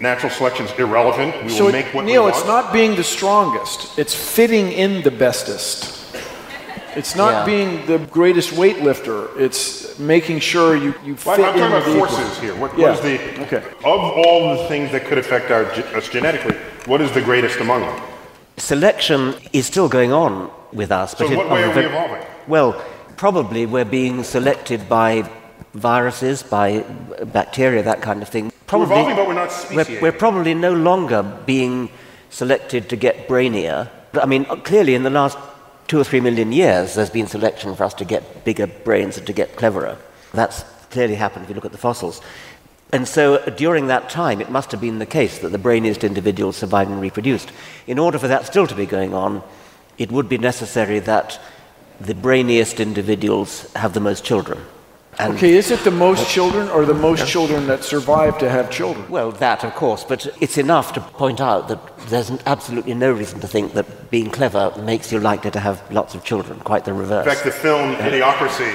natural 0.00 0.30
selection 0.30 0.66
is 0.66 0.72
irrelevant? 0.78 1.44
We 1.44 1.48
So, 1.48 1.64
will 1.64 1.68
it- 1.70 1.72
make 1.84 1.94
what 1.94 2.04
Neil, 2.04 2.24
we 2.24 2.30
it's 2.30 2.44
not 2.46 2.74
being 2.74 2.94
the 2.94 3.04
strongest, 3.04 3.98
it's 3.98 4.14
fitting 4.14 4.70
in 4.70 5.00
the 5.02 5.10
bestest. 5.10 6.05
It's 6.96 7.14
not 7.14 7.32
Yeah. 7.32 7.44
being 7.44 7.86
the 7.86 7.98
greatest 7.98 8.50
weightlifter, 8.54 9.28
it's 9.38 9.98
making 9.98 10.40
sure 10.40 10.74
you, 10.76 10.94
you 11.04 11.14
Well, 11.24 11.36
fit 11.36 11.44
I'm 11.44 11.54
in 11.54 11.60
talking 11.60 11.62
about 11.66 11.84
with 11.84 11.92
the 11.92 11.98
forces 11.98 12.18
equals. 12.20 12.38
here. 12.38 12.54
What, 12.54 12.70
Yeah, 12.78 12.84
what 12.84 12.94
is 12.94 13.00
the 13.00 13.42
okay. 13.44 13.62
of 13.84 14.00
all 14.20 14.56
the 14.56 14.64
things 14.68 14.90
that 14.92 15.04
could 15.06 15.18
affect 15.18 15.50
our, 15.50 15.64
us 15.98 16.08
genetically? 16.08 16.56
What 16.86 17.00
is 17.00 17.10
the 17.12 17.20
greatest 17.20 17.60
among 17.60 17.80
them? 17.82 17.96
Selection 18.56 19.34
is 19.52 19.66
still 19.66 19.88
going 19.88 20.12
on 20.12 20.50
with 20.72 20.90
us. 20.90 21.10
So 21.12 21.24
but 21.24 21.32
in- 21.32 21.36
what 21.38 21.50
way 21.50 21.64
are 21.64 21.72
the 21.74 21.80
we 21.80 21.86
evolving? 21.86 22.22
Well, 22.48 22.74
probably 23.16 23.66
we're 23.66 23.84
being 24.00 24.24
selected 24.24 24.88
by 24.88 25.24
viruses, 25.74 26.42
by 26.42 26.82
bacteria, 27.26 27.82
that 27.82 28.00
kind 28.00 28.22
of 28.22 28.28
thing. 28.28 28.50
Probably, 28.66 28.86
evolving, 28.96 29.16
but 29.16 29.26
we're 29.28 29.34
not 29.34 29.50
we're, 29.74 30.00
we're 30.00 30.18
probably 30.18 30.54
no 30.54 30.72
longer 30.72 31.22
being 31.44 31.90
selected 32.30 32.88
to 32.88 32.96
get 32.96 33.28
brainier. 33.28 33.88
I 34.14 34.26
mean, 34.26 34.44
clearly 34.64 34.94
in 34.94 35.02
the 35.02 35.10
last 35.10 35.36
two 35.86 35.98
or 35.98 36.04
three 36.04 36.20
million 36.20 36.52
years, 36.52 36.94
there's 36.94 37.10
been 37.10 37.26
selection 37.26 37.74
for 37.74 37.84
us 37.84 37.94
to 37.94 38.04
get 38.04 38.44
bigger 38.44 38.66
brains 38.66 39.16
and 39.18 39.26
to 39.26 39.32
get 39.32 39.56
cleverer. 39.56 39.96
That's 40.32 40.64
clearly 40.90 41.14
happened 41.14 41.44
if 41.44 41.48
you 41.48 41.54
look 41.54 41.64
at 41.64 41.72
the 41.72 41.78
fossils. 41.78 42.20
And 42.92 43.06
so 43.06 43.44
during 43.56 43.88
that 43.88 44.08
time, 44.08 44.40
it 44.40 44.50
must 44.50 44.70
have 44.70 44.80
been 44.80 44.98
the 44.98 45.06
case 45.06 45.38
that 45.38 45.48
the 45.48 45.58
brainiest 45.58 46.04
individuals 46.04 46.56
survived 46.56 46.90
and 46.90 47.00
reproduced. 47.00 47.50
In 47.86 47.98
order 47.98 48.18
for 48.18 48.28
that 48.28 48.46
still 48.46 48.66
to 48.66 48.74
be 48.74 48.86
going 48.86 49.12
on, 49.12 49.42
it 49.98 50.12
would 50.12 50.28
be 50.28 50.38
necessary 50.38 51.00
that 51.00 51.40
the 52.00 52.14
brainiest 52.14 52.78
individuals 52.78 53.72
have 53.74 53.94
the 53.94 54.00
most 54.00 54.24
children. 54.24 54.60
And 55.18 55.34
Okay, 55.34 55.56
is 55.56 55.70
it 55.70 55.82
the 55.82 55.90
most 55.90 56.28
children 56.28 56.68
or 56.68 56.84
the 56.84 56.92
most 56.92 57.26
children 57.26 57.66
that 57.68 57.82
survive 57.82 58.36
to 58.38 58.50
have 58.50 58.70
children? 58.70 59.08
Well, 59.08 59.32
that, 59.32 59.64
of 59.64 59.74
course, 59.74 60.04
but 60.04 60.26
it's 60.42 60.58
enough 60.58 60.92
to 60.92 61.00
point 61.00 61.40
out 61.40 61.68
that 61.68 61.80
there's 62.08 62.30
absolutely 62.44 62.92
no 62.92 63.12
reason 63.12 63.40
to 63.40 63.48
think 63.48 63.72
that 63.72 64.10
being 64.10 64.30
clever 64.30 64.72
makes 64.82 65.10
you 65.10 65.18
likely 65.18 65.50
to 65.52 65.60
have 65.60 65.80
lots 65.90 66.14
of 66.14 66.22
children. 66.22 66.60
Quite 66.60 66.84
the 66.84 66.92
reverse. 66.92 67.26
In 67.26 67.32
fact, 67.32 67.44
the 67.44 67.50
film 67.50 67.94
Idiocracy 67.96 68.70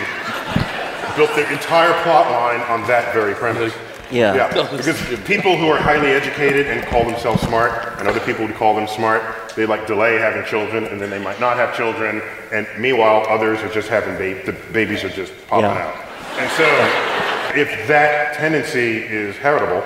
built 1.16 1.30
their 1.36 1.52
entire 1.52 1.94
plot 2.04 2.32
line 2.32 2.62
on 2.72 2.88
that 2.88 3.14
very 3.14 3.36
premise. 3.36 3.74
Yeah. 4.10 4.36
Yeah, 4.36 4.76
because 4.76 5.00
people 5.26 5.56
who 5.56 5.68
are 5.70 5.80
highly 5.80 6.08
educated 6.10 6.66
and 6.68 6.84
call 6.88 7.06
themselves 7.06 7.42
smart, 7.44 8.00
and 8.00 8.08
other 8.08 8.20
people 8.22 8.48
who 8.48 8.54
call 8.54 8.76
them 8.76 8.88
smart, 8.88 9.22
they 9.56 9.66
like 9.68 9.86
delay 9.88 10.18
having 10.18 10.44
children, 10.46 10.86
and 10.86 11.00
then 11.00 11.10
they 11.12 11.20
might 11.20 11.40
not 11.40 11.56
have 11.56 11.76
children, 11.78 12.22
and 12.52 12.68
meanwhile 12.80 13.26
others 13.30 13.60
are 13.60 13.70
just 13.70 13.88
having 13.90 14.18
babies, 14.18 14.46
the 14.48 14.54
babies 14.74 15.04
are 15.04 15.10
just 15.10 15.32
popping 15.48 15.66
Yeah. 15.70 15.88
out. 15.88 16.11
And 16.40 16.50
so, 16.52 16.66
if 17.60 17.88
that 17.88 18.34
tendency 18.36 18.98
is 18.98 19.36
heritable, 19.38 19.84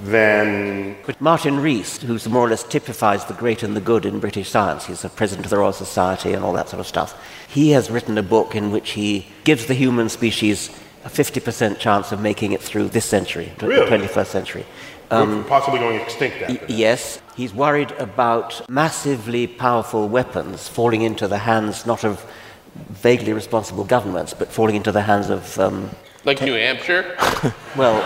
then 0.00 0.96
But 1.06 1.20
Martin 1.20 1.60
Rees, 1.60 2.00
who 2.02 2.18
more 2.30 2.46
or 2.46 2.50
less 2.50 2.64
typifies 2.64 3.24
the 3.26 3.34
great 3.34 3.62
and 3.62 3.76
the 3.76 3.80
good 3.80 4.04
in 4.06 4.18
British 4.18 4.48
science, 4.48 4.86
he's 4.86 5.04
a 5.04 5.08
president 5.08 5.46
of 5.46 5.50
the 5.50 5.58
Royal 5.58 5.72
Society 5.72 6.32
and 6.32 6.44
all 6.44 6.52
that 6.54 6.68
sort 6.68 6.80
of 6.80 6.86
stuff, 6.86 7.20
he 7.48 7.70
has 7.70 7.90
written 7.90 8.16
a 8.18 8.22
book 8.22 8.54
in 8.54 8.70
which 8.72 8.90
he 8.90 9.26
gives 9.44 9.66
the 9.66 9.74
human 9.74 10.08
species 10.08 10.70
a 11.04 11.08
50% 11.08 11.78
chance 11.78 12.12
of 12.12 12.20
making 12.20 12.52
it 12.52 12.60
through 12.60 12.88
this 12.88 13.04
century, 13.04 13.52
the 13.58 13.66
21st 13.66 14.26
century. 14.26 14.64
we're 15.10 15.18
um, 15.22 15.44
possibly 15.44 15.78
going 15.80 16.00
extinct 16.00 16.36
after 16.42 16.52
Y- 16.54 16.58
that. 16.60 16.70
Yes, 16.70 17.20
he's 17.36 17.52
worried 17.52 17.90
about 17.92 18.68
massively 18.68 19.46
powerful 19.46 20.08
weapons 20.08 20.68
falling 20.68 21.02
into 21.02 21.26
the 21.28 21.38
hands 21.38 21.84
not 21.86 22.04
of 22.04 22.24
vaguely 22.74 23.32
responsible 23.32 23.84
governments, 23.84 24.34
but 24.34 24.48
falling 24.52 24.76
into 24.76 24.92
the 24.92 25.02
hands 25.02 25.30
of, 25.30 25.58
um, 25.58 25.90
Like 26.24 26.40
New 26.42 26.54
Hampshire? 26.54 27.16
well, 27.76 28.00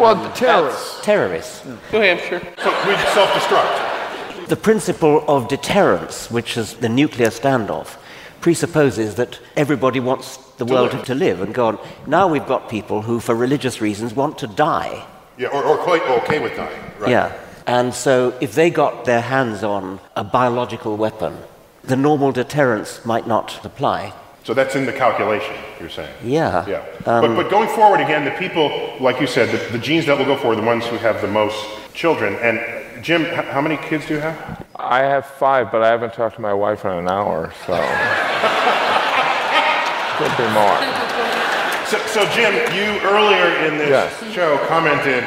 Well, 0.00 0.32
terrorists. 0.34 1.00
terrorists. 1.04 1.64
New 1.92 2.00
Hampshire. 2.00 2.40
So 2.62 2.70
we 2.88 2.94
self-destruct. 3.14 4.48
The 4.48 4.56
principle 4.56 5.24
of 5.28 5.48
deterrence, 5.48 6.30
which 6.30 6.56
is 6.56 6.74
the 6.74 6.88
nuclear 6.88 7.28
standoff, 7.28 7.96
presupposes 8.40 9.14
that 9.16 9.38
everybody 9.56 10.00
wants 10.00 10.36
the 10.58 10.64
world 10.64 10.92
live. 10.92 11.04
to 11.04 11.14
live 11.14 11.40
and 11.40 11.54
go 11.54 11.66
on. 11.68 11.78
Now 12.06 12.26
we've 12.28 12.46
got 12.46 12.68
people 12.68 13.02
who, 13.02 13.20
for 13.20 13.34
religious 13.34 13.80
reasons, 13.80 14.14
want 14.14 14.38
to 14.38 14.46
die. 14.46 15.06
Yeah, 15.38 15.48
or, 15.48 15.62
or 15.64 15.76
quite 15.78 16.02
okay 16.22 16.38
with 16.40 16.56
dying. 16.56 16.80
Right. 16.98 17.10
Yeah. 17.10 17.32
And 17.66 17.94
so 17.94 18.36
if 18.40 18.54
they 18.54 18.70
got 18.70 19.04
their 19.04 19.20
hands 19.20 19.62
on 19.62 20.00
a 20.16 20.24
biological 20.24 20.96
weapon 20.96 21.36
the 21.84 21.96
normal 21.96 22.32
deterrence 22.32 23.04
might 23.04 23.26
not 23.26 23.64
apply. 23.64 24.12
So 24.44 24.54
that's 24.54 24.74
in 24.74 24.86
the 24.86 24.92
calculation, 24.92 25.54
you're 25.78 25.88
saying? 25.88 26.12
Yeah. 26.24 26.66
Yeah. 26.66 26.84
Um, 27.06 27.36
but, 27.36 27.42
but 27.44 27.50
going 27.50 27.68
forward, 27.68 28.00
again, 28.00 28.24
the 28.24 28.32
people, 28.32 28.96
like 29.00 29.20
you 29.20 29.26
said, 29.26 29.50
the, 29.50 29.58
the 29.72 29.78
genes 29.78 30.06
that 30.06 30.18
will 30.18 30.24
go 30.24 30.36
forward 30.36 30.58
are 30.58 30.60
the 30.62 30.66
ones 30.66 30.84
who 30.86 30.96
have 30.96 31.20
the 31.20 31.28
most 31.28 31.64
children. 31.94 32.34
And 32.42 33.04
Jim, 33.04 33.22
h- 33.24 33.44
how 33.46 33.60
many 33.60 33.76
kids 33.76 34.06
do 34.06 34.14
you 34.14 34.20
have? 34.20 34.64
I 34.74 35.00
have 35.00 35.26
five, 35.26 35.70
but 35.70 35.82
I 35.82 35.88
haven't 35.88 36.12
talked 36.14 36.34
to 36.36 36.40
my 36.40 36.52
wife 36.54 36.84
in 36.84 36.90
an 36.90 37.08
hour, 37.08 37.52
so. 37.66 37.74
Could 40.18 40.36
be 40.36 40.46
more. 40.52 40.78
So, 41.86 41.98
so 42.06 42.24
Jim, 42.32 42.52
you 42.74 43.00
earlier 43.08 43.66
in 43.66 43.78
this 43.78 43.88
Yes. 43.90 44.32
show 44.34 44.58
commented 44.66 45.24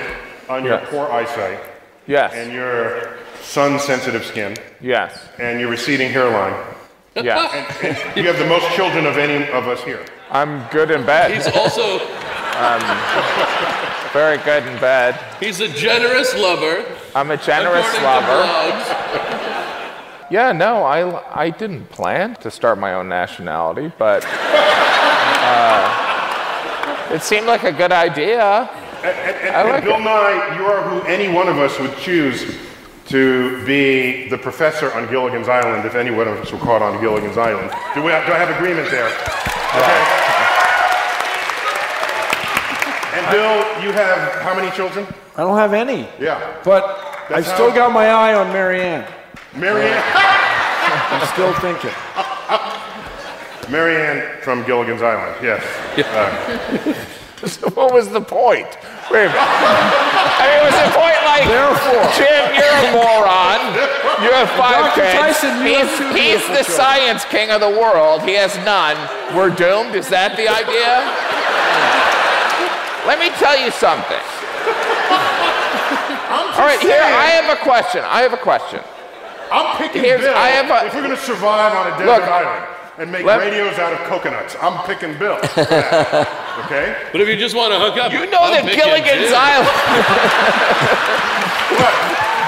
on 0.50 0.64
your 0.64 0.76
Yes. 0.80 0.88
poor 0.90 1.08
eyesight 1.12 1.60
Yes. 2.08 2.34
and 2.34 2.52
your 2.54 3.18
sun-sensitive 3.46 4.26
skin 4.26 4.56
Yes. 4.82 5.18
and 5.40 5.60
your 5.60 5.70
receding 5.70 6.12
hairline. 6.12 6.54
Yes. 7.16 7.52
And, 7.84 7.96
and 7.98 8.18
you 8.18 8.24
have 8.24 8.40
the 8.40 8.48
most 8.48 8.68
children 8.76 9.06
of 9.06 9.18
any 9.18 9.48
of 9.52 9.68
us 9.68 9.82
here. 9.84 10.04
I'm 10.32 10.66
good 10.72 10.90
in 10.92 11.06
bed. 11.06 11.32
He's 11.32 11.48
also 11.48 12.00
very 14.14 14.38
good 14.40 14.66
in 14.66 14.80
bed. 14.80 15.18
he's 15.40 15.60
a 15.62 15.68
generous 15.70 16.34
lover. 16.36 16.84
I'm 17.14 17.32
a 17.32 17.38
generous 17.38 17.86
lover. 18.02 18.42
Yeah, 20.32 20.52
no, 20.52 20.84
I, 20.84 21.44
I 21.46 21.50
didn't 21.52 21.90
plan 21.90 22.36
to 22.38 22.50
start 22.50 22.80
my 22.80 22.96
own 22.96 23.08
nationality, 23.08 23.92
but 24.00 24.26
uh, 25.46 27.14
it 27.14 27.22
seemed 27.22 27.46
like 27.46 27.64
a 27.64 27.72
good 27.72 27.92
idea. 27.92 28.70
And, 29.04 29.06
and, 29.06 29.38
and, 29.38 29.56
I 29.56 29.62
and 29.62 29.70
like 29.70 29.84
Bill 29.84 29.96
it. 29.98 30.04
Nye, 30.04 30.58
you 30.58 30.66
are 30.66 30.82
who 30.90 31.08
any 31.08 31.32
one 31.34 31.48
of 31.48 31.58
us 31.60 31.80
would 31.80 31.96
choose 31.98 32.56
to 33.06 33.64
be 33.66 34.28
the 34.30 34.38
professor 34.38 34.92
on 34.94 35.08
Gilligan's 35.10 35.48
Island 35.48 35.86
if 35.86 35.96
any 35.96 36.10
one 36.12 36.28
of 36.28 36.38
us 36.40 36.52
were 36.52 36.58
caught 36.58 36.82
on 36.82 37.00
Gilligan's 37.00 37.38
Island. 37.38 37.70
Do, 37.94 38.02
we, 38.02 38.10
do 38.10 38.14
I 38.34 38.40
have 38.40 38.50
agreement 38.56 38.90
there? 38.90 39.06
Okay. 39.78 40.02
And 43.18 43.32
Bill, 43.32 43.84
you 43.84 43.92
have 43.94 44.42
how 44.42 44.56
many 44.56 44.72
children? 44.76 45.06
I 45.38 45.42
don't 45.42 45.58
have 45.58 45.74
any, 45.74 46.08
Yeah. 46.20 46.60
but 46.64 46.84
I 47.30 47.42
That's 47.42 47.54
still 47.54 47.72
got 47.74 47.92
my 47.92 48.08
eye 48.10 48.34
on 48.34 48.52
Mary 48.52 48.82
Ann. 48.82 49.06
Marianne. 49.56 50.02
I'm 50.14 51.26
still 51.34 51.54
thinking. 51.62 51.92
Mary 53.72 53.96
Ann 53.98 54.42
from 54.42 54.64
Gilligan's 54.66 55.02
Island, 55.02 55.36
yes. 55.42 55.64
Uh, 55.98 57.06
what 57.76 57.94
was 57.94 58.10
the 58.10 58.22
point? 58.22 58.68
Wait 59.12 59.28
a 59.28 59.30
minute. 59.30 59.36
I 60.40 60.44
mean, 60.50 60.62
was 60.66 60.78
the 60.82 60.92
point 60.98 61.20
like, 61.28 61.46
Therefore. 61.46 62.06
Jim, 62.18 62.44
you're 62.58 62.80
a 62.80 62.92
moron. 62.96 63.62
You 64.24 64.32
have 64.34 64.50
five 64.58 64.96
Dr. 64.96 65.02
kids. 65.02 65.14
Tyson, 65.20 65.54
you 65.62 65.76
he's 65.78 65.90
have 66.00 66.16
he's 66.16 66.42
the 66.48 66.64
children. 66.64 66.80
science 66.80 67.26
king 67.26 67.52
of 67.52 67.60
the 67.62 67.70
world. 67.70 68.24
He 68.24 68.34
has 68.34 68.56
none. 68.66 68.96
We're 69.36 69.54
doomed. 69.54 69.94
Is 69.96 70.10
that 70.10 70.34
the 70.40 70.48
idea? 70.50 71.04
Let 73.06 73.20
me 73.22 73.30
tell 73.38 73.54
you 73.60 73.70
something. 73.70 74.24
All 76.56 76.64
right, 76.66 76.80
here 76.82 77.04
I 77.04 77.28
have 77.38 77.52
a 77.56 77.62
question. 77.62 78.02
I 78.04 78.22
have 78.24 78.34
a 78.34 78.38
question. 78.42 78.80
I'm 79.52 79.78
picking 79.78 80.02
Here's- 80.02 80.22
Bill 80.22 80.34
I 80.34 80.50
have 80.50 80.72
a- 80.72 80.88
if 80.88 80.96
we're 80.96 81.04
going 81.04 81.14
to 81.16 81.22
survive 81.22 81.74
on 81.76 81.88
a 81.88 81.98
desert 82.00 82.06
Look, 82.08 82.24
island 82.24 82.66
and 82.98 83.12
make 83.12 83.26
let- 83.26 83.40
radios 83.40 83.78
out 83.80 83.94
of 83.94 84.00
coconuts. 84.08 84.56
I'm 84.62 84.86
picking 84.86 85.18
Bill. 85.18 85.34
okay? 86.66 86.96
But 87.12 87.22
if 87.22 87.28
you 87.28 87.36
just 87.38 87.56
want 87.56 87.74
to 87.74 87.80
hook 87.80 87.98
up, 87.98 88.12
You 88.12 88.26
know 88.30 88.40
I'm 88.40 88.54
that 88.54 88.64
picking 88.66 88.84
Gilligan's 88.84 89.30
Jim. 89.30 89.36
Island. 89.36 90.76
What? 91.76 91.94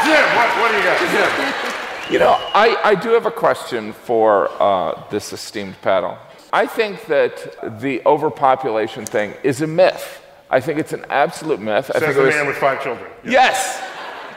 Jim, 0.06 0.26
what, 0.38 0.50
what 0.60 0.72
do 0.72 0.78
you 0.78 0.84
got? 0.84 0.98
Jim. 1.12 2.14
You 2.14 2.20
know, 2.20 2.36
I, 2.54 2.78
I 2.84 2.96
do 2.96 3.10
have 3.10 3.26
a 3.26 3.32
question 3.32 3.92
for 3.92 4.50
uh, 4.62 5.04
this 5.10 5.34
esteemed 5.34 5.82
panel. 5.82 6.18
I 6.54 6.66
think 6.66 7.06
that 7.08 7.80
the 7.82 8.02
overpopulation 8.06 9.06
thing 9.06 9.34
is 9.44 9.62
a 9.62 9.68
myth. 9.68 10.22
I 10.50 10.62
think 10.62 10.80
it's 10.80 10.94
an 10.94 11.06
absolute 11.10 11.60
myth. 11.60 11.92
I 11.94 12.00
Says 12.00 12.04
think 12.04 12.16
the 12.16 12.22
it 12.22 12.26
was- 12.28 12.36
man 12.36 12.48
with 12.48 12.56
five 12.58 12.82
children. 12.82 13.10
Yes, 13.26 13.82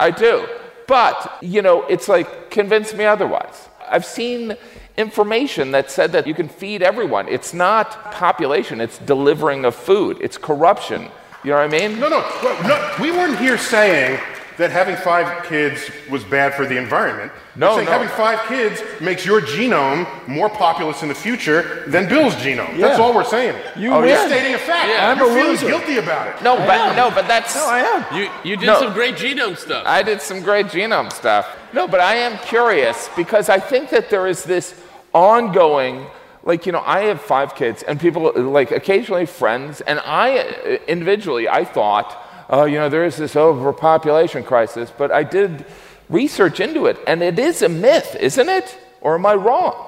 I 0.00 0.10
do. 0.10 0.48
But, 0.88 1.38
you 1.40 1.62
know, 1.62 1.84
it's 1.86 2.08
like, 2.08 2.50
convince 2.50 2.92
me 2.92 3.04
otherwise. 3.04 3.68
I've 3.88 4.04
seen 4.04 4.56
information 4.96 5.70
that 5.72 5.90
said 5.90 6.12
that 6.12 6.26
you 6.26 6.34
can 6.34 6.48
feed 6.48 6.82
everyone. 6.82 7.28
It's 7.28 7.54
not 7.54 8.12
population, 8.12 8.80
it's 8.80 8.98
delivering 8.98 9.64
of 9.64 9.74
food, 9.74 10.18
it's 10.20 10.36
corruption. 10.36 11.08
You 11.42 11.50
know 11.50 11.56
what 11.56 11.74
I 11.74 11.88
mean? 11.88 11.98
No, 11.98 12.08
no, 12.08 12.20
no, 12.68 12.94
we 13.00 13.10
weren't 13.10 13.38
here 13.38 13.56
saying 13.56 14.20
that 14.60 14.70
having 14.70 14.94
five 14.96 15.44
kids 15.46 15.90
was 16.10 16.22
bad 16.22 16.54
for 16.54 16.66
the 16.66 16.76
environment. 16.76 17.32
No, 17.56 17.70
We're 17.70 17.74
saying 17.76 17.86
no. 17.86 17.92
having 17.92 18.08
five 18.08 18.38
kids 18.46 18.82
makes 19.00 19.24
your 19.24 19.40
genome 19.40 20.06
more 20.28 20.48
populous 20.50 21.02
in 21.02 21.08
the 21.08 21.14
future 21.14 21.84
than 21.86 22.08
Bill's 22.08 22.34
genome. 22.36 22.76
That's 22.78 22.98
Yeah. 22.98 23.04
all 23.04 23.14
we're 23.14 23.24
saying. 23.24 23.56
You 23.76 23.90
We're 23.90 24.26
stating 24.28 24.54
a 24.54 24.58
fact. 24.58 24.88
Yeah. 24.88 25.10
I'm 25.10 25.18
You're 25.18 25.30
a 25.30 25.34
feeling 25.34 25.50
loser. 25.52 25.66
guilty 25.66 25.96
about 25.98 26.28
it. 26.28 26.42
No, 26.42 26.56
but 26.58 26.94
no, 26.94 27.10
but 27.10 27.26
that's 27.26 27.54
No, 27.56 27.66
I 27.66 27.80
am. 27.80 28.04
You, 28.16 28.28
you 28.44 28.56
did 28.56 28.66
No. 28.66 28.78
some 28.80 28.92
great 28.92 29.16
genome 29.16 29.56
stuff. 29.56 29.82
I 29.86 30.02
did 30.02 30.20
some 30.20 30.42
great 30.42 30.66
genome 30.66 31.10
stuff. 31.12 31.48
No, 31.72 31.88
but 31.88 32.00
I 32.00 32.14
am 32.16 32.36
curious 32.38 33.08
because 33.16 33.48
I 33.48 33.58
think 33.58 33.88
that 33.90 34.10
there 34.10 34.26
is 34.26 34.44
this 34.44 34.74
ongoing, 35.14 36.06
like, 36.44 36.66
you 36.66 36.72
know, 36.72 36.82
I 36.84 37.00
have 37.10 37.20
five 37.20 37.54
kids 37.54 37.82
and 37.82 37.98
people, 37.98 38.30
like, 38.34 38.70
occasionally 38.70 39.26
friends, 39.26 39.80
and 39.82 40.00
I, 40.04 40.38
uh, 40.38 40.78
individually, 40.86 41.48
I 41.48 41.64
thought, 41.64 42.08
oh, 42.50 42.64
you 42.64 42.78
know, 42.78 42.88
there 42.88 43.04
is 43.04 43.16
this 43.16 43.36
overpopulation 43.36 44.42
crisis, 44.44 44.92
but 44.96 45.10
I 45.10 45.22
did 45.22 45.64
research 46.08 46.60
into 46.60 46.86
it, 46.86 46.98
and 47.06 47.22
it 47.22 47.38
is 47.38 47.62
a 47.62 47.68
myth, 47.68 48.16
isn't 48.20 48.48
it? 48.48 48.76
Or 49.00 49.14
am 49.14 49.24
I 49.24 49.34
wrong? 49.34 49.86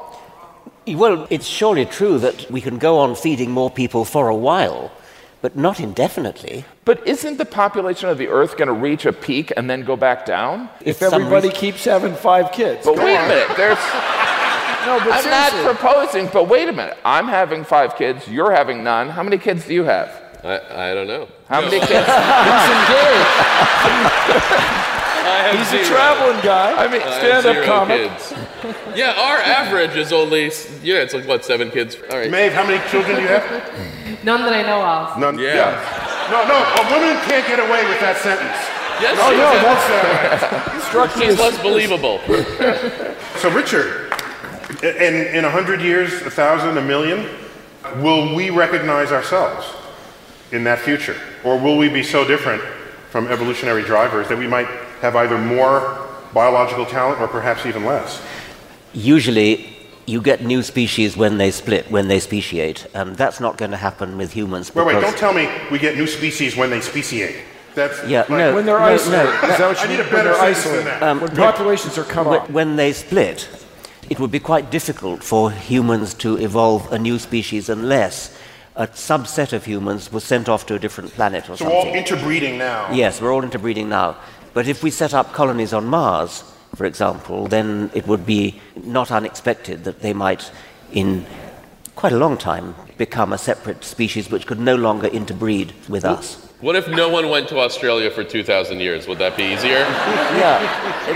Well, 0.86 1.26
it's 1.30 1.46
surely 1.46 1.84
true 1.84 2.18
that 2.18 2.50
we 2.50 2.60
can 2.60 2.78
go 2.78 2.98
on 2.98 3.14
feeding 3.14 3.50
more 3.50 3.70
people 3.70 4.04
for 4.04 4.28
a 4.28 4.34
while, 4.34 4.90
but 5.40 5.56
not 5.56 5.78
indefinitely. 5.80 6.64
But 6.84 7.06
isn't 7.06 7.36
the 7.36 7.44
population 7.44 8.08
of 8.08 8.18
the 8.18 8.28
Earth 8.28 8.56
going 8.56 8.68
to 8.68 8.74
reach 8.74 9.04
a 9.04 9.12
peak 9.12 9.52
and 9.56 9.68
then 9.68 9.82
go 9.84 9.96
back 9.96 10.24
down? 10.24 10.68
If 10.80 10.96
some 10.96 11.14
everybody 11.14 11.48
reason- 11.48 11.60
keeps 11.60 11.84
having 11.84 12.14
five 12.14 12.52
kids. 12.52 12.84
But 12.84 12.96
wait 12.96 13.16
a 13.16 13.28
minute, 13.28 13.56
there's. 13.56 13.78
no, 14.86 14.98
but 15.04 15.12
I'm 15.12 15.30
not 15.30 15.52
proposing, 15.64 16.28
but 16.32 16.48
wait 16.48 16.68
a 16.68 16.72
minute. 16.72 16.96
I'm 17.04 17.28
having 17.28 17.64
five 17.64 17.96
kids, 17.96 18.26
you're 18.26 18.52
having 18.52 18.82
none. 18.82 19.08
How 19.10 19.22
many 19.22 19.38
kids 19.38 19.66
do 19.66 19.74
you 19.74 19.84
have? 19.84 20.21
I, 20.44 20.90
I 20.90 20.94
don't 20.94 21.06
know. 21.06 21.28
How 21.48 21.60
No, 21.60 21.66
many 21.66 21.78
kids? 21.86 21.90
He's 21.90 22.68
engaged. 22.74 23.30
I 25.24 25.38
have 25.46 25.58
He's 25.58 25.68
zero. 25.70 25.82
a 25.82 25.86
traveling 25.86 26.40
guy. 26.44 26.72
I 26.84 26.88
mean, 26.88 27.00
stand-up 27.00 27.54
zero 27.54 27.64
comic. 27.66 28.10
kids. 28.10 28.34
Yeah, 28.96 29.14
our 29.18 29.38
average 29.38 29.96
is 29.96 30.12
only 30.12 30.44
yeah, 30.82 30.96
it's 31.02 31.14
like 31.14 31.26
what 31.28 31.44
seven 31.44 31.70
kids. 31.70 31.96
All 32.10 32.18
right. 32.18 32.30
Maeve, 32.30 32.52
how 32.52 32.66
many 32.66 32.82
children 32.90 33.16
do 33.16 33.22
you 33.22 33.28
have? 33.28 33.44
None 34.24 34.42
that 34.42 34.52
I 34.52 34.62
know 34.62 34.82
of. 34.84 35.18
None. 35.18 35.38
Yeah. 35.38 35.78
No, 36.30 36.42
no, 36.46 36.58
a 36.58 36.82
woman 36.90 37.16
can't 37.26 37.46
get 37.46 37.58
away 37.58 37.86
with 37.88 38.00
that 38.00 38.16
sentence. 38.18 38.58
Yes, 39.00 39.18
Oh 39.20 39.30
no, 39.30 39.50
can. 39.52 39.62
that's 39.62 40.42
uh, 40.44 40.88
struck 40.88 41.16
me 41.16 41.22
She's 41.26 41.34
as 41.34 41.38
less 41.40 41.62
believable. 41.62 42.20
So, 43.38 43.50
Richard, 43.50 44.12
in, 44.84 45.34
in 45.36 45.44
a 45.44 45.50
hundred 45.50 45.80
years, 45.80 46.12
a 46.22 46.30
thousand, 46.30 46.78
a 46.78 46.82
million, 46.82 47.26
will 47.96 48.34
we 48.34 48.50
recognize 48.50 49.10
ourselves 49.10 49.66
in 50.52 50.64
that 50.64 50.78
future? 50.78 51.16
Or 51.44 51.58
will 51.58 51.76
we 51.76 51.88
be 51.88 52.02
so 52.02 52.24
different 52.26 52.62
from 53.10 53.26
evolutionary 53.28 53.82
drivers 53.82 54.28
that 54.28 54.38
we 54.38 54.46
might 54.46 54.66
have 55.00 55.16
either 55.16 55.36
more 55.38 56.06
biological 56.32 56.86
talent 56.86 57.20
or 57.20 57.28
perhaps 57.28 57.66
even 57.66 57.84
less? 57.84 58.22
Usually, 58.92 59.76
you 60.06 60.20
get 60.20 60.44
new 60.44 60.62
species 60.62 61.16
when 61.16 61.38
they 61.38 61.50
split, 61.50 61.90
when 61.90 62.08
they 62.08 62.20
speciate, 62.20 62.86
and 62.94 63.16
that's 63.16 63.40
not 63.40 63.56
going 63.56 63.70
to 63.70 63.76
happen 63.76 64.16
with 64.18 64.32
humans. 64.32 64.74
Wait, 64.74 64.86
wait, 64.86 65.00
don't 65.00 65.16
tell 65.16 65.32
me 65.32 65.48
we 65.70 65.78
get 65.78 65.96
new 65.96 66.06
species 66.06 66.56
when 66.56 66.70
they 66.70 66.80
speciate. 66.80 67.36
That's 67.74 68.04
Yeah, 68.06 68.20
like- 68.20 68.28
no. 68.28 68.54
when 68.54 68.66
they're 68.66 68.78
No, 68.78 68.84
isolated. 68.84 69.24
no. 69.24 69.48
Is 69.48 69.58
that 69.58 69.68
what 69.68 69.78
you 69.78 69.84
I 69.84 69.88
need 69.88 69.98
mean? 69.98 70.06
a 70.06 70.10
better 70.10 70.34
they're 70.34 70.76
than 70.76 70.84
that. 70.84 71.02
Um, 71.02 71.20
when 71.20 71.30
populations 71.34 71.96
are 71.96 72.04
cut 72.04 72.26
when, 72.26 72.40
off. 72.40 72.50
when 72.50 72.76
they 72.76 72.92
split, 72.92 73.48
it 74.10 74.20
would 74.20 74.30
be 74.30 74.40
quite 74.40 74.70
difficult 74.70 75.24
for 75.24 75.50
humans 75.50 76.12
to 76.14 76.36
evolve 76.36 76.92
a 76.92 76.98
new 76.98 77.18
species 77.18 77.70
unless 77.70 78.36
a 78.76 78.86
subset 78.86 79.52
of 79.52 79.64
humans 79.64 80.10
was 80.12 80.24
sent 80.24 80.48
off 80.48 80.66
to 80.66 80.74
a 80.74 80.78
different 80.78 81.10
planet 81.12 81.44
or 81.44 81.56
something. 81.56 81.66
So 81.68 81.72
we're 81.72 81.88
all 81.90 81.94
interbreeding 81.94 82.58
now. 82.58 82.90
Yes, 82.92 83.20
we're 83.20 83.32
all 83.32 83.42
interbreeding 83.44 83.88
now. 83.88 84.16
But 84.54 84.66
if 84.66 84.82
we 84.82 84.90
set 84.90 85.14
up 85.14 85.32
colonies 85.32 85.72
on 85.72 85.86
Mars, 85.86 86.44
for 86.74 86.86
example, 86.86 87.48
then 87.48 87.90
it 87.94 88.06
would 88.06 88.24
be 88.24 88.60
not 88.82 89.10
unexpected 89.10 89.84
that 89.84 90.00
they 90.00 90.12
might, 90.14 90.50
in 90.92 91.26
quite 91.96 92.12
a 92.12 92.18
long 92.18 92.38
time, 92.38 92.74
become 92.96 93.32
a 93.32 93.38
separate 93.38 93.84
species 93.84 94.30
which 94.30 94.46
could 94.46 94.60
no 94.60 94.74
longer 94.74 95.08
interbreed 95.08 95.72
with 95.88 96.04
us. 96.04 96.36
What 96.60 96.76
if 96.76 96.86
no 96.88 97.08
one 97.08 97.28
went 97.28 97.48
to 97.48 97.58
Australia 97.58 98.10
for 98.10 98.22
2,000 98.22 98.78
years? 98.78 99.08
Would 99.08 99.18
that 99.18 99.36
be 99.36 99.42
easier? 99.42 99.78
yeah, 99.80 100.60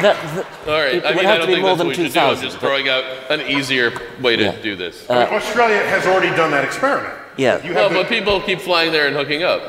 that, 0.02 0.16
that- 0.34 0.46
All 0.66 0.74
right. 0.74 0.96
it 0.96 1.04
I 1.06 1.14
mean, 1.14 1.24
I 1.24 1.38
don't 1.38 1.46
think 1.46 1.60
more 1.60 1.70
that's 1.70 1.78
what 1.78 1.86
we 1.86 1.94
should 1.94 2.12
do. 2.12 2.18
I'm 2.18 2.40
just 2.42 2.58
throwing 2.58 2.88
out 2.88 3.04
an 3.30 3.42
easier 3.42 3.92
way 4.20 4.34
to 4.36 4.42
Yeah. 4.42 4.60
do 4.60 4.74
this. 4.76 5.08
I 5.08 5.24
mean, 5.24 5.34
Australia 5.34 5.78
has 5.86 6.04
already 6.06 6.34
done 6.36 6.50
that 6.50 6.64
experiment. 6.64 7.14
Yeah. 7.36 7.62
You 7.64 7.74
no, 7.74 7.88
the- 7.88 7.94
but 7.94 8.08
people 8.08 8.40
keep 8.40 8.60
flying 8.60 8.92
there 8.92 9.06
and 9.06 9.16
hooking 9.16 9.42
up. 9.42 9.60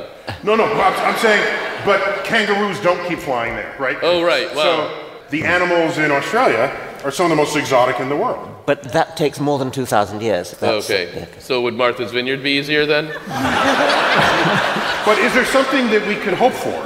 No, 0.44 0.56
no, 0.56 0.66
I'm, 0.66 1.14
I'm 1.14 1.18
saying, 1.20 1.44
but 1.86 2.24
kangaroos 2.26 2.80
don't 2.82 3.08
keep 3.08 3.20
flying 3.20 3.56
there, 3.56 3.74
right? 3.80 3.98
Oh, 4.02 4.22
right, 4.24 4.54
wow. 4.56 4.64
So 4.64 5.10
the 5.30 5.44
animals 5.46 5.98
in 5.98 6.12
Australia 6.12 6.70
are 7.04 7.12
some 7.12 7.26
of 7.26 7.30
the 7.30 7.36
most 7.38 7.56
exotic 7.56 8.00
in 8.00 8.10
the 8.10 8.16
world. 8.16 8.50
But 8.66 8.84
that 8.92 9.16
takes 9.16 9.40
more 9.40 9.58
than 9.58 9.72
2,000 9.72 10.22
years. 10.22 10.52
That's- 10.52 10.90
Okay. 10.90 11.10
yeah. 11.16 11.26
So 11.40 11.62
would 11.62 11.76
Martha's 11.76 12.12
Vineyard 12.12 12.44
be 12.44 12.52
easier 12.52 12.86
then? 12.86 13.06
But 15.06 15.20
is 15.20 15.34
there 15.34 15.46
something 15.46 15.90
that 15.92 16.06
we 16.06 16.16
can 16.16 16.34
hope 16.34 16.52
for? 16.52 16.84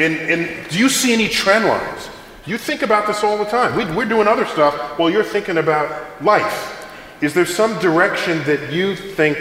In, 0.00 0.16
in, 0.16 0.68
do 0.68 0.78
you 0.80 0.88
see 0.88 1.12
any 1.12 1.28
trend 1.28 1.64
lines? 1.66 2.08
You 2.44 2.58
think 2.58 2.82
about 2.82 3.06
this 3.06 3.22
all 3.22 3.38
the 3.38 3.44
time. 3.44 3.76
We, 3.76 3.84
we're 3.96 4.04
doing 4.08 4.26
other 4.26 4.46
stuff 4.46 4.74
while 4.98 5.10
you're 5.10 5.22
thinking 5.22 5.58
about 5.58 6.20
life. 6.24 6.88
Is 7.20 7.34
there 7.34 7.46
some 7.46 7.78
direction 7.78 8.42
that 8.44 8.72
you 8.72 8.96
think? 8.96 9.36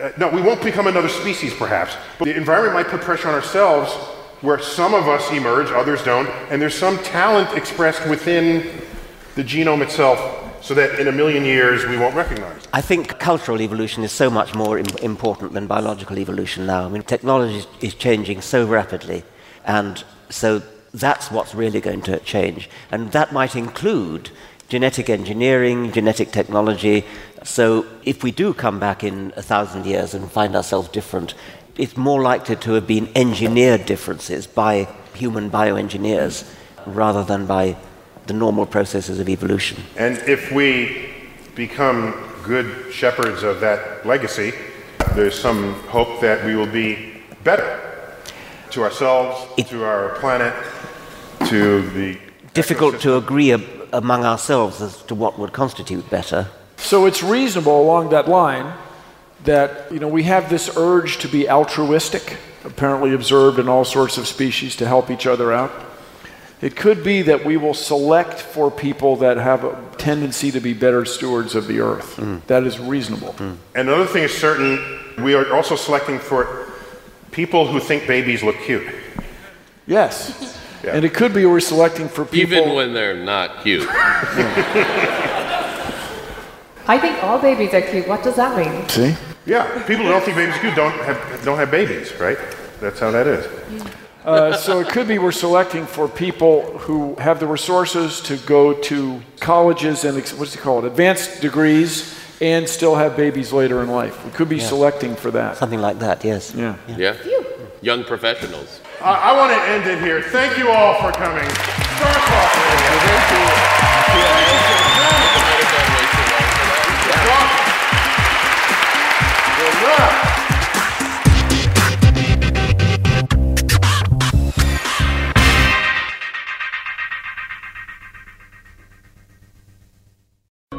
Uh, 0.00 0.10
no, 0.16 0.28
we 0.28 0.40
won't 0.40 0.62
become 0.62 0.86
another 0.86 1.08
species, 1.08 1.52
perhaps, 1.54 1.96
but 2.18 2.26
the 2.26 2.36
environment 2.36 2.74
might 2.74 2.86
put 2.86 3.00
pressure 3.00 3.28
on 3.28 3.34
ourselves 3.34 3.92
where 4.40 4.60
some 4.60 4.94
of 4.94 5.08
us 5.08 5.28
emerge, 5.32 5.70
others 5.72 6.04
don't, 6.04 6.28
and 6.50 6.62
there's 6.62 6.74
some 6.74 6.98
talent 6.98 7.56
expressed 7.56 8.08
within 8.08 8.82
the 9.34 9.42
genome 9.42 9.82
itself 9.82 10.18
so 10.62 10.74
that 10.74 11.00
in 11.00 11.08
a 11.08 11.12
million 11.12 11.44
years 11.44 11.84
we 11.86 11.96
won't 11.96 12.14
recognize. 12.14 12.68
I 12.72 12.80
think 12.80 13.18
cultural 13.18 13.60
evolution 13.60 14.04
is 14.04 14.12
so 14.12 14.30
much 14.30 14.54
more 14.54 14.78
Im- 14.78 14.86
important 15.02 15.52
than 15.52 15.66
biological 15.66 16.18
evolution 16.18 16.66
now. 16.66 16.84
I 16.84 16.88
mean, 16.88 17.02
technology 17.02 17.56
is, 17.56 17.66
is 17.80 17.94
changing 17.94 18.40
so 18.42 18.66
rapidly, 18.66 19.24
and 19.64 20.04
so 20.30 20.62
that's 20.94 21.30
what's 21.30 21.54
really 21.54 21.80
going 21.80 22.02
to 22.02 22.20
change. 22.20 22.70
And 22.92 23.10
that 23.12 23.32
might 23.32 23.56
include 23.56 24.30
genetic 24.68 25.08
engineering, 25.08 25.92
genetic 25.92 26.30
technology. 26.30 27.04
So 27.42 27.86
if 28.04 28.22
we 28.22 28.30
do 28.30 28.52
come 28.54 28.78
back 28.78 29.02
in 29.02 29.32
a 29.36 29.42
thousand 29.42 29.86
years 29.86 30.14
and 30.14 30.30
find 30.30 30.54
ourselves 30.54 30.88
different, 30.88 31.34
it's 31.76 31.96
more 31.96 32.20
likely 32.20 32.56
to 32.56 32.72
have 32.72 32.86
been 32.86 33.08
engineered 33.14 33.86
differences 33.86 34.46
by 34.46 34.88
human 35.14 35.50
bioengineers 35.50 36.48
rather 36.86 37.24
than 37.24 37.46
by 37.46 37.76
the 38.26 38.34
normal 38.34 38.66
processes 38.66 39.18
of 39.20 39.28
evolution. 39.28 39.82
And 39.96 40.18
if 40.28 40.52
we 40.52 41.10
become 41.54 42.14
good 42.44 42.92
shepherds 42.92 43.42
of 43.42 43.60
that 43.60 44.04
legacy, 44.06 44.52
there's 45.14 45.38
some 45.38 45.74
hope 45.88 46.20
that 46.20 46.44
we 46.44 46.54
will 46.54 46.66
be 46.70 47.22
better 47.42 47.80
to 48.70 48.82
ourselves, 48.82 49.46
to 49.70 49.84
our 49.84 50.10
planet, 50.16 50.54
to 51.46 51.88
the. 51.90 52.18
difficult 52.52 53.00
to 53.00 53.16
agree 53.16 53.50
among 53.92 54.24
ourselves 54.24 54.80
as 54.80 55.02
to 55.04 55.14
what 55.14 55.38
would 55.38 55.52
constitute 55.52 56.08
better. 56.10 56.48
So 56.76 57.06
it's 57.06 57.22
reasonable 57.22 57.80
along 57.80 58.10
that 58.10 58.28
line 58.28 58.72
that 59.44 59.90
you 59.92 59.98
know 59.98 60.08
we 60.08 60.24
have 60.24 60.50
this 60.50 60.76
urge 60.76 61.18
to 61.18 61.28
be 61.28 61.48
altruistic, 61.48 62.36
apparently 62.64 63.14
observed 63.14 63.58
in 63.58 63.68
all 63.68 63.84
sorts 63.84 64.18
of 64.18 64.26
species 64.26 64.76
to 64.76 64.86
help 64.86 65.10
each 65.10 65.26
other 65.26 65.52
out. 65.52 65.70
It 66.60 66.74
could 66.74 67.04
be 67.04 67.22
that 67.22 67.44
we 67.44 67.56
will 67.56 67.74
select 67.74 68.40
for 68.40 68.70
people 68.70 69.16
that 69.16 69.36
have 69.36 69.62
a 69.62 69.80
tendency 69.96 70.50
to 70.50 70.60
be 70.60 70.74
better 70.74 71.04
stewards 71.04 71.54
of 71.54 71.68
the 71.68 71.80
earth. 71.80 72.16
Hmm. 72.16 72.38
That 72.48 72.64
is 72.64 72.80
reasonable. 72.80 73.36
And 73.38 73.58
another 73.74 74.06
thing 74.06 74.24
is 74.24 74.36
certain, 74.36 74.98
we 75.22 75.34
are 75.34 75.54
also 75.54 75.76
selecting 75.76 76.18
for 76.18 76.72
people 77.30 77.66
who 77.68 77.78
think 77.78 78.08
babies 78.08 78.42
look 78.42 78.56
cute. 78.62 78.86
Yes. 79.86 80.56
Yeah. 80.84 80.94
And 80.94 81.04
it 81.04 81.12
could 81.14 81.34
be 81.34 81.44
we're 81.46 81.60
selecting 81.60 82.08
for 82.08 82.24
people. 82.24 82.56
Even 82.56 82.74
when 82.74 82.94
they're 82.94 83.16
not 83.16 83.62
cute. 83.62 83.86
I 86.86 86.98
think 86.98 87.22
all 87.22 87.38
babies 87.38 87.74
are 87.74 87.82
cute. 87.82 88.08
What 88.08 88.22
does 88.22 88.36
that 88.36 88.56
mean? 88.56 88.88
See? 88.88 89.14
Yeah, 89.44 89.66
people 89.86 90.04
who 90.04 90.10
don't 90.10 90.22
think 90.22 90.36
babies 90.36 90.56
are 90.56 90.60
cute 90.60 90.74
don't 90.74 90.92
have, 91.04 91.44
don't 91.44 91.58
have 91.58 91.70
babies, 91.70 92.14
right? 92.18 92.38
That's 92.80 93.00
how 93.00 93.10
that 93.10 93.26
is. 93.26 93.46
Uh, 94.24 94.52
so 94.54 94.78
it 94.80 94.88
could 94.88 95.08
be 95.08 95.18
we're 95.18 95.32
selecting 95.32 95.86
for 95.86 96.06
people 96.08 96.62
who 96.78 97.14
have 97.16 97.40
the 97.40 97.46
resources 97.46 98.20
to 98.20 98.36
go 98.38 98.74
to 98.74 99.20
colleges 99.40 100.04
and 100.04 100.18
ex- 100.18 100.34
what's 100.34 100.54
it 100.54 100.58
called, 100.58 100.84
advanced 100.84 101.40
degrees, 101.40 102.14
and 102.40 102.68
still 102.68 102.94
have 102.94 103.16
babies 103.16 103.52
later 103.52 103.82
in 103.82 103.88
life. 103.88 104.22
We 104.24 104.30
could 104.30 104.48
be 104.48 104.60
selecting 104.60 105.16
for 105.16 105.30
that. 105.32 105.56
Something 105.56 105.80
like 105.80 105.98
that, 106.00 106.24
yes. 106.24 106.54
Yeah. 106.54 106.76
Yeah. 106.86 107.14
Young 107.80 108.04
professionals. 108.04 108.80
Uh, 109.00 109.04
I 109.04 109.36
want 109.36 109.52
to 109.52 109.60
end 109.68 109.86
it 109.86 110.02
here. 110.02 110.20
Thank 110.20 110.58
you 110.58 110.70
all 110.70 111.00
for 111.00 111.12
coming. 111.12 111.48
StarTalk 111.98 112.58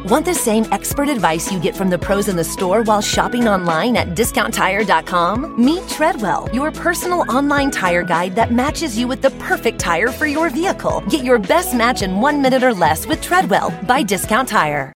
Want 0.06 0.24
the 0.24 0.34
same 0.34 0.66
expert 0.72 1.10
advice 1.10 1.52
you 1.52 1.60
get 1.60 1.76
from 1.76 1.90
the 1.90 2.00
pros 2.00 2.30
in 2.30 2.38
the 2.38 2.44
store 2.44 2.84
while 2.84 3.02
shopping 3.02 3.50
online 3.50 3.98
at 3.98 4.16
discounttire.com? 4.16 5.62
Meet 5.62 5.90
Treadwell, 5.90 6.48
your 6.54 6.72
personal 6.72 7.30
online 7.30 7.70
tire 7.70 8.04
guide 8.04 8.34
that 8.36 8.54
matches 8.54 8.98
you 8.98 9.10
with 9.10 9.22
the 9.22 9.32
perfect 9.32 9.78
tire 9.78 10.08
for 10.08 10.26
your 10.26 10.50
vehicle. 10.50 11.04
Get 11.10 11.26
your 11.26 11.38
best 11.38 11.76
match 11.76 12.02
in 12.02 12.22
one 12.22 12.42
minute 12.42 12.64
or 12.64 12.74
less 12.74 13.06
with 13.06 13.22
Treadwell 13.22 13.78
by 13.88 14.02
Discount 14.02 14.48
Tire. 14.48 14.94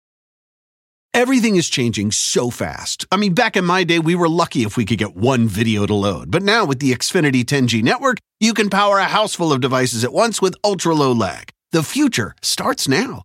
Everything 1.13 1.57
is 1.57 1.69
changing 1.69 2.13
so 2.13 2.49
fast. 2.49 3.05
I 3.11 3.17
mean, 3.17 3.35
back 3.35 3.57
in 3.57 3.65
my 3.65 3.83
day, 3.83 3.99
we 3.99 4.15
were 4.15 4.29
lucky 4.29 4.63
if 4.63 4.77
we 4.77 4.85
could 4.85 4.99
get 4.99 5.17
one 5.17 5.49
video 5.49 5.85
to 5.85 5.95
load. 5.95 6.31
But 6.31 6.45
now 6.45 6.65
with 6.65 6.79
the 6.79 6.93
Xfinity 6.93 7.45
10G 7.45 7.83
network, 7.83 8.19
you 8.39 8.55
can 8.55 8.71
power 8.71 8.99
a 8.99 9.05
house 9.05 9.35
full 9.35 9.53
of 9.53 9.61
devices 9.61 10.05
at 10.05 10.13
once 10.13 10.41
with 10.41 10.55
ultra 10.63 10.95
low 10.95 11.11
lag. 11.11 11.51
The 11.73 11.83
future 11.83 12.37
starts 12.41 12.87
now. 12.87 13.25